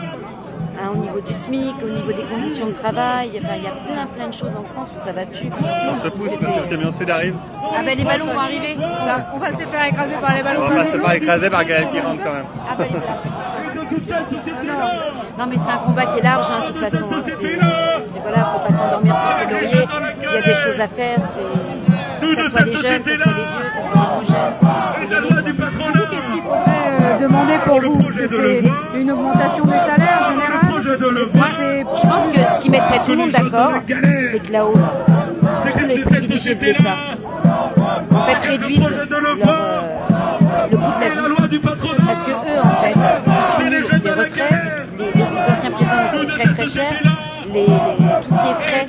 Hein, 0.79 0.89
au 0.93 0.97
niveau 0.97 1.19
du 1.21 1.33
SMIC, 1.33 1.75
au 1.83 1.89
niveau 1.89 2.11
des 2.13 2.21
conditions 2.23 2.67
de 2.67 2.73
travail, 2.73 3.31
enfin, 3.43 3.55
il 3.57 3.63
y 3.63 3.67
a 3.67 3.71
plein 3.71 4.05
plein 4.05 4.27
de 4.27 4.33
choses 4.33 4.55
en 4.55 4.63
France 4.63 4.91
où 4.95 4.99
ça 4.99 5.11
va 5.11 5.25
plus. 5.25 5.49
On 5.89 5.95
se 5.97 6.07
pousse 6.09 6.29
parce 6.39 6.55
que 6.55 6.63
le 6.63 6.69
camion 6.69 6.91
sud 6.91 7.09
arrive. 7.09 7.35
Ah 7.75 7.81
ben 7.83 7.97
les 7.97 8.05
ballons 8.05 8.25
vont 8.27 8.39
arriver, 8.39 8.77
c'est 8.77 9.05
ça. 9.05 9.27
On 9.33 9.39
va 9.39 9.47
se 9.53 9.57
faire 9.65 9.85
écraser 9.87 10.13
par 10.21 10.35
les 10.35 10.41
On 10.41 10.43
ballons. 10.43 10.67
va 10.69 10.75
pas 10.75 10.85
se 10.85 10.97
faire 10.99 11.11
écraser 11.13 11.49
par 11.49 11.65
Gaël 11.65 11.87
qui 11.91 11.99
rentre 11.99 12.23
quand 12.23 12.33
même. 12.33 12.45
Ah 12.69 12.75
ben, 12.77 12.87
Non 15.37 15.45
mais 15.47 15.57
c'est 15.57 15.71
un 15.71 15.77
combat 15.79 16.05
qui 16.05 16.19
est 16.19 16.23
large 16.23 16.45
hein, 16.51 16.61
de 16.61 16.67
toute 16.67 16.79
façon. 16.79 17.05
hein. 17.11 17.21
C'est, 17.25 17.35
c'est- 17.35 18.19
voilà, 18.21 18.45
faut 18.45 18.59
pas 18.67 18.73
s'endormir 18.77 19.15
sur 19.15 19.31
ses 19.39 19.45
lauriers. 19.51 19.87
Il 20.19 20.23
y 20.23 20.37
a 20.37 20.41
des 20.41 20.53
choses 20.55 20.79
à 20.79 20.87
faire. 20.87 21.17
C'est, 21.33 21.76
que 22.35 22.43
ce 22.43 22.49
soit 22.49 22.65
les 22.65 22.73
jeunes, 22.73 23.01
que 23.03 23.09
ce 23.09 23.15
soit 23.17 23.33
les 23.33 23.45
vieux, 23.45 23.63
que 23.63 23.69
ce 23.69 23.81
soit 23.81 23.95
les 23.95 24.03
moins 24.03 24.25
jeunes. 24.25 26.07
Qu'est-ce 26.11 26.29
qu'il 26.31 26.41
faudrait 26.41 26.87
euh, 27.01 27.17
demander 27.19 27.57
pour 27.65 27.81
vous 27.81 27.97
Parce 27.97 28.13
que 28.15 28.27
c'est 28.27 28.63
une 28.99 29.11
augmentation 29.11 29.65
des 29.65 29.71
salaires 29.71 30.23
générale 30.29 31.17
Est-ce 31.21 31.31
que 31.31 31.39
c'est... 31.57 31.79
Je 31.79 32.07
pense 32.07 32.23
que 32.33 32.39
ce 32.39 32.61
qui 32.61 32.69
mettrait 32.69 32.99
tout 33.05 33.11
le 33.11 33.17
monde 33.17 33.31
d'accord, 33.31 33.73
c'est 33.87 34.39
que 34.39 34.51
là-haut, 34.51 34.73
tous 35.77 35.85
les 35.85 36.01
privilégiés 36.01 36.55
de 36.55 36.65
l'État, 36.65 36.97
en 38.11 38.25
fait, 38.25 38.47
réduisent 38.47 38.81
leur, 38.81 39.21
euh, 39.21 39.81
le 40.71 40.77
coût 40.77 40.91
de 40.99 41.03
la 41.03 41.47
vie. 41.47 41.59
Parce 41.59 42.21
que 42.23 42.31
eux, 42.31 42.59
en 42.63 42.69
fait, 42.81 43.69
les 43.69 44.11
retraites, 44.11 44.87
les, 44.97 45.05
les 45.05 45.51
anciens 45.51 45.71
présidents 45.71 46.27
très 46.29 46.45
très 46.53 46.67
cher, 46.67 46.93
les, 47.53 47.65
les- 47.65 47.67
tout 48.21 48.29
ce 48.31 48.39
qui 48.39 48.47
est 48.47 48.61
frais 48.67 48.87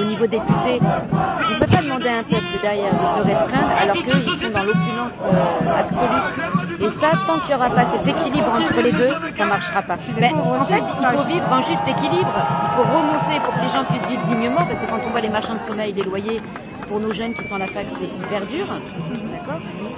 au 0.00 0.04
niveau 0.04 0.26
député. 0.26 0.80
On 0.80 1.54
ne 1.54 1.58
peut 1.60 1.66
pas 1.66 1.82
demander 1.82 2.08
à 2.08 2.18
un 2.18 2.22
peuple 2.22 2.44
derrière 2.62 2.92
de 2.92 3.06
se 3.06 3.20
restreindre 3.26 3.70
alors 3.82 3.96
qu'eux, 3.96 4.22
ils 4.26 4.38
sont 4.44 4.50
dans 4.50 4.62
l'opulence 4.64 5.22
euh, 5.24 5.80
absolue. 5.80 6.86
Et 6.86 6.90
ça, 6.90 7.08
tant 7.26 7.38
qu'il 7.40 7.48
n'y 7.48 7.54
aura 7.60 7.70
pas 7.70 7.84
cet 7.86 8.06
équilibre 8.06 8.52
entre 8.52 8.80
les 8.82 8.92
deux, 8.92 9.10
ça 9.30 9.44
ne 9.44 9.48
marchera 9.50 9.82
pas. 9.82 9.96
Mais 10.20 10.32
en 10.32 10.64
fait, 10.64 10.82
il 11.00 11.06
faut 11.18 11.24
vivre 11.26 11.46
en 11.52 11.60
juste 11.62 11.86
équilibre. 11.88 12.32
Il 12.36 12.76
faut 12.76 12.82
remonter 12.96 13.40
pour 13.44 13.54
que 13.54 13.60
les 13.60 13.68
gens 13.68 13.84
puissent 13.84 14.08
vivre 14.08 14.24
dignement, 14.26 14.64
parce 14.66 14.82
que 14.84 14.90
quand 14.90 14.98
on 15.06 15.10
voit 15.10 15.20
les 15.20 15.28
marchands 15.30 15.54
de 15.54 15.60
sommeil, 15.60 15.92
les 15.92 16.02
loyers, 16.02 16.40
pour 16.88 17.00
nos 17.00 17.12
jeunes 17.12 17.34
qui 17.34 17.44
sont 17.44 17.56
à 17.56 17.58
la 17.58 17.66
fac, 17.66 17.86
c'est 17.98 18.04
hyper 18.06 18.46
dur. 18.46 18.66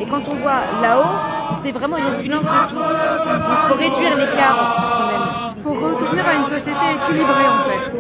Et 0.00 0.06
quand 0.06 0.22
on 0.28 0.34
voit 0.36 0.62
là-haut, 0.80 1.14
c'est 1.62 1.72
vraiment 1.72 1.96
une 1.96 2.06
opulence 2.06 2.42
de 2.42 2.68
tout. 2.68 2.76
Donc 2.76 3.42
il 3.50 3.68
faut 3.68 3.74
réduire 3.74 4.16
l'écart 4.16 4.58
quand 4.96 5.06
même. 5.06 5.28
Il 5.56 5.62
faut 5.62 5.74
retourner 5.74 6.22
à 6.22 6.34
une 6.34 6.44
société 6.44 6.84
équilibrée 6.96 7.48
en 7.48 7.58
fait. 7.68 7.92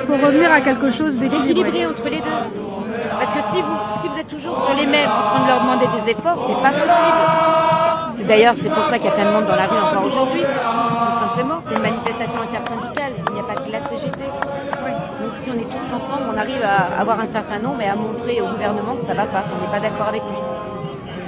Il 0.00 0.06
faut 0.06 0.26
revenir 0.26 0.50
à 0.52 0.60
quelque 0.60 0.90
chose 0.90 1.18
d'équilibré. 1.18 1.70
D'équilibrer 1.70 1.86
entre 1.86 2.08
les 2.08 2.20
deux. 2.20 2.40
Parce 3.18 3.32
que 3.32 3.40
si 3.52 3.60
vous, 3.60 3.78
si 4.00 4.08
vous 4.08 4.18
êtes 4.18 4.28
toujours 4.28 4.56
sur 4.64 4.74
les 4.74 4.86
mêmes 4.86 5.10
en 5.10 5.22
train 5.22 5.42
de 5.42 5.48
leur 5.48 5.60
demander 5.60 5.86
des 6.00 6.10
efforts, 6.12 6.38
c'est 6.46 6.62
pas 6.62 6.70
possible. 6.70 7.20
C'est 8.16 8.24
d'ailleurs, 8.24 8.54
c'est 8.60 8.70
pour 8.70 8.84
ça 8.84 8.98
qu'il 8.98 9.06
y 9.06 9.10
a 9.10 9.12
plein 9.12 9.26
de 9.26 9.30
monde 9.30 9.46
dans 9.46 9.56
la 9.56 9.66
rue 9.66 9.78
encore 9.78 10.04
aujourd'hui, 10.04 10.42
tout 10.42 11.18
simplement. 11.18 11.60
C'est 11.66 11.76
une 11.76 11.82
manifestation 11.82 12.40
intersyndicale, 12.40 13.12
il 13.28 13.34
n'y 13.34 13.40
a 13.40 13.44
pas 13.44 13.54
que 13.54 13.70
la 13.70 13.80
CGT. 13.80 14.20
Donc 15.22 15.32
si 15.36 15.50
on 15.50 15.54
est 15.54 15.68
tous 15.68 15.94
ensemble, 15.94 16.24
on 16.34 16.38
arrive 16.38 16.62
à 16.62 17.00
avoir 17.00 17.20
un 17.20 17.26
certain 17.26 17.58
nombre 17.58 17.80
et 17.80 17.88
à 17.88 17.94
montrer 17.94 18.40
au 18.40 18.46
gouvernement 18.46 18.96
que 18.96 19.04
ça 19.04 19.14
va 19.14 19.26
pas, 19.26 19.42
qu'on 19.42 19.60
n'est 19.64 19.70
pas 19.70 19.80
d'accord 19.80 20.08
avec 20.08 20.22
lui. 20.22 20.38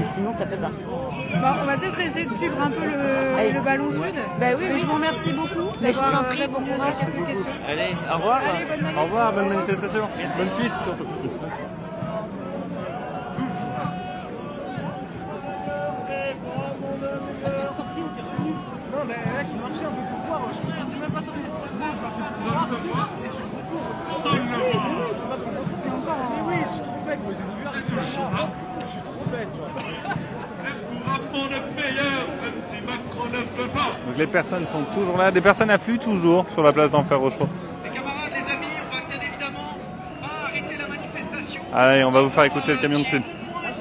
Mais 0.01 0.07
sinon, 0.13 0.33
ça 0.33 0.47
peut 0.47 0.57
pas. 0.57 0.71
Bon, 0.71 1.61
on 1.63 1.65
va 1.67 1.77
peut-être 1.77 2.01
essayer 2.01 2.25
de 2.25 2.33
suivre 2.33 2.59
un 2.61 2.71
peu 2.71 2.85
le, 2.85 3.53
le 3.53 3.61
ballon 3.61 3.91
sud. 3.91 4.15
Bah 4.41 4.47
oui, 4.57 4.65
Mais 4.67 4.73
oui. 4.73 4.81
je 4.81 4.87
vous 4.87 4.95
remercie 4.95 5.33
beaucoup. 5.35 5.69
Mais 5.83 5.93
je 5.93 5.99
vous 5.99 6.15
en 6.17 6.25
prie, 6.25 6.47
bon 6.49 6.61
courage. 6.65 6.95
Allez, 7.69 7.95
au 8.11 8.17
revoir. 8.17 8.41
Allez, 8.43 8.65
bonne. 8.65 8.97
Au 8.99 9.03
revoir, 9.05 9.33
bonne 9.35 9.49
manifestation. 9.51 10.09
Bonne 10.39 10.53
suite 10.59 10.73
surtout. 10.85 11.07
Non, 18.93 19.05
mais 19.07 19.15
là, 19.15 19.45
qui 19.45 19.55
marchait 19.55 19.85
un 19.85 19.91
peu 19.95 20.03
pour 20.11 20.21
voir, 20.27 20.41
je 20.51 20.67
me 20.67 20.73
sentais 20.73 20.97
même 20.99 21.11
pas 21.11 21.23
sorti. 21.23 21.41
Moi, 21.79 21.89
je 21.97 22.03
marchais 22.03 22.23
pour 22.43 22.93
voir, 22.93 23.09
et 23.23 23.29
je 23.29 23.33
suis 23.35 23.45
trop 23.45 23.63
court. 23.71 23.95
C'est 25.79 25.91
pour 25.91 25.99
encore. 25.99 26.17
Mais 26.35 26.43
oui, 26.49 26.59
je 26.67 26.73
suis 26.73 26.83
trop 26.83 27.01
bête, 27.07 27.21
moi, 27.23 27.33
je 27.33 27.39
les 27.39 27.51
ai 27.51 27.55
vus 27.61 27.67
arriver 27.67 27.87
sur 27.87 27.97
le 27.97 28.03
champ. 28.03 28.49
Je 28.81 28.87
suis 28.89 29.01
trop. 29.01 29.10
Donc 34.07 34.17
les 34.19 34.27
personnes 34.27 34.67
sont 34.67 34.85
toujours 34.95 35.17
là. 35.17 35.31
Des 35.31 35.41
personnes 35.41 35.71
affluent 35.71 35.99
toujours 35.99 36.47
sur 36.51 36.63
la 36.63 36.73
place 36.73 36.91
d'Enfer 36.91 37.19
Rochereau. 37.19 37.49
Les 37.85 37.91
camarades, 37.91 38.31
les 38.31 38.53
amis, 38.53 38.67
on 38.81 38.95
va 38.95 39.03
bien 39.09 39.29
évidemment 39.29 39.77
pas 40.21 40.47
arrêter 40.49 40.77
la 40.77 40.89
manifestation. 40.89 41.63
Allez, 41.75 42.05
on 42.05 42.11
va 42.11 42.23
vous 42.23 42.31
faire 42.31 42.45
écouter 42.45 42.73
le 42.73 42.79
camion 42.79 43.01
de 43.01 43.05
sud. 43.05 43.23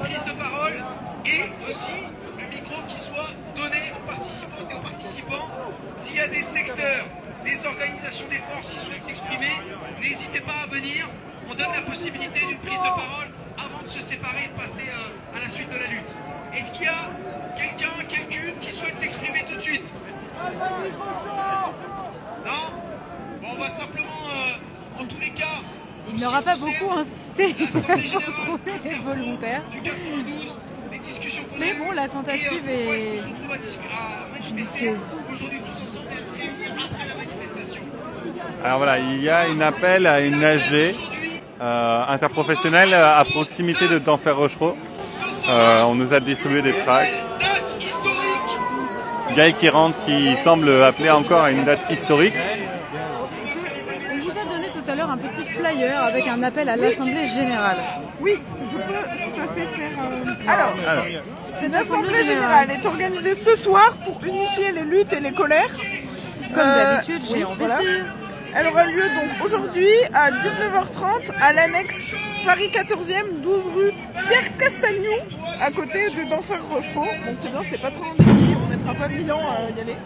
Prise 0.00 0.24
de 0.24 0.32
parole 0.32 0.74
et 1.26 1.70
aussi 1.70 1.92
le 2.38 2.44
une 12.50 12.58
prise 12.58 12.78
de 12.78 12.84
parole 12.84 13.28
avant 13.58 13.82
de 13.82 13.88
se 13.88 14.00
séparer 14.02 14.44
et 14.44 14.48
de 14.48 14.60
passer 14.60 14.86
euh, 14.88 15.36
à 15.36 15.40
la 15.44 15.50
suite 15.50 15.68
de 15.68 15.74
la 15.76 15.86
lutte. 15.88 16.14
Est-ce 16.54 16.70
qu'il 16.72 16.84
y 16.84 16.88
a 16.88 17.10
quelqu'un, 17.56 17.90
quelqu'une 18.08 18.54
qui 18.60 18.72
souhaite 18.72 18.96
s'exprimer 18.98 19.44
tout 19.48 19.56
de 19.56 19.60
suite 19.60 19.84
Non 22.44 22.72
Bon, 23.42 23.48
on 23.52 23.60
va 23.60 23.70
simplement, 23.70 24.08
euh, 24.32 25.00
en 25.02 25.04
tous 25.06 25.18
les 25.20 25.30
cas, 25.30 25.60
Il 26.12 26.20
n'aura 26.20 26.42
pas 26.42 26.56
beaucoup 26.56 26.92
insisté 26.98 27.54
pour 27.54 27.82
trouver 27.82 28.72
les 28.84 28.98
volontaires. 28.98 29.62
du 29.70 29.80
92, 29.82 30.58
les 30.92 30.98
discussions 30.98 31.44
qu'on 31.44 31.56
a 31.56 31.58
Mais 31.58 31.72
eues, 31.72 31.78
bon, 31.78 31.90
la 31.92 32.04
et, 32.04 32.08
tentative 32.08 32.62
euh, 32.68 32.76
pourquoi 32.84 32.96
est-ce 32.96 33.06
est 33.06 33.16
qu'on 33.16 33.22
se 33.22 33.28
retrouve 33.28 33.52
à 33.52 33.58
discuter- 33.58 33.94
à 33.94 34.28
manifester 34.32 34.56
judicieuse. 34.56 35.00
Aujourd'hui, 35.32 35.60
tous 35.60 35.82
ensemble, 35.84 36.08
et 36.10 36.16
à 36.16 36.24
se 36.24 36.32
réunir 36.38 36.72
après 36.84 37.06
la 37.08 37.14
manifestation. 37.14 37.82
Alors 38.64 38.76
voilà, 38.78 38.98
il 38.98 39.22
y 39.22 39.28
a 39.30 39.40
un 39.40 39.59
appel 39.70 40.06
à 40.06 40.20
une 40.20 40.42
AG 40.44 40.72
euh, 41.60 42.02
interprofessionnelle 42.08 42.92
à 42.94 43.22
proximité 43.24 43.86
de 43.88 43.98
d'Enfer 43.98 44.36
Rochereau. 44.36 44.76
Euh, 45.48 45.82
on 45.82 45.94
nous 45.94 46.12
a 46.12 46.20
distribué 46.20 46.62
des 46.62 46.72
tracts. 46.84 47.12
Gaël 49.36 49.54
qui 49.54 49.68
rentre, 49.68 49.96
qui 50.04 50.36
semble 50.42 50.68
appeler 50.82 51.10
encore 51.10 51.42
à 51.42 51.50
une 51.52 51.64
date 51.64 51.80
historique. 51.90 52.34
On 54.12 54.18
vous 54.24 54.30
a 54.30 54.44
donné 54.52 54.66
tout 54.76 54.90
à 54.90 54.94
l'heure 54.96 55.10
un 55.10 55.16
petit 55.18 55.44
flyer 55.56 56.02
avec 56.02 56.26
un 56.26 56.42
appel 56.42 56.68
à 56.68 56.76
l'Assemblée 56.76 57.26
Générale. 57.28 57.76
Oui, 58.20 58.34
je 58.64 58.76
peux 58.76 58.82
tout 58.82 59.40
à 59.40 59.54
fait 59.54 59.68
faire. 59.76 59.98
euh, 60.02 60.52
Alors, 60.52 60.72
Alors, 60.88 61.04
Cette 61.60 61.72
l'Assemblée 61.72 62.24
générale 62.24 62.68
est 62.72 62.84
organisée 62.86 63.34
ce 63.34 63.54
soir 63.54 63.92
pour 64.04 64.20
unifier 64.24 64.72
les 64.72 64.82
luttes 64.82 65.12
et 65.12 65.20
les 65.20 65.32
colères. 65.32 65.70
Comme 66.54 66.58
Euh, 66.58 66.94
d'habitude, 66.96 67.22
j'ai 67.28 67.36
oui, 67.36 67.44
envie 67.44 67.58
voilà. 67.58 67.78
Elle 68.54 68.66
aura 68.66 68.84
lieu 68.84 69.02
donc 69.02 69.44
aujourd'hui 69.44 69.88
à 70.12 70.30
19h30 70.30 71.32
à 71.40 71.52
l'annexe 71.52 72.04
Paris 72.44 72.70
14e, 72.72 73.40
12 73.42 73.66
rue 73.74 73.92
Pierre 74.28 74.56
Castagnou, 74.58 75.14
à 75.60 75.70
côté 75.70 76.10
de 76.10 76.28
d'Enfer 76.28 76.60
Rochereau. 76.68 77.04
Bon, 77.04 77.34
c'est 77.36 77.50
bien, 77.50 77.62
c'est 77.62 77.80
pas 77.80 77.90
trop 77.90 78.04
loin 78.04 78.14
d'ici, 78.18 78.56
on 78.56 78.68
mettra 78.68 78.94
pas 78.94 79.08
mille 79.08 79.30
ans 79.30 79.40
à 79.40 79.70
y 79.70 79.80
aller. 79.80 79.96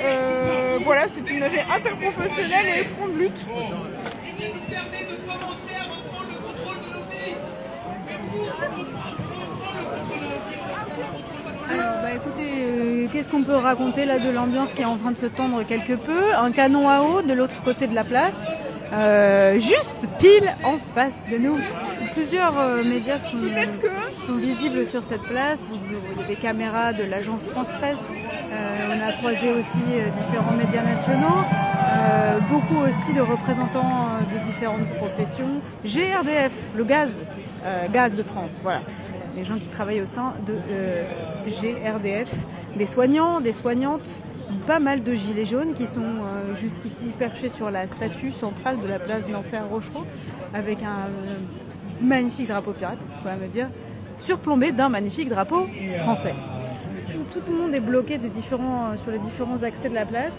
Euh, 0.00 0.78
voilà, 0.82 1.06
c'est 1.08 1.28
une 1.28 1.42
AG 1.42 1.64
interprofessionnelle 1.70 2.80
et 2.80 2.84
front 2.84 3.08
de 3.08 3.18
lutte. 3.18 3.46
permet 3.46 5.04
de 5.04 5.16
commencer 5.26 5.74
à 5.78 5.84
reprendre 5.84 6.30
le 6.30 6.38
contrôle 6.38 6.78
de 6.82 6.88
nos 6.94 7.04
vies. 7.10 7.36
Alors, 11.68 12.00
bah 12.02 12.12
écoutez, 12.14 12.50
euh, 12.60 13.06
qu'est-ce 13.12 13.28
qu'on 13.28 13.42
peut 13.42 13.56
raconter 13.56 14.04
là 14.04 14.18
de 14.18 14.30
l'ambiance 14.30 14.72
qui 14.72 14.82
est 14.82 14.86
en 14.86 14.96
train 14.96 15.10
de 15.10 15.16
se 15.16 15.26
tendre 15.26 15.62
quelque 15.64 15.94
peu? 15.94 16.34
Un 16.36 16.52
canon 16.52 16.88
à 16.88 17.00
eau 17.02 17.22
de 17.22 17.32
l'autre 17.32 17.62
côté 17.64 17.86
de 17.86 17.94
la 17.94 18.04
place, 18.04 18.36
euh, 18.92 19.58
juste 19.58 20.06
pile 20.18 20.54
en 20.64 20.78
face 20.94 21.24
de 21.30 21.38
nous. 21.38 21.58
Plusieurs 22.12 22.58
euh, 22.58 22.84
médias 22.84 23.18
sont, 23.18 23.36
que 23.36 23.88
sont 24.26 24.36
visibles 24.36 24.86
sur 24.86 25.02
cette 25.04 25.22
place. 25.22 25.58
Vous 25.68 25.76
vous 25.76 26.14
voyez 26.14 26.28
des 26.28 26.40
caméras 26.40 26.92
de 26.92 27.02
l'agence 27.02 27.42
France 27.50 27.72
Presse. 27.80 27.96
Euh, 28.52 28.96
on 28.96 29.08
a 29.08 29.12
croisé 29.14 29.52
aussi 29.52 29.82
euh, 29.88 30.08
différents 30.10 30.52
médias 30.56 30.82
nationaux. 30.82 31.42
Euh, 31.88 32.38
beaucoup 32.50 32.78
aussi 32.78 33.12
de 33.14 33.20
représentants 33.20 34.18
de 34.32 34.38
différentes 34.44 34.88
professions. 34.96 35.60
GRDF, 35.84 36.52
le 36.76 36.84
gaz, 36.84 37.10
euh, 37.64 37.86
gaz 37.92 38.14
de 38.14 38.22
France, 38.22 38.50
voilà. 38.62 38.80
Les 39.36 39.44
gens 39.44 39.58
qui 39.58 39.68
travaillent 39.68 40.00
au 40.00 40.06
sein 40.06 40.34
de 40.46 40.54
euh, 40.70 41.04
GRDF, 41.46 42.32
des 42.76 42.86
soignants, 42.86 43.40
des 43.40 43.52
soignantes, 43.52 44.08
pas 44.66 44.80
mal 44.80 45.02
de 45.02 45.12
gilets 45.12 45.44
jaunes 45.44 45.74
qui 45.74 45.86
sont 45.86 46.00
euh, 46.00 46.54
jusqu'ici 46.54 47.12
perchés 47.18 47.50
sur 47.50 47.70
la 47.70 47.86
statue 47.86 48.32
centrale 48.32 48.80
de 48.80 48.86
la 48.86 48.98
place 48.98 49.28
d'Enfer 49.30 49.68
Rochereau 49.68 50.04
avec 50.54 50.82
un 50.82 51.08
euh, 51.08 51.36
magnifique 52.00 52.48
drapeau 52.48 52.72
pirate, 52.72 52.98
faut 53.22 53.28
me 53.28 53.48
dire, 53.48 53.68
surplombé 54.20 54.72
d'un 54.72 54.88
magnifique 54.88 55.28
drapeau 55.28 55.66
français. 55.98 56.34
Tout 57.32 57.40
le 57.48 57.56
monde 57.56 57.74
est 57.74 57.80
bloqué 57.80 58.18
des 58.18 58.28
différents, 58.28 58.92
euh, 58.92 58.96
sur 58.96 59.10
les 59.10 59.18
différents 59.18 59.62
accès 59.62 59.88
de 59.88 59.94
la 59.94 60.06
place. 60.06 60.36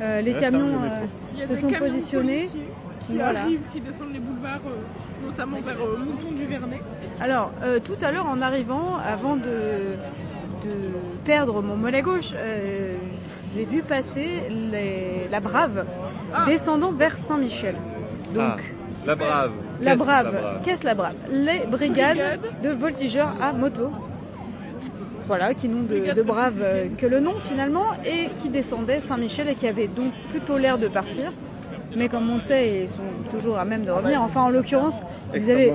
Euh, 0.00 0.20
les 0.20 0.34
camions 0.34 0.80
euh, 0.82 1.46
se 1.46 1.56
sont 1.56 1.68
camions 1.68 1.88
positionnés. 1.88 2.48
policiers 2.48 2.68
qui 3.08 3.16
Voilà. 3.16 3.40
arrivent, 3.40 3.60
qui 3.72 3.80
descendent 3.80 4.12
les 4.12 4.18
boulevards, 4.20 4.60
euh, 4.66 5.26
notamment 5.26 5.60
vers 5.60 5.76
euh, 5.80 5.96
Mouton 5.98 6.32
du 6.36 6.44
Vernet. 6.46 6.80
Alors, 7.20 7.52
euh, 7.62 7.78
tout 7.80 7.96
à 8.02 8.12
l'heure, 8.12 8.26
en 8.26 8.40
arrivant, 8.42 8.96
avant 9.04 9.36
de, 9.36 9.96
de 10.64 10.74
perdre 11.24 11.62
mon 11.62 11.76
mollet 11.76 12.02
gauche, 12.02 12.32
euh, 12.34 12.96
j'ai 13.54 13.64
vu 13.64 13.82
passer 13.82 14.42
les- 14.50 15.26
la 15.30 15.40
Brave 15.40 15.86
Ah. 16.34 16.44
descendant 16.46 16.92
vers 16.92 17.16
Saint-Michel. 17.16 17.76
Donc, 18.34 18.42
Ah, 18.60 19.06
la 19.06 19.14
brave. 19.16 19.52
la, 19.80 19.90
Qu'est-ce, 19.92 20.04
brave, 20.04 20.60
qu'est-ce 20.62 20.84
la 20.84 20.94
Brave? 20.94 21.14
Les 21.30 21.60
brigades 21.66 22.16
Brigade. 22.18 22.40
de 22.62 22.68
voltigeurs 22.70 23.32
à 23.40 23.52
moto. 23.54 23.90
Voilà, 25.26 25.52
qui 25.54 25.68
n'ont 25.68 25.82
de, 25.82 26.12
de 26.14 26.22
brave 26.22 26.62
que 26.98 27.06
le 27.06 27.20
nom 27.20 27.34
finalement, 27.48 27.86
et 28.04 28.28
qui 28.36 28.48
descendaient 28.48 29.00
Saint-Michel 29.00 29.48
et 29.48 29.54
qui 29.54 29.66
avaient 29.66 29.86
donc 29.88 30.12
plutôt 30.30 30.56
l'air 30.58 30.78
de 30.78 30.88
partir. 30.88 31.32
Mais 31.96 32.08
comme 32.08 32.28
on 32.30 32.36
le 32.36 32.40
sait, 32.40 32.84
ils 32.84 32.88
sont 32.90 33.30
toujours 33.30 33.58
à 33.58 33.64
même 33.64 33.84
de 33.84 33.90
revenir. 33.90 34.22
Enfin, 34.22 34.42
en 34.42 34.50
l'occurrence, 34.50 35.00
ils, 35.34 35.50
avaient, 35.50 35.72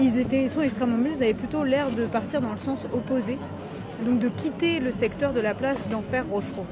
ils 0.00 0.18
étaient 0.18 0.48
soit 0.48 0.66
extrêmement 0.66 0.96
mobiles, 0.96 1.12
ils 1.16 1.22
avaient 1.22 1.34
plutôt 1.34 1.64
l'air 1.64 1.90
de 1.90 2.06
partir 2.06 2.40
dans 2.40 2.52
le 2.52 2.58
sens 2.58 2.80
opposé. 2.92 3.38
Donc 4.04 4.18
de 4.18 4.28
quitter 4.28 4.80
le 4.80 4.90
secteur 4.90 5.32
de 5.32 5.40
la 5.40 5.54
place 5.54 5.88
d'Enfer 5.88 6.24
Rochereau, 6.30 6.66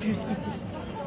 jusqu'ici. 0.00 0.50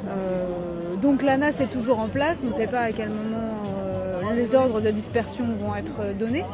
Euh, 0.07 0.95
donc 1.01 1.21
l'ANA 1.21 1.49
est 1.49 1.71
toujours 1.71 1.99
en 1.99 2.07
place, 2.07 2.41
on 2.43 2.47
ne 2.47 2.53
sait 2.53 2.67
pas 2.67 2.81
à 2.81 2.91
quel 2.91 3.09
moment 3.09 3.53
euh, 3.77 4.33
les 4.35 4.55
ordres 4.55 4.81
de 4.81 4.89
dispersion 4.89 5.45
vont 5.61 5.75
être 5.75 6.17
donnés. 6.17 6.45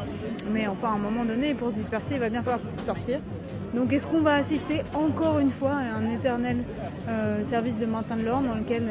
Mais 0.52 0.66
enfin, 0.66 0.88
à 0.88 0.92
un 0.92 0.98
moment 0.98 1.24
donné, 1.24 1.54
pour 1.54 1.70
se 1.70 1.76
disperser, 1.76 2.14
il 2.14 2.20
va 2.20 2.28
bien 2.28 2.42
falloir 2.42 2.60
sortir. 2.84 3.18
Donc 3.74 3.92
est-ce 3.92 4.06
qu'on 4.06 4.20
va 4.20 4.34
assister 4.34 4.82
encore 4.94 5.38
une 5.38 5.50
fois 5.50 5.72
à 5.72 5.98
un 5.98 6.10
éternel 6.10 6.58
euh, 7.08 7.42
service 7.44 7.76
de 7.76 7.86
maintien 7.86 8.16
de 8.16 8.22
l'ordre 8.22 8.48
dans 8.48 8.54
lequel 8.54 8.84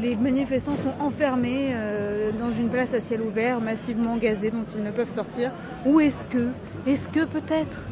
les 0.00 0.16
manifestants 0.16 0.76
sont 0.76 1.04
enfermés 1.04 1.70
euh, 1.72 2.30
dans 2.32 2.50
une 2.52 2.68
place 2.68 2.92
à 2.94 3.00
ciel 3.00 3.20
ouvert, 3.20 3.60
massivement 3.60 4.16
gazée, 4.16 4.50
dont 4.50 4.64
ils 4.74 4.82
ne 4.82 4.90
peuvent 4.90 5.10
sortir 5.10 5.50
Ou 5.86 6.00
est-ce 6.00 6.24
que, 6.24 6.48
est-ce 6.86 7.08
que 7.08 7.24
peut-être, 7.24 7.82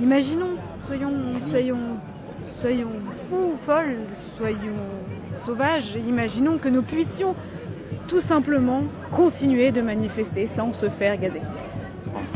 imaginons, 0.00 0.56
soyons, 0.80 1.12
soyons, 1.48 1.98
soyons 2.60 2.92
fous, 3.28 3.54
folles, 3.64 3.98
soyons 4.38 4.72
sauvages, 5.44 5.96
imaginons 6.06 6.58
que 6.58 6.68
nous 6.68 6.82
puissions 6.82 7.34
tout 8.08 8.20
simplement 8.20 8.84
continuer 9.10 9.70
de 9.70 9.80
manifester 9.80 10.46
sans 10.46 10.72
se 10.72 10.88
faire 10.88 11.18
gazer. 11.18 11.42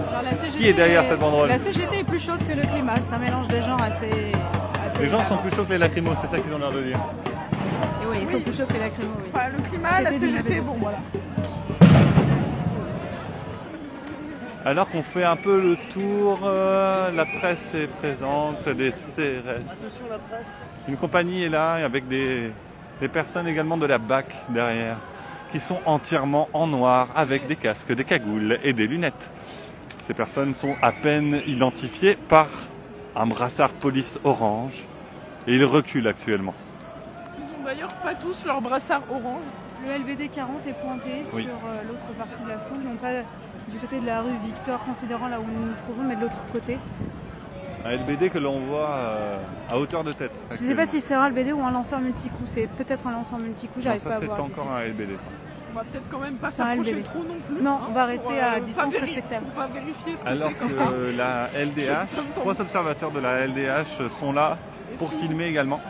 Alors, 0.09 0.23
la 0.23 0.35
CGT 0.35 0.59
Qui 0.59 0.69
est 0.69 0.73
derrière 0.73 1.05
cette 1.05 1.21
banderole 1.21 1.49
La 1.49 1.59
CGT 1.59 1.99
est 1.99 2.05
plus 2.05 2.19
chaude 2.19 2.41
que 2.49 2.55
le 2.55 2.63
climat, 2.63 2.95
c'est 3.01 3.15
un 3.15 3.19
mélange 3.19 3.49
de 3.49 3.61
genres 3.61 3.83
assez. 3.83 4.07
assez 4.07 5.03
Les 5.03 5.09
gens 5.09 5.25
sont 5.25 5.39
plus 5.39 5.55
chauds 5.55 5.65
que 5.65 5.73
les 5.73 5.79
lacrymos, 5.79 6.15
c'est 6.23 6.29
ça 6.29 6.41
qu'ils 6.41 6.53
ont 6.53 6.59
l'air 6.59 6.73
de 6.73 6.83
dire. 6.83 6.99
Et 8.03 8.07
oui, 8.07 8.17
ils 8.23 8.29
sont 8.29 8.41
plus 8.41 8.57
chauds 8.57 8.67
que 8.67 8.73
les 8.75 8.79
lacrymos, 8.81 9.15
oui. 9.23 9.31
Enfin, 9.33 9.49
le 9.57 9.63
climat, 9.63 10.01
la 10.01 10.13
CGT, 10.13 10.61
bon 10.61 10.77
voilà. 10.81 10.99
Alors 14.65 14.89
qu'on 14.89 15.03
fait 15.03 15.23
un 15.23 15.37
peu 15.37 15.61
le 15.61 15.77
tour, 15.93 16.41
euh, 16.43 17.13
la 17.13 17.25
presse 17.25 17.73
est 17.73 17.87
présente, 17.87 18.69
des 18.69 18.91
CRS. 18.91 19.65
Une 20.89 20.97
compagnie 20.97 21.45
est 21.45 21.49
là 21.49 21.75
avec 21.75 22.09
des, 22.09 22.51
des 23.01 23.09
personnes 23.09 23.47
également 23.47 23.77
de 23.77 23.87
la 23.87 23.99
BAC 23.99 24.27
derrière, 24.49 24.97
qui 25.53 25.61
sont 25.61 25.79
entièrement 25.87 26.49
en 26.53 26.67
noir 26.67 27.09
avec 27.15 27.47
des 27.47 27.55
casques, 27.55 27.93
des 27.93 28.05
cagoules 28.05 28.59
et 28.65 28.73
des 28.73 28.89
lunettes. 28.89 29.31
Ces 30.07 30.15
personnes 30.15 30.55
sont 30.55 30.75
à 30.83 30.91
peine 30.91 31.43
identifiées 31.47 32.17
par 32.29 32.49
un 33.15 33.27
brassard 33.27 33.71
police 33.71 34.19
orange 34.25 34.85
et 35.47 35.55
ils 35.55 35.65
reculent 35.65 36.09
actuellement. 36.09 36.55
D'ailleurs 37.67 37.93
pas 37.95 38.15
tous 38.15 38.45
leur 38.47 38.61
brassard 38.61 39.03
orange. 39.11 39.43
Le 39.85 39.93
LBD 39.99 40.29
40 40.29 40.67
est 40.67 40.73
pointé 40.81 41.25
Oui. 41.35 41.43
sur 41.43 41.51
euh, 41.53 41.83
l'autre 41.87 42.07
partie 42.17 42.43
de 42.45 42.49
la 42.49 42.59
foule, 42.59 42.79
non 42.79 42.95
pas 42.97 43.23
du 43.69 43.79
côté 43.79 44.01
de 44.01 44.07
la 44.07 44.23
rue 44.23 44.37
Victor, 44.45 44.83
considérant 44.85 45.27
là 45.29 45.41
où 45.41 45.45
nous 45.45 45.67
nous 45.67 45.75
trouvons, 45.75 46.05
mais 46.05 46.15
de 46.17 46.21
l'autre 46.23 46.39
côté. 46.53 46.79
Un 47.85 47.97
LBD 47.97 48.31
que 48.31 48.39
l'on 48.39 48.61
voit 48.61 48.89
euh, 48.91 49.39
à 49.69 49.79
hauteur 49.79 50.05
de 50.05 50.13
tête. 50.13 50.31
Je 50.51 50.63
ne 50.63 50.69
sais 50.69 50.75
pas 50.77 50.87
si 50.87 51.01
c'est 51.01 51.15
un 51.15 51.29
LBD 51.29 51.53
ou 51.53 51.63
un 51.63 51.73
lanceur 51.73 52.01
multicou. 52.01 52.45
C'est 52.47 52.69
peut-être 52.69 53.07
un 53.07 53.13
lanceur 53.13 53.39
multicou, 53.39 53.81
j'arrive 53.81 54.03
pas 54.03 54.17
à 54.17 54.21
c'est 54.21 54.27
voir. 54.27 54.41
encore 54.41 54.65
d'ici. 54.65 54.77
un 54.77 54.89
LBD 54.89 55.17
ça. 55.17 55.23
On 55.73 55.79
va 55.79 55.85
peut-être 55.85 56.09
quand 56.09 56.19
même 56.21 56.37
pas 56.37 56.51
C'est 56.53 56.63
un 56.63 56.67
s'approcher 56.69 56.93
LBD. 56.93 57.05
trop 57.05 57.19
non 57.25 57.41
plus. 57.45 57.63
Non, 57.63 57.71
hein, 57.73 57.81
on 57.91 57.93
va 57.93 58.05
rester 58.07 58.27
pour, 58.29 58.43
à 58.43 58.55
euh, 58.57 58.61
distance 58.61 58.97
respectable. 58.97 59.45
Pour 59.47 59.55
pas 59.55 59.67
vérifier 59.67 60.17
ce 60.17 60.23
que 60.25 60.29
Alors 60.29 60.51
c'est 60.59 60.65
même. 60.65 60.89
que 60.89 61.17
la 61.17 61.49
LDH, 61.65 62.07
trois 62.37 62.61
observateurs 62.61 63.11
de 63.11 63.19
la 63.21 63.47
LDH 63.47 64.09
sont 64.21 64.33
là 64.33 64.57
pour 64.99 65.13
filmer 65.13 65.47
également. 65.47 65.81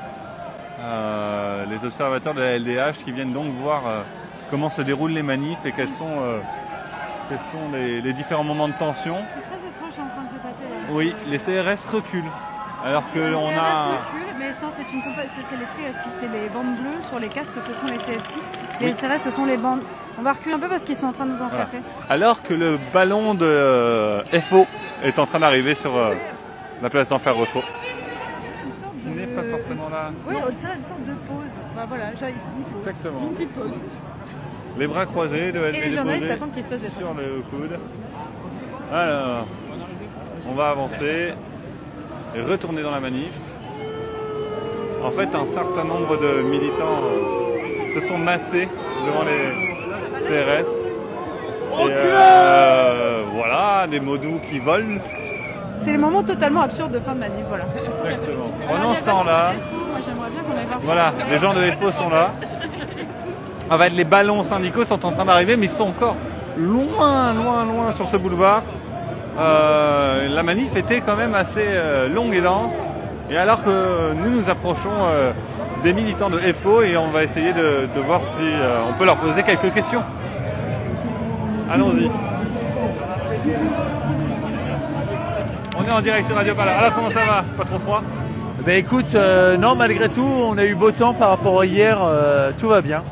Euh, 0.79 1.65
les 1.71 1.85
observateurs 1.87 2.35
de 2.35 2.41
la 2.41 2.59
LDH 2.59 3.03
qui 3.05 3.13
viennent 3.13 3.33
donc 3.33 3.47
voir 3.63 3.87
euh, 3.87 4.03
comment 4.51 4.69
se 4.69 4.83
déroulent 4.83 5.13
les 5.13 5.23
manifs 5.23 5.59
et 5.65 5.73
quels 5.73 5.89
sont, 5.89 6.21
euh, 6.21 6.39
quels 7.31 7.39
sont 7.51 7.73
les, 7.73 8.03
les 8.03 8.13
différents 8.13 8.45
moments 8.45 8.69
de 8.69 8.75
tension. 8.75 9.17
C'est 9.35 9.43
très 9.43 9.69
étrange 9.69 10.07
en 10.07 10.13
train 10.15 10.25
de 10.25 10.29
se 10.29 10.35
passer 10.35 10.69
là. 10.69 10.87
Oui, 10.91 11.15
les 11.27 11.39
CRS 11.39 11.83
reculent 11.91 12.31
Alors 12.85 13.05
que 13.15 13.19
Le 13.21 13.35
on 13.37 13.49
CRS 13.49 13.59
a. 13.59 13.85
recule, 13.85 14.35
mais 14.39 14.53
c'est 14.53 14.93
une 14.93 15.03
c'est 15.49 15.57
les 15.57 15.91
CSI, 15.93 16.09
c'est 16.11 16.29
les 16.29 16.49
bandes 16.51 16.77
bleues 16.77 17.03
sur 17.09 17.19
les 17.19 17.29
casques, 17.29 17.55
ce 17.57 17.73
sont 17.73 17.87
les 17.87 17.97
CSI. 17.97 18.35
Les 18.81 18.89
Oui. 18.89 18.93
CRS, 18.93 19.21
ce 19.23 19.31
sont 19.31 19.47
les 19.47 19.57
bandes. 19.57 19.81
On 20.19 20.23
va 20.23 20.35
reculer 20.35 20.55
un 20.55 20.59
peu 20.59 20.69
parce 20.69 20.85
qu'ils 20.85 20.97
sont 20.97 21.07
en 21.07 21.13
train 21.13 21.25
de 21.27 21.33
nous 21.33 21.43
encercler. 21.43 21.81
Alors 22.11 22.43
que 22.43 22.53
le 22.53 22.79
ballon 22.93 23.33
de 23.35 24.23
FO 24.51 24.67
est 25.03 25.19
en 25.19 25.25
train 25.27 25.39
d'arriver 25.41 25.75
sur 25.75 25.93
la 26.83 26.91
place 26.91 27.09
d'Enfer. 27.09 27.35
Il 29.07 29.15
n'est 29.15 29.27
pas 29.27 29.43
forcément 29.43 29.89
là. 29.89 30.11
Oui, 30.29 30.35
on 30.37 30.53
dirait 30.53 30.77
une 30.77 30.83
sorte 30.83 31.05
de 31.05 31.13
pause. 31.13 31.51
Bah 31.75 31.85
voilà, 31.89 32.15
j'ai 32.19 32.29
une 32.29 32.65
pause. 32.65 32.81
Exactement. 32.81 33.21
Une 33.23 33.33
petite 33.35 33.53
pause. 33.53 33.73
Les 34.79 34.87
bras 34.87 35.07
croisés, 35.07 35.53
le 35.53 35.69
Et 35.75 35.81
les 35.81 35.93
journalistes 35.93 36.31
attendent 36.31 36.53
qu'il 36.53 36.63
se 36.63 36.69
passe 36.69 36.81
des 36.81 36.89
trucs. 36.89 36.99
sur 36.99 37.15
le 37.15 37.43
coude. 37.51 37.79
Alors, 38.93 39.47
on 40.49 40.55
va 40.55 40.71
avancer 40.71 41.33
et 42.35 42.41
retourner 42.43 42.83
dans 42.83 42.91
la 42.91 43.01
manif. 43.01 43.33
En 45.03 45.11
fait, 45.13 45.29
un 45.35 45.47
certain 45.47 45.85
nombre 45.85 46.17
de 46.21 46.43
militants 46.43 47.01
euh, 47.05 48.01
se 48.01 48.07
sont 48.07 48.19
massés 48.19 48.69
devant 49.07 49.25
les 49.25 50.27
CRS. 50.27 50.69
Et 51.79 51.91
euh, 51.91 53.23
voilà, 53.33 53.87
des 53.87 54.01
mots 54.01 54.19
doux 54.19 54.41
qui 54.51 54.59
volent. 54.59 54.99
C'est 55.87 55.93
le 55.93 55.99
moment 55.99 56.25
totalement 56.25 56.63
absurde 56.63 56.91
de 56.91 56.99
fin 56.99 57.15
de 57.15 57.21
manif, 57.21 57.45
voilà. 57.49 57.67
Exactement. 57.77 58.51
Y 58.93 58.97
ce 58.97 59.03
temps-là, 59.03 59.53
Moi 59.53 60.01
j'aimerais 60.05 60.31
bien 60.31 60.43
qu'on 60.43 60.59
aille 60.59 60.67
voir. 60.67 60.81
Voilà, 60.83 61.13
les 61.31 61.39
gens 61.39 61.55
de 61.55 61.61
FO 61.81 61.93
sont 61.93 62.09
là. 62.09 62.33
En 63.71 63.79
fait, 63.79 63.91
les 63.91 64.05
ballons 64.05 64.43
syndicaux 64.43 64.85
sont 64.85 65.05
en 65.07 65.13
train 65.13 65.25
d'arriver, 65.25 65.57
mais 65.57 65.67
ils 65.67 65.73
sont 65.73 65.89
encore 65.89 66.17
loin, 66.57 67.35
loin, 67.35 67.65
loin 67.65 67.93
sur 67.93 68.09
ce 68.09 68.17
boulevard. 68.17 68.63
Euh, 69.39 70.29
la 70.29 70.43
manif 70.43 70.75
était 70.75 71.03
quand 71.03 71.17
même 71.17 71.37
assez 71.37 71.65
euh, 71.65 72.09
longue 72.09 72.35
et 72.35 72.41
dense. 72.41 72.75
Et 73.31 73.37
alors 73.37 73.63
que 73.63 74.13
nous 74.15 74.41
nous 74.41 74.51
approchons 74.51 74.91
euh, 74.91 75.31
des 75.85 75.93
militants 75.93 76.31
de 76.31 76.39
FO 76.63 76.83
et 76.83 76.97
on 76.97 77.09
va 77.09 77.23
essayer 77.23 77.53
de, 77.53 77.89
de 77.95 78.01
voir 78.01 78.21
si 78.21 78.47
on 78.89 78.93
peut 78.99 79.05
leur 79.05 79.19
poser 79.19 79.45
quelques 79.45 79.73
questions. 79.73 80.03
Allons-y. 81.71 82.11
On 85.87 85.89
est 85.89 85.93
en 85.93 86.01
direction 86.01 86.35
Radio 86.35 86.55
Pala. 86.55 86.79
Alors 86.79 86.95
comment 86.95 87.11
ça 87.11 87.25
va? 87.25 87.45
Pas 87.57 87.65
trop 87.65 87.79
froid? 87.79 88.03
Ben 88.65 88.77
écoute, 88.79 89.15
euh, 89.15 89.57
non, 89.57 89.77
malgré 89.77 90.09
tout, 90.09 90.27
on 90.27 90.59
a 90.59 90.65
eu 90.65 90.75
beau 90.75 90.91
temps 90.91 91.15
par 91.15 91.29
rapport 91.31 91.61
à 91.61 91.67
hier, 91.67 91.99
euh, 92.03 92.51
tout 92.59 92.69
va 92.69 92.81
bien. 92.81 93.03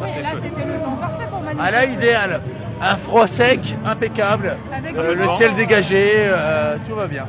Oui, 0.00 0.08
là 0.22 0.28
c'était 0.36 0.64
le 0.64 0.78
temps 0.84 0.96
parfait 1.00 1.24
pour 1.28 1.40
manifester. 1.40 1.68
À 1.68 1.70
là, 1.72 1.84
idéal. 1.86 2.40
Un 2.80 2.96
froid 2.96 3.26
sec, 3.26 3.74
impeccable, 3.84 4.56
Avec 4.76 4.96
euh, 4.96 5.14
le 5.14 5.24
vent. 5.24 5.36
ciel 5.36 5.54
dégagé, 5.56 6.12
euh, 6.16 6.76
tout 6.88 6.94
va 6.94 7.06
bien. 7.08 7.24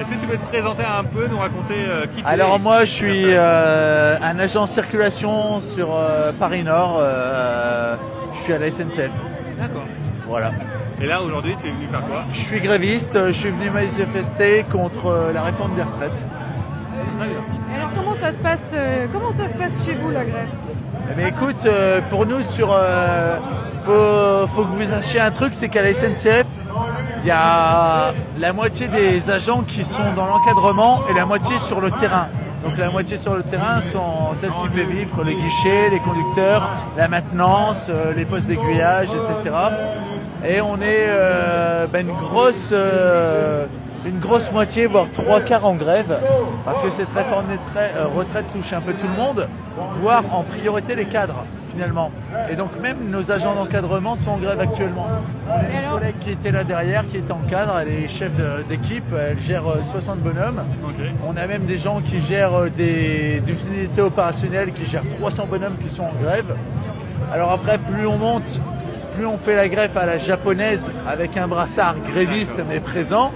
Est-ce 0.00 0.06
que 0.08 0.14
tu 0.14 0.26
peux 0.26 0.36
te 0.36 0.46
présenter 0.48 0.82
un 0.84 1.04
peu, 1.04 1.26
nous 1.26 1.38
raconter 1.38 1.74
euh, 1.88 2.06
qui 2.06 2.22
tu 2.22 2.28
es? 2.28 2.30
Alors 2.30 2.58
moi, 2.60 2.80
je 2.86 2.90
suis 2.92 3.24
euh, 3.28 4.16
un 4.22 4.38
agent 4.38 4.66
circulation 4.66 5.60
sur 5.60 5.88
euh, 5.94 6.32
Paris 6.38 6.62
Nord. 6.62 6.96
euh, 7.00 7.96
je 8.34 8.40
suis 8.40 8.52
à 8.54 8.58
la 8.58 8.70
SNCF. 8.70 9.10
D'accord. 9.58 9.84
Voilà. 10.26 10.50
Et 11.00 11.06
là, 11.06 11.22
aujourd'hui, 11.22 11.54
tu 11.62 11.68
es 11.68 11.70
venu 11.70 11.86
faire 11.86 12.04
quoi 12.06 12.24
Je 12.32 12.40
suis 12.40 12.60
gréviste, 12.60 13.14
euh, 13.14 13.28
je 13.28 13.38
suis 13.38 13.50
venu 13.50 13.70
manifester 13.70 14.64
contre 14.70 15.06
euh, 15.06 15.32
la 15.32 15.42
réforme 15.42 15.74
des 15.76 15.82
retraites. 15.82 16.10
Très 17.18 17.28
bien. 17.28 17.38
Et 17.72 17.76
alors 17.76 17.90
comment 17.94 18.14
ça 18.16 18.32
se 18.32 18.38
passe 18.38 18.72
euh, 18.74 19.06
Comment 19.12 19.30
ça 19.32 19.48
se 19.48 19.54
passe 19.54 19.84
chez 19.86 19.94
vous 19.94 20.10
la 20.10 20.24
grève? 20.24 20.48
Eh 21.10 21.14
bien, 21.14 21.28
écoute, 21.28 21.64
euh, 21.66 22.00
pour 22.10 22.26
nous, 22.26 22.42
sur, 22.42 22.70
euh, 22.72 23.36
faut, 23.84 24.46
faut 24.48 24.64
que 24.64 24.76
vous 24.76 24.90
sachiez 24.90 25.20
un 25.20 25.30
truc, 25.30 25.54
c'est 25.54 25.68
qu'à 25.68 25.82
la 25.82 25.94
SNCF, 25.94 26.44
il 27.22 27.26
y 27.26 27.30
a 27.30 28.12
la 28.38 28.52
moitié 28.52 28.88
des 28.88 29.30
agents 29.30 29.62
qui 29.62 29.84
sont 29.84 30.12
dans 30.14 30.26
l'encadrement 30.26 31.02
et 31.10 31.14
la 31.14 31.26
moitié 31.26 31.58
sur 31.58 31.80
le 31.80 31.90
terrain. 31.92 32.28
Donc 32.64 32.76
la 32.76 32.90
moitié 32.90 33.18
sur 33.18 33.34
le 33.34 33.42
terrain 33.42 33.80
sont 33.92 34.34
celles 34.40 34.50
qui 34.50 34.68
fait 34.76 34.84
vivre 34.84 35.22
les 35.24 35.34
guichets, 35.34 35.90
les 35.90 36.00
conducteurs, 36.00 36.68
la 36.96 37.08
maintenance, 37.08 37.86
euh, 37.88 38.12
les 38.14 38.24
postes 38.24 38.46
d'aiguillage, 38.46 39.08
etc. 39.08 39.54
Et 40.44 40.60
on 40.60 40.76
est 40.76 41.06
euh, 41.08 41.86
ben, 41.86 42.08
une 42.08 42.14
grosse 42.14 42.70
euh, 42.72 43.66
une 44.08 44.20
grosse 44.20 44.50
moitié, 44.52 44.86
voire 44.86 45.10
trois 45.12 45.40
quarts 45.40 45.64
en 45.64 45.74
grève, 45.74 46.20
parce 46.64 46.80
que 46.82 46.90
cette 46.90 47.12
réforme 47.14 47.46
des 47.48 47.58
euh, 47.76 48.06
retraites 48.06 48.46
touche 48.52 48.72
un 48.72 48.80
peu 48.80 48.92
tout 48.94 49.06
le 49.06 49.14
monde, 49.14 49.48
voire 50.00 50.22
en 50.32 50.42
priorité 50.44 50.94
les 50.94 51.06
cadres, 51.06 51.44
finalement. 51.70 52.10
Et 52.50 52.56
donc 52.56 52.70
même 52.80 53.10
nos 53.10 53.30
agents 53.30 53.54
d'encadrement 53.54 54.16
sont 54.16 54.32
en 54.32 54.38
grève 54.38 54.60
actuellement. 54.60 55.06
On 55.48 55.52
a 55.52 55.82
une 55.82 55.90
collègue 55.90 56.18
qui 56.20 56.30
était 56.30 56.52
là 56.52 56.64
derrière, 56.64 57.06
qui 57.08 57.18
est 57.18 57.30
en 57.30 57.40
cadre, 57.50 57.78
elle 57.80 57.88
est 57.88 58.08
chef 58.08 58.32
d'équipe, 58.68 59.04
elle 59.12 59.40
gère 59.40 59.66
euh, 59.66 59.82
60 59.90 60.20
bonhommes. 60.20 60.62
On 61.26 61.36
a 61.36 61.46
même 61.46 61.66
des 61.66 61.78
gens 61.78 62.00
qui 62.00 62.20
gèrent 62.20 62.54
euh, 62.54 62.70
des, 62.70 63.40
des 63.40 63.62
unités 63.66 64.00
opérationnelles, 64.00 64.72
qui 64.72 64.86
gèrent 64.86 65.08
300 65.18 65.46
bonhommes 65.50 65.76
qui 65.82 65.90
sont 65.90 66.04
en 66.04 66.22
grève. 66.22 66.54
Alors 67.32 67.50
après, 67.52 67.78
plus 67.78 68.06
on 68.06 68.16
monte, 68.16 68.60
plus 69.18 69.26
on 69.26 69.36
fait 69.36 69.56
la 69.56 69.68
greffe 69.68 69.96
à 69.96 70.06
la 70.06 70.16
japonaise 70.16 70.88
avec 71.08 71.36
un 71.36 71.48
brassard 71.48 71.96
gréviste 72.08 72.52
mais 72.68 72.78
présent. 72.78 73.32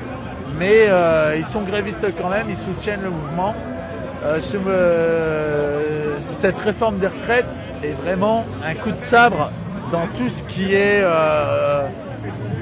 Mais 0.56 0.84
euh, 0.88 1.34
ils 1.36 1.46
sont 1.46 1.62
grévistes 1.62 2.06
quand 2.20 2.28
même, 2.28 2.46
ils 2.48 2.56
soutiennent 2.56 3.02
le 3.02 3.10
mouvement. 3.10 3.52
Euh, 4.24 4.38
me- 4.64 6.20
cette 6.22 6.56
réforme 6.60 6.98
des 6.98 7.08
retraites 7.08 7.58
est 7.82 7.94
vraiment 8.04 8.44
un 8.64 8.74
coup 8.74 8.92
de 8.92 9.00
sabre 9.00 9.50
dans 9.90 10.06
tout 10.16 10.28
ce 10.28 10.44
qui 10.44 10.72
est 10.72 11.00
euh, 11.02 11.82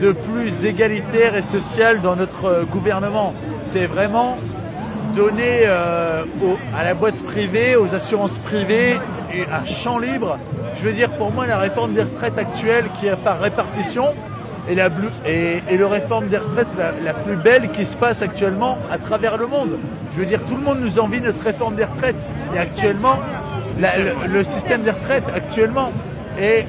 de 0.01 0.13
plus 0.13 0.65
égalitaire 0.65 1.37
et 1.37 1.43
social 1.43 2.01
dans 2.01 2.17
notre 2.17 2.45
euh, 2.47 2.65
gouvernement. 2.65 3.35
C'est 3.65 3.85
vraiment 3.87 4.39
donner 5.15 5.63
euh, 5.65 6.25
à 6.77 6.85
la 6.85 6.95
boîte 6.95 7.17
privée, 7.25 7.77
aux 7.77 7.95
assurances 7.95 8.39
privées, 8.39 8.99
et 9.33 9.45
un 9.51 9.65
champ 9.65 9.99
libre. 9.99 10.39
Je 10.77 10.83
veux 10.83 10.93
dire, 10.93 11.11
pour 11.11 11.33
moi, 11.33 11.47
la 11.47 11.59
réforme 11.59 11.95
des 11.95 12.03
retraites 12.03 12.39
actuelle 12.39 12.87
qui 12.99 13.07
est 13.07 13.17
par 13.17 13.41
répartition 13.41 14.15
est 14.69 14.75
la, 14.75 14.89
réforme 15.89 16.29
des 16.29 16.39
retraites 16.39 16.69
la, 17.03 17.15
plus 17.15 17.37
belle 17.37 17.71
qui 17.71 17.85
se 17.85 17.97
passe 17.97 18.23
actuellement 18.23 18.79
à 18.91 18.99
travers 18.99 19.37
le 19.37 19.47
monde. 19.47 19.79
Je 20.13 20.21
veux 20.21 20.27
dire, 20.27 20.45
tout 20.45 20.57
le 20.57 20.63
monde 20.63 20.81
nous 20.81 20.99
envie 20.99 21.21
notre 21.21 21.43
réforme 21.43 21.77
des 21.77 21.85
retraites. 21.85 22.25
Et 22.55 22.59
actuellement, 22.59 23.19
le 24.29 24.45
système 24.45 24.83
des 24.83 24.91
retraites 24.91 25.25
actuellement. 25.35 25.93
Et 26.41 26.67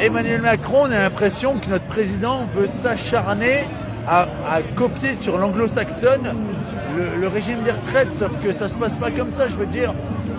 Emmanuel 0.00 0.40
Macron, 0.40 0.82
on 0.84 0.90
a 0.90 0.98
l'impression 0.98 1.58
que 1.58 1.68
notre 1.68 1.86
président 1.86 2.46
veut 2.54 2.66
s'acharner 2.66 3.66
à, 4.06 4.22
à 4.48 4.62
copier 4.74 5.14
sur 5.14 5.38
l'anglo-saxonne 5.38 6.34
le, 6.96 7.20
le 7.20 7.28
régime 7.28 7.62
des 7.62 7.72
retraites, 7.72 8.12
sauf 8.12 8.32
que 8.42 8.52
ça 8.52 8.68
se 8.68 8.74
passe 8.74 8.96
pas 8.96 9.10
comme 9.10 9.32
ça. 9.32 9.48
Je 9.48 9.56
veux 9.56 9.66
dire, 9.66 9.94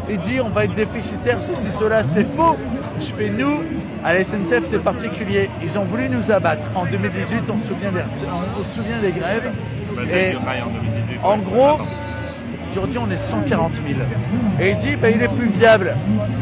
il 0.10 0.18
dit 0.18 0.40
on 0.42 0.50
va 0.50 0.66
être 0.66 0.76
déficitaire, 0.76 1.38
ceci, 1.42 1.72
cela, 1.72 2.04
c'est 2.04 2.26
faux. 2.36 2.58
Je 3.00 3.14
fais 3.14 3.30
nous, 3.30 3.64
à 4.04 4.14
la 4.14 4.24
SNCF, 4.24 4.66
c'est 4.66 4.80
particulier. 4.84 5.50
Ils 5.62 5.78
ont 5.78 5.86
voulu 5.86 6.10
nous 6.10 6.32
abattre. 6.32 6.64
En 6.76 6.86
2018, 6.86 7.42
on 7.50 7.58
se 7.60 7.68
souvient 7.68 7.92
des, 7.92 8.02
on 8.58 8.64
se 8.64 8.76
souvient 8.76 9.00
des 9.00 9.12
grèves. 9.12 9.52
Et 10.12 10.36
en 10.36 10.68
2018, 10.70 11.20
en 11.24 11.38
ouais, 11.38 11.44
gros, 11.44 11.84
aujourd'hui 12.72 12.98
on 12.98 13.10
est 13.12 13.18
140 13.18 13.74
000. 13.76 14.00
Et 14.60 14.72
il 14.72 14.78
dit 14.78 14.96
bah, 14.96 15.10
il 15.10 15.22
est 15.22 15.28
plus 15.28 15.50
viable. 15.50 15.96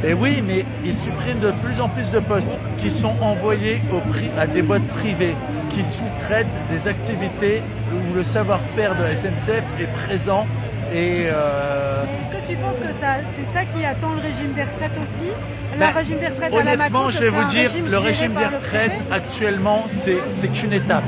Et 0.05 0.13
oui, 0.13 0.43
mais 0.45 0.65
il 0.85 0.93
supprime 0.93 1.39
de 1.39 1.51
plus 1.51 1.81
en 1.81 1.89
plus 1.89 2.09
de 2.11 2.19
postes 2.19 2.47
qui 2.77 2.91
sont 2.91 3.15
envoyés 3.21 3.81
au 3.93 3.99
prix 4.09 4.29
à 4.37 4.47
des 4.47 4.61
boîtes 4.61 4.87
privées 4.87 5.35
qui 5.69 5.83
sous-traitent 5.83 6.47
des 6.71 6.87
activités 6.87 7.61
où 7.93 8.15
le 8.15 8.23
savoir-faire 8.23 8.95
de 8.95 9.03
la 9.03 9.15
SNCF 9.15 9.63
est 9.79 10.05
présent. 10.05 10.45
Et 10.93 11.27
euh, 11.29 12.03
Est-ce 12.03 12.41
que 12.41 12.47
tu 12.51 12.57
penses 12.57 12.79
que 12.79 12.93
ça, 12.93 13.17
c'est 13.35 13.45
ça 13.53 13.65
qui 13.65 13.85
attend 13.85 14.13
le 14.13 14.21
régime 14.21 14.53
des 14.53 14.63
retraites 14.63 14.97
aussi? 15.03 15.31
Le 15.73 15.79
Bah, 15.79 15.91
régime 15.93 16.19
des 16.19 16.27
retraites 16.27 16.53
à 16.53 16.63
la 16.63 16.73
Honnêtement, 16.73 16.99
Macron, 16.99 17.09
je 17.09 17.19
vais 17.19 17.29
vous 17.29 17.43
dire, 17.45 17.69
régime 17.69 17.87
le 17.87 17.97
régime 17.97 18.33
des 18.33 18.45
retraites 18.45 19.01
actuellement, 19.11 19.85
c'est 20.03 20.47
qu'une 20.47 20.73
étape. 20.73 21.03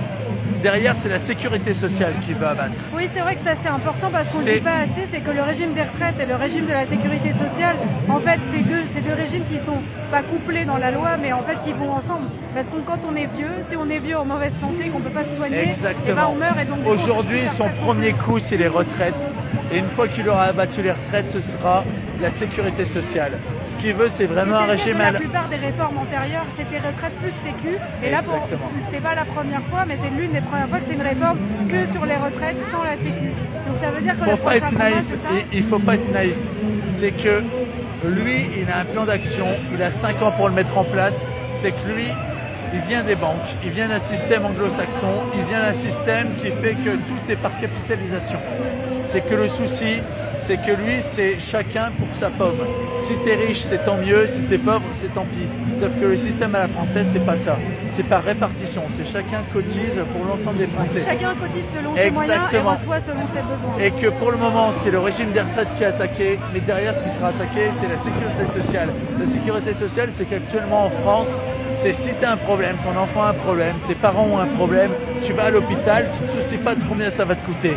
Derrière, 0.61 0.95
c'est 1.01 1.07
la 1.09 1.19
sécurité 1.19 1.73
sociale 1.73 2.13
qui 2.21 2.33
va 2.33 2.49
abattre. 2.49 2.81
Oui, 2.93 3.07
c'est 3.13 3.21
vrai 3.21 3.35
que 3.35 3.41
ça 3.41 3.55
c'est 3.61 3.69
important 3.69 4.09
parce 4.11 4.27
qu'on 4.29 4.39
ne 4.39 4.43
C'est- 4.45 4.55
dit 4.55 4.61
pas 4.61 4.79
assez, 4.83 5.07
c'est 5.09 5.21
que 5.21 5.31
le 5.31 5.41
régime 5.41 5.73
des 5.73 5.83
retraites 5.83 6.15
et 6.19 6.25
le 6.25 6.35
régime 6.35 6.65
de 6.65 6.71
la 6.73 6.85
sécurité 6.85 7.31
sociale, 7.31 7.77
en 8.09 8.19
fait, 8.19 8.39
c'est 8.53 8.63
deux, 8.63 8.83
c'est 8.93 9.01
deux 9.01 9.13
régimes 9.13 9.43
qui 9.45 9.57
sont 9.59 9.77
pas 10.11 10.21
couplés 10.21 10.65
dans 10.65 10.77
la 10.77 10.91
loi, 10.91 11.11
mais 11.21 11.31
en 11.31 11.43
fait 11.43 11.57
qui 11.63 11.71
vont 11.71 11.91
ensemble. 11.91 12.27
Parce 12.53 12.67
que 12.67 12.75
quand 12.85 12.99
on 13.09 13.15
est 13.15 13.29
vieux, 13.37 13.51
si 13.67 13.77
on 13.77 13.89
est 13.89 13.99
vieux 13.99 14.17
en 14.17 14.25
mauvaise 14.25 14.53
santé, 14.59 14.89
qu'on 14.89 14.99
peut 14.99 15.11
pas 15.11 15.23
se 15.23 15.35
soigner, 15.37 15.73
eh 16.07 16.11
ben, 16.13 16.27
on 16.29 16.35
meurt 16.35 16.59
et 16.59 16.65
donc 16.65 16.85
Aujourd'hui, 16.85 17.41
son 17.55 17.69
premier 17.85 18.11
coup, 18.13 18.39
c'est 18.39 18.57
les 18.57 18.67
retraites. 18.67 19.31
Et 19.71 19.77
une 19.77 19.89
fois 19.89 20.07
qu'il 20.07 20.27
aura 20.27 20.45
abattu 20.45 20.81
les 20.81 20.91
retraites, 20.91 21.29
ce 21.29 21.41
sera 21.41 21.83
la 22.21 22.31
sécurité 22.31 22.85
sociale. 22.85 23.33
Ce 23.67 23.75
qu'il 23.75 23.93
veut, 23.93 24.09
c'est 24.09 24.25
vraiment 24.25 24.57
un 24.57 24.65
régime 24.65 24.97
La 24.97 25.11
la- 25.11 25.19
plupart 25.19 25.47
des 25.47 25.57
réformes 25.57 25.97
antérieures, 25.99 26.45
c'était 26.57 26.79
retraite 26.79 27.13
plus 27.21 27.31
sécu. 27.45 27.77
Et 28.03 28.09
là, 28.09 28.23
pour- 28.23 28.47
c'est 28.91 29.01
pas 29.01 29.13
la 29.15 29.25
première 29.25 29.61
fois, 29.63 29.85
mais 29.87 29.97
c'est 30.01 30.09
l'une 30.09 30.31
des 30.31 30.41
premières 30.41 30.67
fois 30.69 30.79
que 30.79 30.85
c'est 30.87 30.95
une 30.95 31.01
réforme 31.01 31.37
que 31.69 31.91
sur 31.91 32.05
les 32.05 32.15
retraites 32.15 32.57
sans 32.71 32.83
la 32.83 32.97
sécu. 32.97 33.31
Donc 33.67 33.77
ça 33.77 33.91
veut 33.91 34.01
dire 34.01 34.17
que 34.17 34.23
faut 34.25 34.31
le 34.31 34.37
pas 34.37 34.55
être 34.57 34.69
combat, 34.69 34.83
naïf. 34.89 35.05
ça 35.23 35.29
Il, 35.51 35.57
il 35.59 35.63
faut 35.63 35.79
pas 35.79 35.95
être 35.95 36.11
naïf. 36.11 36.35
C'est 36.93 37.11
que 37.11 37.43
lui, 38.03 38.47
il 38.61 38.71
a 38.71 38.79
un 38.79 38.85
plan 38.85 39.05
d'action. 39.05 39.45
Il 39.73 39.81
a 39.83 39.91
5 39.91 40.21
ans 40.23 40.31
pour 40.31 40.47
le 40.49 40.55
mettre 40.55 40.75
en 40.77 40.83
place. 40.83 41.13
C'est 41.53 41.71
que 41.71 41.87
lui, 41.93 42.07
il 42.73 42.79
vient 42.81 43.03
des 43.03 43.15
banques, 43.15 43.55
il 43.63 43.69
vient 43.71 43.87
d'un 43.87 43.99
système 43.99 44.45
anglo-saxon, 44.45 45.23
il 45.35 45.43
vient 45.43 45.61
d'un 45.61 45.73
système 45.73 46.29
qui 46.37 46.47
fait 46.61 46.73
que 46.75 46.91
tout 47.07 47.19
est 47.31 47.35
par 47.35 47.51
capitalisation. 47.59 48.39
C'est 49.11 49.21
que 49.21 49.33
le 49.33 49.47
souci, 49.47 50.01
c'est 50.43 50.57
que 50.57 50.71
lui, 50.71 51.01
c'est 51.01 51.39
chacun 51.39 51.91
pour 51.97 52.07
sa 52.15 52.29
pomme. 52.29 52.59
Si 53.01 53.15
t'es 53.25 53.33
riche, 53.33 53.61
c'est 53.61 53.83
tant 53.83 53.97
mieux, 53.97 54.27
si 54.27 54.41
t'es 54.41 54.59
pauvre, 54.59 54.83
c'est 54.93 55.11
tant 55.15 55.25
pis. 55.25 55.47
Sauf 55.79 55.89
que 55.99 56.05
le 56.05 56.15
système 56.15 56.53
à 56.53 56.59
la 56.59 56.67
française, 56.67 57.09
c'est 57.11 57.25
pas 57.25 57.35
ça. 57.35 57.57
C'est 57.89 58.03
par 58.03 58.23
répartition, 58.23 58.83
c'est 58.89 59.05
chacun 59.05 59.41
cotise 59.51 59.99
pour 60.13 60.25
l'ensemble 60.25 60.59
des 60.59 60.67
Français. 60.67 60.99
Chacun 61.03 61.33
cotise 61.33 61.65
selon 61.75 61.95
ses 61.95 62.11
moyens 62.11 62.53
et 62.53 62.59
reçoit 62.59 62.99
selon 62.99 63.25
ses 63.33 63.41
besoins. 63.41 63.77
Et 63.81 63.89
que 63.89 64.09
pour 64.09 64.29
le 64.29 64.37
moment, 64.37 64.73
c'est 64.79 64.91
le 64.91 64.99
régime 64.99 65.31
des 65.31 65.41
retraites 65.41 65.69
qui 65.77 65.83
est 65.83 65.87
attaqué, 65.87 66.39
mais 66.53 66.59
derrière, 66.59 66.93
ce 66.93 67.03
qui 67.03 67.09
sera 67.09 67.29
attaqué, 67.29 67.61
c'est 67.79 67.87
la 67.87 67.97
sécurité 67.97 68.61
sociale. 68.61 68.89
La 69.19 69.25
sécurité 69.25 69.73
sociale, 69.73 70.09
c'est 70.11 70.25
qu'actuellement 70.25 70.85
en 70.85 70.89
France, 71.01 71.29
c'est 71.77 71.93
si 71.93 72.11
tu 72.13 72.25
as 72.25 72.33
un 72.33 72.37
problème, 72.37 72.75
ton 72.83 72.99
enfant 72.99 73.23
a 73.23 73.29
un 73.29 73.33
problème, 73.33 73.75
tes 73.87 73.95
parents 73.95 74.27
ont 74.27 74.39
un 74.39 74.47
problème, 74.47 74.91
tu 75.21 75.33
vas 75.33 75.45
à 75.45 75.49
l'hôpital, 75.49 76.09
tu 76.15 76.23
ne 76.23 76.27
te 76.27 76.33
soucies 76.33 76.57
pas 76.57 76.75
de 76.75 76.83
combien 76.83 77.09
ça 77.09 77.25
va 77.25 77.35
te 77.35 77.45
coûter. 77.45 77.73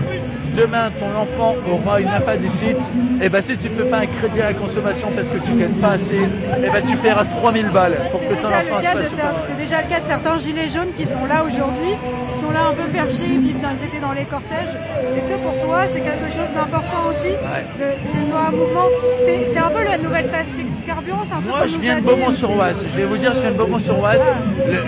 Demain, 0.57 0.91
ton 0.99 1.09
enfant 1.17 1.57
aura 1.67 2.01
une 2.01 2.09
appendicite, 2.09 2.79
et 3.23 3.29
ben 3.31 3.41
si 3.41 3.57
tu 3.57 3.69
fais 3.69 3.85
pas 3.85 3.99
un 3.99 4.07
crédit 4.07 4.41
à 4.43 4.51
la 4.51 4.55
consommation 4.55 5.09
parce 5.15 5.29
que 5.29 5.39
tu 5.39 5.55
gagnes 5.55 5.81
pas 5.81 5.93
assez, 5.93 6.17
et 6.17 6.71
ben 6.71 6.83
tu 6.87 6.97
paieras 6.97 7.25
3000 7.25 7.71
balles 7.71 7.97
pour 8.11 8.21
que 8.21 8.35
ton 8.35 8.49
enfant 8.49 8.81
se 8.81 8.87
fasse 8.87 9.35
C'est 9.49 9.57
déjà 9.57 9.83
le 9.83 9.89
cas 9.89 10.01
de 10.01 10.07
certains 10.07 10.39
gilets 10.39 10.69
jaunes 10.69 10.93
qui 10.95 11.07
sont 11.07 11.25
là 11.25 11.45
aujourd'hui, 11.45 11.95
qui 12.35 12.41
sont 12.41 12.51
là 12.51 12.67
un 12.67 12.75
peu 12.75 12.89
perchés, 12.93 13.39
puis 13.41 13.55
ils 13.55 13.87
étaient 13.87 14.01
dans 14.01 14.13
les 14.13 14.25
cortèges. 14.27 14.75
Est-ce 15.17 15.29
que 15.29 15.43
pour 15.43 15.65
toi, 15.65 15.85
c'est 15.95 16.01
quelque 16.01 16.31
chose 16.31 16.53
d'important 16.55 17.09
aussi 17.11 17.33
de, 17.33 17.87
que 18.03 18.25
ce 18.25 18.31
soit 18.31 18.41
un 18.49 18.51
mouvement? 18.51 18.89
C'est 19.21 19.59
un 19.59 19.71
peu 19.71 19.85
la 19.85 19.99
nouvelle 19.99 20.31
tactique 20.31 20.67
carburant, 20.87 21.25
c'est 21.29 21.35
un 21.37 21.43
peu 21.43 21.49
Moi, 21.49 21.67
je 21.67 21.79
viens 21.79 21.97
de 21.97 22.05
Beaumont-sur-Oise. 22.05 22.85
Je 22.93 22.97
vais 22.97 23.05
vous 23.05 23.17
dire, 23.17 23.35
je 23.35 23.41
viens 23.41 23.53
de 23.53 23.57
Beaumont-sur-Oise. 23.57 24.21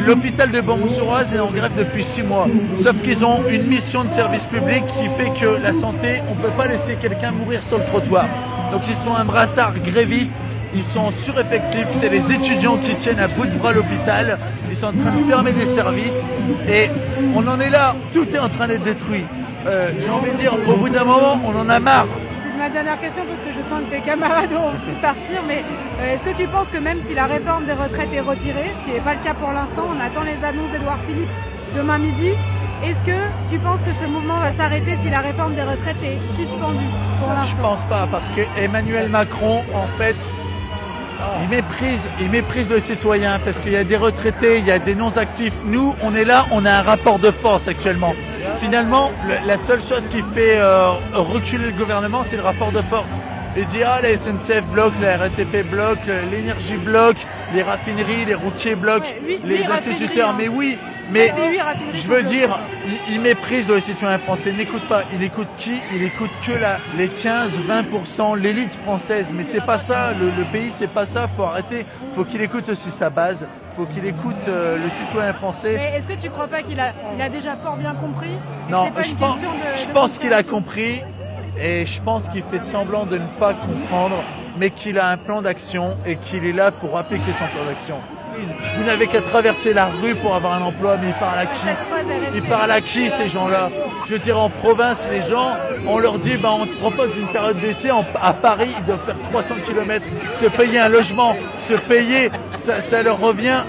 L'hôpital 0.06 0.50
de 0.50 0.60
Beaumont-sur-Oise 0.60 1.32
est 1.34 1.40
en 1.40 1.50
grève 1.50 1.72
depuis 1.76 2.04
six 2.04 2.22
mois. 2.22 2.46
Sauf 2.78 3.00
qu'ils 3.02 3.24
ont 3.24 3.42
une 3.48 3.66
mission 3.66 4.04
de 4.04 4.10
service 4.10 4.46
public 4.46 4.84
qui 4.86 5.08
fait 5.16 5.30
que 5.38 5.53
la 5.62 5.72
santé, 5.72 6.22
on 6.30 6.34
peut 6.34 6.54
pas 6.56 6.66
laisser 6.66 6.96
quelqu'un 6.96 7.30
mourir 7.30 7.62
sur 7.62 7.78
le 7.78 7.84
trottoir. 7.84 8.26
Donc 8.72 8.82
ils 8.88 8.96
sont 8.96 9.14
un 9.14 9.24
brassard 9.24 9.74
gréviste. 9.78 10.32
Ils 10.76 10.82
sont 10.82 11.12
sureffectifs, 11.12 11.86
c'est 12.00 12.08
les 12.08 12.32
étudiants 12.32 12.76
qui 12.78 12.96
tiennent 12.96 13.20
à 13.20 13.28
bout 13.28 13.46
de 13.46 13.56
bras 13.56 13.72
l'hôpital. 13.72 14.38
Ils 14.68 14.76
sont 14.76 14.88
en 14.88 14.92
train 14.92 15.12
de 15.12 15.24
fermer 15.30 15.52
des 15.52 15.66
services 15.66 16.18
et 16.68 16.90
on 17.32 17.46
en 17.46 17.60
est 17.60 17.70
là. 17.70 17.94
Tout 18.12 18.28
est 18.34 18.40
en 18.40 18.48
train 18.48 18.66
d'être 18.66 18.82
détruit. 18.82 19.24
Euh, 19.66 19.92
J'ai 20.00 20.10
envie 20.10 20.32
de 20.32 20.36
dire, 20.36 20.52
au 20.68 20.74
bout 20.74 20.88
d'un 20.88 21.04
moment, 21.04 21.40
on 21.44 21.54
en 21.56 21.68
a 21.68 21.78
marre. 21.78 22.08
C'est 22.42 22.58
ma 22.58 22.68
dernière 22.68 23.00
question 23.00 23.22
parce 23.24 23.40
que 23.40 23.52
je 23.52 23.62
sens 23.70 23.82
que 23.86 23.94
tes 23.94 24.00
camarades 24.00 24.50
ont 24.52 24.72
de 24.90 25.00
partir, 25.00 25.42
mais 25.46 25.62
euh, 26.00 26.14
est-ce 26.14 26.24
que 26.24 26.36
tu 26.36 26.48
penses 26.48 26.66
que 26.68 26.78
même 26.78 26.98
si 27.00 27.14
la 27.14 27.26
réforme 27.26 27.66
des 27.66 27.72
retraites 27.72 28.12
est 28.12 28.20
retirée, 28.20 28.72
ce 28.80 28.84
qui 28.84 28.90
n'est 28.94 29.00
pas 29.00 29.14
le 29.14 29.20
cas 29.20 29.34
pour 29.34 29.52
l'instant, 29.52 29.84
on 29.88 30.00
attend 30.00 30.22
les 30.24 30.44
annonces 30.44 30.72
d'Edouard 30.72 30.98
Philippe 31.06 31.30
demain 31.76 31.98
midi, 31.98 32.30
est-ce 32.86 33.02
que 33.02 33.16
tu 33.50 33.58
penses 33.58 33.80
que 33.82 33.90
ce 33.92 34.04
mouvement 34.06 34.38
va 34.38 34.52
s'arrêter 34.52 34.96
si 35.02 35.10
la 35.10 35.20
réforme 35.20 35.54
des 35.54 35.62
retraites 35.62 35.96
est 36.02 36.18
suspendue 36.36 36.86
pour 37.20 37.28
Je 37.30 37.34
l'instant 37.34 37.56
pense 37.62 37.82
pas, 37.88 38.06
parce 38.10 38.28
que 38.30 38.42
Emmanuel 38.60 39.08
Macron, 39.08 39.62
en 39.74 39.86
fait, 39.98 40.16
il 41.42 41.48
méprise, 41.48 42.06
il 42.20 42.28
méprise 42.28 42.68
le 42.68 42.80
citoyen, 42.80 43.38
parce 43.44 43.58
qu'il 43.60 43.72
y 43.72 43.76
a 43.76 43.84
des 43.84 43.96
retraités, 43.96 44.58
il 44.58 44.66
y 44.66 44.70
a 44.72 44.78
des 44.78 44.94
non-actifs. 44.94 45.54
Nous, 45.64 45.94
on 46.02 46.14
est 46.14 46.24
là, 46.24 46.46
on 46.50 46.64
a 46.66 46.70
un 46.72 46.82
rapport 46.82 47.18
de 47.18 47.30
force 47.30 47.66
actuellement. 47.68 48.14
Finalement, 48.60 49.10
le- 49.26 49.46
la 49.46 49.56
seule 49.66 49.80
chose 49.80 50.06
qui 50.08 50.20
fait 50.34 50.56
euh, 50.58 50.90
reculer 51.14 51.66
le 51.66 51.72
gouvernement, 51.72 52.22
c'est 52.24 52.36
le 52.36 52.42
rapport 52.42 52.72
de 52.72 52.82
force. 52.82 53.10
Il 53.56 53.66
dit, 53.66 53.82
ah, 53.84 54.00
la 54.02 54.16
SNCF 54.16 54.64
bloque, 54.72 54.92
la 55.00 55.16
RATP 55.16 55.62
bloque, 55.70 55.98
euh, 56.08 56.22
l'énergie 56.30 56.76
bloque, 56.76 57.24
les 57.54 57.62
raffineries, 57.62 58.24
les 58.26 58.34
routiers 58.34 58.74
bloquent, 58.74 59.06
les 59.44 59.64
instituteurs. 59.64 59.70
raffineries, 59.70 60.34
Mais 60.36 60.48
oui, 60.48 60.78
mais 61.10 61.32
je 61.94 62.08
veux 62.08 62.22
dire, 62.22 62.58
il, 62.86 63.14
il 63.14 63.20
méprise 63.20 63.68
le 63.68 63.80
citoyen 63.80 64.18
français. 64.18 64.50
Il 64.50 64.56
n'écoute 64.56 64.86
pas. 64.88 65.02
Il 65.12 65.22
écoute 65.22 65.48
qui? 65.58 65.80
Il 65.94 66.02
écoute 66.02 66.30
que 66.46 66.52
la, 66.52 66.78
les 66.96 67.08
15-20%, 67.08 68.36
l'élite 68.38 68.74
française. 68.74 69.26
Mais 69.32 69.44
c'est 69.44 69.64
pas 69.64 69.78
ça. 69.78 70.12
Le, 70.12 70.26
le 70.26 70.44
pays, 70.52 70.70
c'est 70.70 70.88
pas 70.90 71.06
ça. 71.06 71.28
Faut 71.36 71.44
arrêter. 71.44 71.86
Faut 72.14 72.24
qu'il 72.24 72.40
écoute 72.42 72.68
aussi 72.68 72.90
sa 72.90 73.10
base. 73.10 73.46
Faut 73.76 73.86
qu'il 73.86 74.04
écoute 74.06 74.36
euh, 74.48 74.76
le 74.78 74.88
citoyen 74.90 75.32
français. 75.32 75.74
Mais 75.76 75.98
est-ce 75.98 76.06
que 76.08 76.20
tu 76.20 76.30
crois 76.30 76.46
pas 76.46 76.62
qu'il 76.62 76.78
a, 76.78 76.92
il 77.16 77.20
a 77.20 77.28
déjà 77.28 77.56
fort 77.56 77.76
bien 77.76 77.94
compris? 77.94 78.30
Non, 78.68 78.90
pas 78.90 79.02
je 79.02 79.10
une 79.10 79.16
pense, 79.16 79.40
de- 79.40 79.46
je 79.82 79.86
de 79.88 79.92
pense 79.92 80.16
qu'il 80.18 80.32
a 80.32 80.42
compris 80.44 81.02
et 81.58 81.84
je 81.84 82.00
pense 82.02 82.28
qu'il 82.28 82.42
fait 82.44 82.60
semblant 82.60 83.04
de 83.04 83.18
ne 83.18 83.26
pas 83.40 83.52
comprendre, 83.54 84.22
mais 84.56 84.70
qu'il 84.70 84.98
a 84.98 85.08
un 85.08 85.16
plan 85.16 85.42
d'action 85.42 85.96
et 86.06 86.14
qu'il 86.16 86.44
est 86.44 86.52
là 86.52 86.70
pour 86.70 86.96
appliquer 86.96 87.32
son 87.32 87.46
plan 87.56 87.64
d'action. 87.66 87.96
Vous 88.76 88.84
n'avez 88.84 89.06
qu'à 89.06 89.20
traverser 89.20 89.72
la 89.72 89.86
rue 89.86 90.14
pour 90.16 90.34
avoir 90.34 90.54
un 90.54 90.62
emploi, 90.62 90.96
mais 91.00 91.08
il 91.08 91.14
parle 91.14 91.38
à 91.38 91.46
qui 91.46 91.66
Ils 92.34 92.42
parlent 92.42 92.70
à 92.70 92.80
qui 92.80 93.08
ces 93.10 93.28
gens-là 93.28 93.70
Je 94.06 94.12
veux 94.14 94.18
dire, 94.18 94.38
en 94.38 94.50
province, 94.50 95.06
les 95.10 95.22
gens, 95.22 95.56
on 95.86 95.98
leur 95.98 96.18
dit, 96.18 96.36
bah, 96.36 96.50
on 96.52 96.66
te 96.66 96.74
propose 96.76 97.10
une 97.16 97.28
période 97.28 97.58
d'essai. 97.60 97.90
À 98.20 98.32
Paris, 98.32 98.68
ils 98.78 98.84
doivent 98.84 99.04
faire 99.06 99.16
300 99.30 99.54
km, 99.66 100.04
se 100.40 100.46
payer 100.46 100.78
un 100.80 100.88
logement, 100.88 101.36
se 101.58 101.74
payer, 101.74 102.30
ça, 102.60 102.80
ça 102.80 103.02
leur 103.02 103.18
revient, 103.20 103.62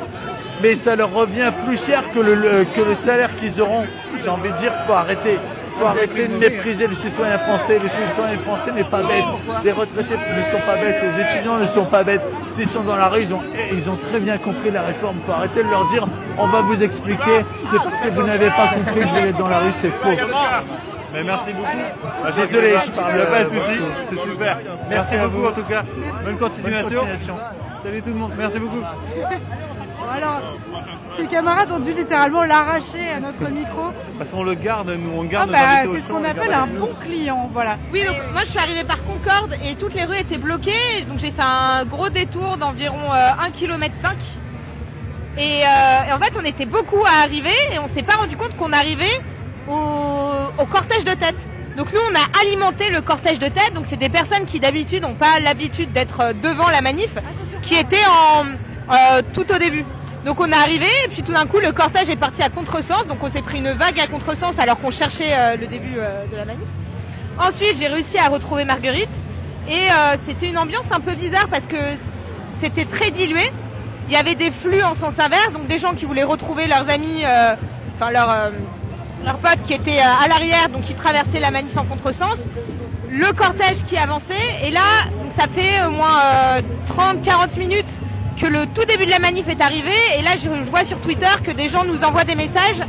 mais 0.61 0.76
ça 0.76 0.95
leur 0.95 1.11
revient 1.13 1.51
plus 1.66 1.84
cher 1.86 2.03
que 2.13 2.20
le, 2.20 2.36
le- 2.36 2.66
que 2.76 2.82
le 2.82 2.95
salaire 2.95 3.36
qu'ils 3.38 3.61
auront. 3.61 3.86
J'ai 4.22 4.30
envie 4.30 4.49
de 4.51 4.57
dire, 4.57 4.74
faut 4.88 4.93
arrêter. 4.93 5.38
Faut 5.80 5.86
arrêter 5.86 6.28
de 6.28 6.38
mépriser 6.38 6.88
le 6.88 6.95
citoyen 6.95 7.38
français. 7.39 7.80
Le 7.80 7.88
citoyen 7.89 8.38
français 8.39 8.71
n'est 8.71 8.84
pas 8.84 9.01
bête. 9.01 9.23
Les 9.63 9.71
retraités 9.71 10.15
ne 10.15 10.51
sont 10.51 10.65
pas 10.65 10.76
bêtes. 10.76 10.97
Les 11.03 11.21
étudiants 11.23 11.57
ne 11.57 11.67
sont 11.67 11.86
pas 11.86 12.03
bêtes. 12.03 12.21
S'ils 12.51 12.67
sont 12.67 12.82
dans 12.82 12.95
la 12.95 13.07
rue, 13.07 13.23
ils 13.23 13.34
ont, 13.34 13.41
ils 13.71 13.89
ont 13.89 13.97
très 14.09 14.19
bien 14.19 14.38
compris 14.38 14.71
la 14.71 14.84
réforme. 14.84 15.17
faut 15.26 15.32
arrêter 15.32 15.63
de 15.63 15.69
leur 15.69 15.89
dire, 15.89 16.05
on 16.38 16.47
va 16.47 16.61
vous 16.61 16.82
expliquer. 16.82 17.45
C'est 17.71 17.78
parce 17.78 17.99
que 17.99 18.09
vous 18.09 18.23
n'avez 18.23 18.49
pas 18.49 18.67
compris 18.67 19.01
que 19.01 19.07
vous 19.07 19.28
êtes 19.28 19.38
dans 19.38 19.49
la 19.49 19.59
rue, 19.59 19.71
c'est 19.73 19.91
faux. 19.91 20.09
Mais 21.13 21.23
merci 21.23 21.53
beaucoup. 21.53 21.67
Je 22.26 22.41
Désolé, 22.41 22.76
je 22.86 22.91
parle, 22.91 23.11
Il 23.11 23.15
n'y 23.15 23.21
a 23.21 23.26
pas 23.26 23.43
de 23.43 23.45
euh, 23.45 23.49
souci, 23.49 23.80
c'est 24.09 24.30
super. 24.32 24.57
Merci 24.89 25.15
beaucoup 25.17 25.38
vous. 25.38 25.45
en 25.45 25.51
tout 25.53 25.63
cas. 25.63 25.84
Bonne 26.23 26.38
continuation. 26.38 26.89
Bonne 26.89 26.99
continuation. 26.99 27.36
Salut 27.84 28.01
tout 28.01 28.09
le 28.09 28.15
monde. 28.15 28.32
Merci 28.38 28.59
beaucoup. 28.59 28.82
Alors, 30.13 30.41
ses 31.17 31.25
camarades 31.25 31.71
ont 31.71 31.79
dû 31.79 31.93
littéralement 31.93 32.43
l'arracher 32.43 33.09
à 33.15 33.19
notre 33.19 33.49
micro. 33.49 33.91
Parce 34.17 34.29
qu'on 34.29 34.43
le 34.43 34.53
garde, 34.53 34.89
nous, 34.91 35.11
on 35.17 35.23
Ah 35.23 35.27
garde 35.27 35.49
nos 35.49 35.53
bah, 35.55 35.93
c'est 35.93 36.01
ce 36.01 36.07
qu'on 36.07 36.23
appelle 36.23 36.53
un 36.53 36.67
bon 36.67 36.93
client, 37.03 37.49
voilà. 37.53 37.77
Oui, 37.91 38.03
donc 38.05 38.15
moi 38.31 38.41
je 38.43 38.49
suis 38.49 38.59
arrivée 38.59 38.83
par 38.83 38.97
Concorde 39.03 39.55
et 39.63 39.75
toutes 39.75 39.93
les 39.93 40.03
rues 40.05 40.17
étaient 40.19 40.37
bloquées. 40.37 41.05
Donc 41.07 41.19
j'ai 41.19 41.31
fait 41.31 41.41
un 41.41 41.85
gros 41.85 42.09
détour 42.09 42.57
d'environ 42.57 43.11
euh, 43.13 43.45
1 43.45 43.51
km 43.51 43.93
5. 44.01 44.15
Et, 45.37 45.63
euh, 45.63 46.09
et 46.09 46.13
en 46.13 46.19
fait, 46.19 46.33
on 46.39 46.45
était 46.45 46.65
beaucoup 46.65 47.03
à 47.05 47.23
arriver 47.23 47.51
et 47.73 47.79
on 47.79 47.87
s'est 47.89 48.03
pas 48.03 48.15
rendu 48.15 48.37
compte 48.37 48.55
qu'on 48.55 48.71
arrivait 48.71 49.21
au, 49.67 49.73
au 50.59 50.65
cortège 50.65 51.03
de 51.03 51.11
tête. 51.13 51.35
Donc 51.75 51.91
nous, 51.93 51.99
on 51.99 52.15
a 52.15 52.41
alimenté 52.41 52.89
le 52.89 53.01
cortège 53.01 53.39
de 53.39 53.47
tête. 53.47 53.73
Donc 53.73 53.85
c'est 53.89 53.97
des 53.99 54.09
personnes 54.09 54.45
qui 54.45 54.59
d'habitude 54.59 55.01
n'ont 55.01 55.15
pas 55.15 55.39
l'habitude 55.41 55.91
d'être 55.91 56.19
euh, 56.21 56.33
devant 56.33 56.69
la 56.69 56.81
manif, 56.81 57.11
qui 57.63 57.75
étaient 57.75 58.05
en 58.07 58.45
euh, 58.91 59.21
tout 59.33 59.51
au 59.51 59.57
début. 59.57 59.83
Donc 60.25 60.39
on 60.39 60.47
est 60.49 60.55
arrivé 60.55 60.88
et 61.05 61.07
puis 61.07 61.23
tout 61.23 61.33
d'un 61.33 61.45
coup 61.45 61.59
le 61.59 61.71
cortège 61.71 62.09
est 62.09 62.15
parti 62.15 62.41
à 62.41 62.49
contresens. 62.49 63.07
Donc 63.07 63.17
on 63.21 63.31
s'est 63.31 63.41
pris 63.41 63.57
une 63.57 63.71
vague 63.71 63.99
à 63.99 64.07
contresens 64.07 64.57
alors 64.59 64.79
qu'on 64.79 64.91
cherchait 64.91 65.31
euh, 65.31 65.55
le 65.55 65.67
début 65.67 65.95
euh, 65.97 66.25
de 66.27 66.36
la 66.36 66.45
manif. 66.45 66.67
Ensuite, 67.39 67.75
j'ai 67.79 67.88
réussi 67.88 68.17
à 68.17 68.27
retrouver 68.29 68.65
Marguerite. 68.65 69.09
Et 69.67 69.88
c'était 70.27 70.49
une 70.49 70.59
ambiance 70.59 70.86
un 70.91 70.99
peu 70.99 71.15
bizarre 71.15 71.47
parce 71.49 71.65
que 71.65 71.75
c'était 72.61 72.86
très 72.86 73.09
dilué. 73.09 73.51
Il 74.07 74.13
y 74.13 74.15
avait 74.15 74.36
des 74.36 74.51
flux 74.51 74.83
en 74.83 74.93
sens 74.93 75.13
inverse, 75.17 75.51
donc 75.53 75.65
des 75.65 75.79
gens 75.79 75.95
qui 75.95 76.05
voulaient 76.05 76.23
retrouver 76.23 76.67
leurs 76.67 76.88
amis, 76.88 77.23
enfin 77.95 78.11
leurs, 78.11 79.38
potes 79.39 79.65
qui 79.65 79.73
étaient 79.73 79.97
à 79.97 80.27
l'arrière, 80.27 80.69
donc 80.69 80.83
qui 80.83 80.93
traversaient 80.93 81.39
la 81.39 81.49
manif 81.49 81.75
en 81.75 81.83
contresens. 81.83 82.45
Le 83.09 83.33
cortège 83.33 83.83
qui 83.88 83.97
avançait. 83.97 84.59
Et 84.61 84.69
là, 84.69 85.09
donc 85.19 85.31
ça 85.36 85.47
fait 85.47 85.83
au 85.88 85.89
moins 85.89 86.19
30-40 86.88 87.57
minutes 87.57 87.97
que 88.39 88.45
le 88.47 88.65
tout 88.67 88.86
début 88.86 89.05
de 89.05 89.11
la 89.11 89.19
manif 89.19 89.47
est 89.47 89.61
arrivé. 89.61 89.93
Et 90.17 90.21
là, 90.21 90.31
je, 90.41 90.49
je 90.63 90.69
vois 90.69 90.83
sur 90.83 90.99
Twitter 90.99 91.27
que 91.43 91.51
des 91.51 91.69
gens 91.69 91.83
nous 91.86 92.03
envoient 92.03 92.23
des 92.23 92.36
messages 92.36 92.81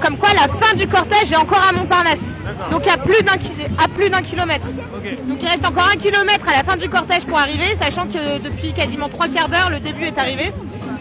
comme 0.00 0.16
quoi 0.16 0.30
la 0.34 0.48
fin 0.60 0.74
du 0.74 0.86
cortège 0.88 1.30
est 1.32 1.36
encore 1.36 1.64
à 1.68 1.72
Montparnasse. 1.72 2.24
Donc 2.70 2.86
à 2.88 2.96
plus 2.98 3.22
d'un 3.22 3.36
ki- 3.36 3.52
à 3.78 3.86
plus 3.88 4.10
d'un 4.10 4.22
kilomètre. 4.22 4.66
Donc 4.66 5.38
il 5.40 5.48
reste 5.48 5.64
encore 5.66 5.88
un 5.92 5.96
kilomètre 5.96 6.48
à 6.48 6.52
la 6.56 6.64
fin 6.64 6.76
du 6.76 6.88
cortège 6.88 7.24
pour 7.24 7.38
arriver, 7.38 7.76
sachant 7.80 8.06
que 8.06 8.38
depuis 8.38 8.72
quasiment 8.72 9.08
trois 9.08 9.28
quarts 9.28 9.48
d'heure, 9.48 9.70
le 9.70 9.78
début 9.80 10.04
est 10.06 10.18
arrivé. 10.18 10.52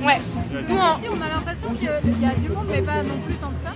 Ouais. 0.05 0.19
Ici, 0.51 1.07
on 1.09 1.21
a 1.21 1.29
l'impression 1.29 1.69
qu'il 1.73 1.85
y 1.85 2.25
a 2.25 2.35
du 2.35 2.49
monde, 2.49 2.65
mais 2.69 2.81
pas 2.81 3.03
non 3.03 3.17
plus 3.25 3.35
tant 3.35 3.51
que 3.51 3.59
ça. 3.59 3.71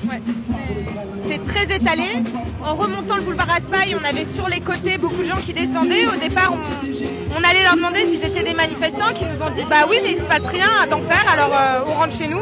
c'est 1.30 1.46
très 1.46 1.76
étalé. 1.76 2.24
En 2.62 2.76
remontant 2.76 3.16
le 3.16 3.22
boulevard 3.22 3.48
Raspail, 3.48 3.96
on 4.00 4.04
avait 4.04 4.26
sur 4.26 4.50
les 4.50 4.60
côtés 4.60 4.98
beaucoup 4.98 5.22
de 5.24 5.28
gens 5.28 5.38
qui 5.38 5.54
descendaient. 5.54 6.06
Au 6.06 6.20
départ, 6.20 6.52
on, 6.54 7.38
on 7.38 7.44
allait 7.44 7.64
leur 7.64 7.76
demander 7.76 8.06
si 8.06 8.18
c'était 8.18 8.44
des 8.44 8.54
manifestants 8.54 9.14
qui 9.14 9.24
nous 9.26 9.42
ont 9.42 9.50
dit 9.52 9.64
bah 9.70 9.86
oui, 9.90 9.98
mais 10.04 10.12
il 10.14 10.18
se 10.18 10.26
passe 10.26 10.46
rien 10.46 10.68
à 10.82 10.88
t'en 10.88 11.02
faire, 11.02 11.32
alors 11.32 11.52
euh, 11.54 11.82
on 11.88 11.94
rentre 11.94 12.18
chez 12.18 12.28
nous. 12.28 12.42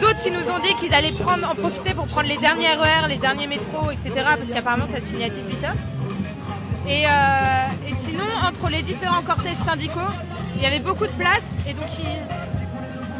D'autres 0.00 0.22
qui 0.22 0.30
nous 0.30 0.48
ont 0.50 0.58
dit 0.60 0.74
qu'ils 0.80 0.94
allaient 0.94 1.12
prendre, 1.12 1.48
en 1.50 1.54
profiter 1.54 1.92
pour 1.92 2.06
prendre 2.06 2.28
les 2.28 2.38
derniers 2.38 2.74
RER, 2.74 3.08
les 3.08 3.18
derniers 3.18 3.46
métros, 3.46 3.90
etc. 3.90 4.10
Parce 4.24 4.50
qu'apparemment 4.50 4.86
ça 4.90 5.00
se 5.00 5.06
finit 5.06 5.24
à 5.24 5.28
18h. 5.28 5.74
Et, 6.88 7.04
euh, 7.04 7.88
et 7.88 7.94
sinon, 8.08 8.24
entre 8.42 8.70
les 8.70 8.82
différents 8.82 9.22
cortèges 9.22 9.58
syndicaux, 9.66 10.00
il 10.56 10.62
y 10.62 10.66
avait 10.66 10.80
beaucoup 10.80 11.06
de 11.06 11.12
place 11.12 11.44
et 11.68 11.74
donc 11.74 11.88
ils, 11.98 12.24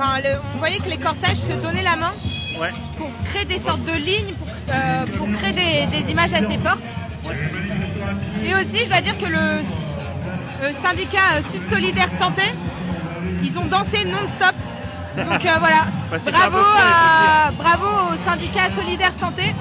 enfin, 0.01 0.21
le- 0.21 0.39
on 0.55 0.59
voyait 0.59 0.79
que 0.79 0.89
les 0.89 0.99
cortèges 0.99 1.39
se 1.39 1.53
donnaient 1.63 1.83
la 1.83 1.97
main 1.97 2.13
Ouais. 2.59 2.73
pour 2.99 3.09
créer 3.31 3.45
des 3.45 3.59
sortes 3.61 3.85
de 3.85 3.93
lignes, 3.93 4.35
pour, 4.35 4.49
euh, 4.75 5.07
pour 5.17 5.29
créer 5.39 5.53
des, 5.53 6.03
des 6.03 6.11
images 6.11 6.33
assez 6.33 6.59
fortes. 6.59 6.79
Et 8.45 8.55
aussi, 8.55 8.85
je 8.85 8.89
dois 8.91 9.01
dire 9.01 9.19
que 9.19 9.27
le, 9.27 9.63
le 10.63 10.75
syndicat 10.87 11.37
euh, 11.37 11.43
Sud 11.51 11.63
Solidaire 11.71 12.09
Santé, 12.21 12.43
ils 13.43 13.59
ont 13.59 13.65
dansé 13.67 14.05
non-stop. 14.05 14.55
Donc 15.17 15.45
euh, 15.45 15.59
voilà, 15.59 15.87
Bah, 16.11 16.19
bravo, 16.31 16.59
à- 17.89 18.13
au 18.13 18.29
syndicat 18.31 18.71
Solidaire 18.77 19.13
Santé 19.19 19.55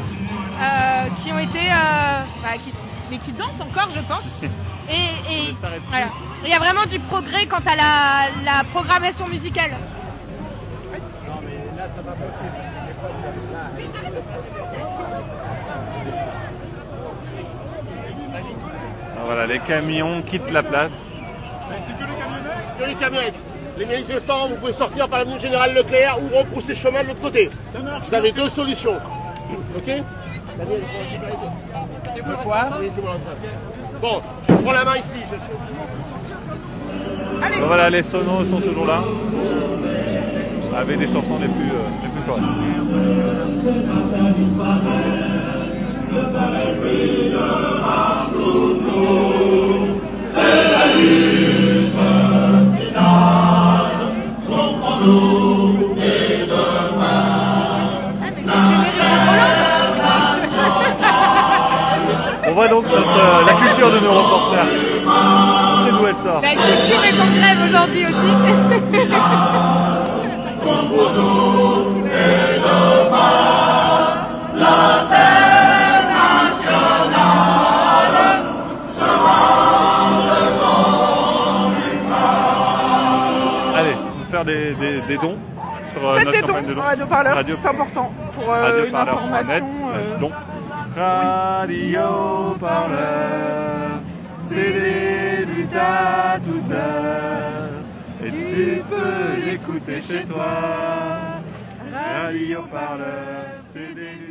euh, 0.62 1.06
qui 1.24 1.32
ont 1.32 1.40
été, 1.40 1.60
bah, 2.42 2.50
qui, 2.64 2.74
mais 3.10 3.18
qui 3.18 3.32
dansent 3.32 3.50
encore, 3.62 3.90
je 3.96 4.02
pense. 4.02 4.42
Et, 4.90 5.34
et 5.34 5.56
voilà. 5.90 6.08
il 6.44 6.50
y 6.50 6.54
a 6.54 6.60
vraiment 6.60 6.86
du 6.86 7.00
progrès 7.00 7.46
quant 7.46 7.62
à 7.66 7.76
la, 7.76 8.30
la 8.46 8.64
programmation 8.66 9.28
musicale. 9.28 9.72
Alors 19.14 19.26
voilà, 19.26 19.46
les 19.46 19.60
camions 19.60 20.22
quittent 20.24 20.52
la 20.52 20.64
place. 20.64 20.92
Que 22.80 22.86
les 22.86 22.96
camionnettes. 22.96 23.36
Les 23.78 23.86
manifestants, 23.86 24.48
vous 24.50 24.56
pouvez 24.56 24.74
sortir 24.74 25.08
par 25.08 25.20
l'avenue 25.20 25.40
Général 25.40 25.74
Leclerc 25.74 26.18
ou 26.22 26.36
repousser 26.36 26.74
le 26.74 26.80
chemin 26.80 27.04
de 27.04 27.10
l'autre 27.10 27.22
côté. 27.22 27.50
Vous 28.08 28.14
avez 28.14 28.32
deux 28.32 28.50
solutions. 28.50 28.98
Ok? 29.76 29.86
C'est 29.86 30.04
Oui, 32.80 32.92
c'est 32.94 33.02
moi. 33.02 33.16
Bon, 34.02 34.22
je 34.48 34.54
prends 34.56 34.74
la 34.74 34.84
main 34.84 34.98
ici. 34.98 35.20
Je 35.32 35.38
suis... 35.38 35.54
Voilà, 37.62 37.90
les 37.90 38.04
sonos 38.04 38.46
sont 38.46 38.62
toujours 38.62 38.86
là. 38.86 39.04
Avec 40.80 40.98
des 40.98 41.08
chansons 41.08 41.38
les 41.42 41.48
plus, 41.50 41.72
euh, 41.72 41.90
les 42.02 42.08
plus. 42.08 42.22
On 62.48 62.54
voit 62.54 62.68
donc 62.70 62.86
euh, 62.86 63.46
la 63.46 63.54
culture 63.54 63.92
de 63.92 64.00
nos 64.00 64.14
reporters. 64.14 64.68
C'est 65.84 65.92
d'où 65.92 66.08
elle 66.08 66.16
sort. 66.16 66.42
La 66.42 66.52
culture 66.52 67.04
est 67.04 67.20
en 67.20 67.28
grève 67.38 67.60
aujourd'hui 67.68 68.06
aussi. 68.06 68.32
des, 84.46 84.74
des- 84.76 85.02
des 85.02 85.18
dons 85.18 85.38
sur 85.94 86.08
euh, 86.10 86.16
Faites 86.18 86.26
notre 86.26 86.32
des 86.38 86.42
dons 86.42 86.48
campagne 86.48 86.66
de 86.68 86.74
dons. 86.74 86.82
au 86.82 86.84
Radio 86.84 87.06
Parleur, 87.08 87.36
Radio- 87.36 87.56
c'est 87.62 87.68
important 87.70 88.12
pour 88.34 88.54
euh, 88.54 88.86
une 88.88 88.96
information. 88.96 89.66
euh, 89.94 90.18
don. 90.20 90.32
Radio 90.96 92.56
Parleur, 92.60 93.90
c'est 94.48 94.56
des 94.56 95.46
luttes 95.46 95.76
à 95.76 96.38
toute 96.40 96.72
heure. 96.72 97.59
Et 98.22 98.32
tu 98.32 98.82
peux 98.90 99.46
l'écouter 99.46 100.02
chez 100.02 100.26
toi. 100.26 101.42
Radio 101.94 102.64
Parleur, 102.64 103.64
c'est 103.74 103.94
des 103.96 104.29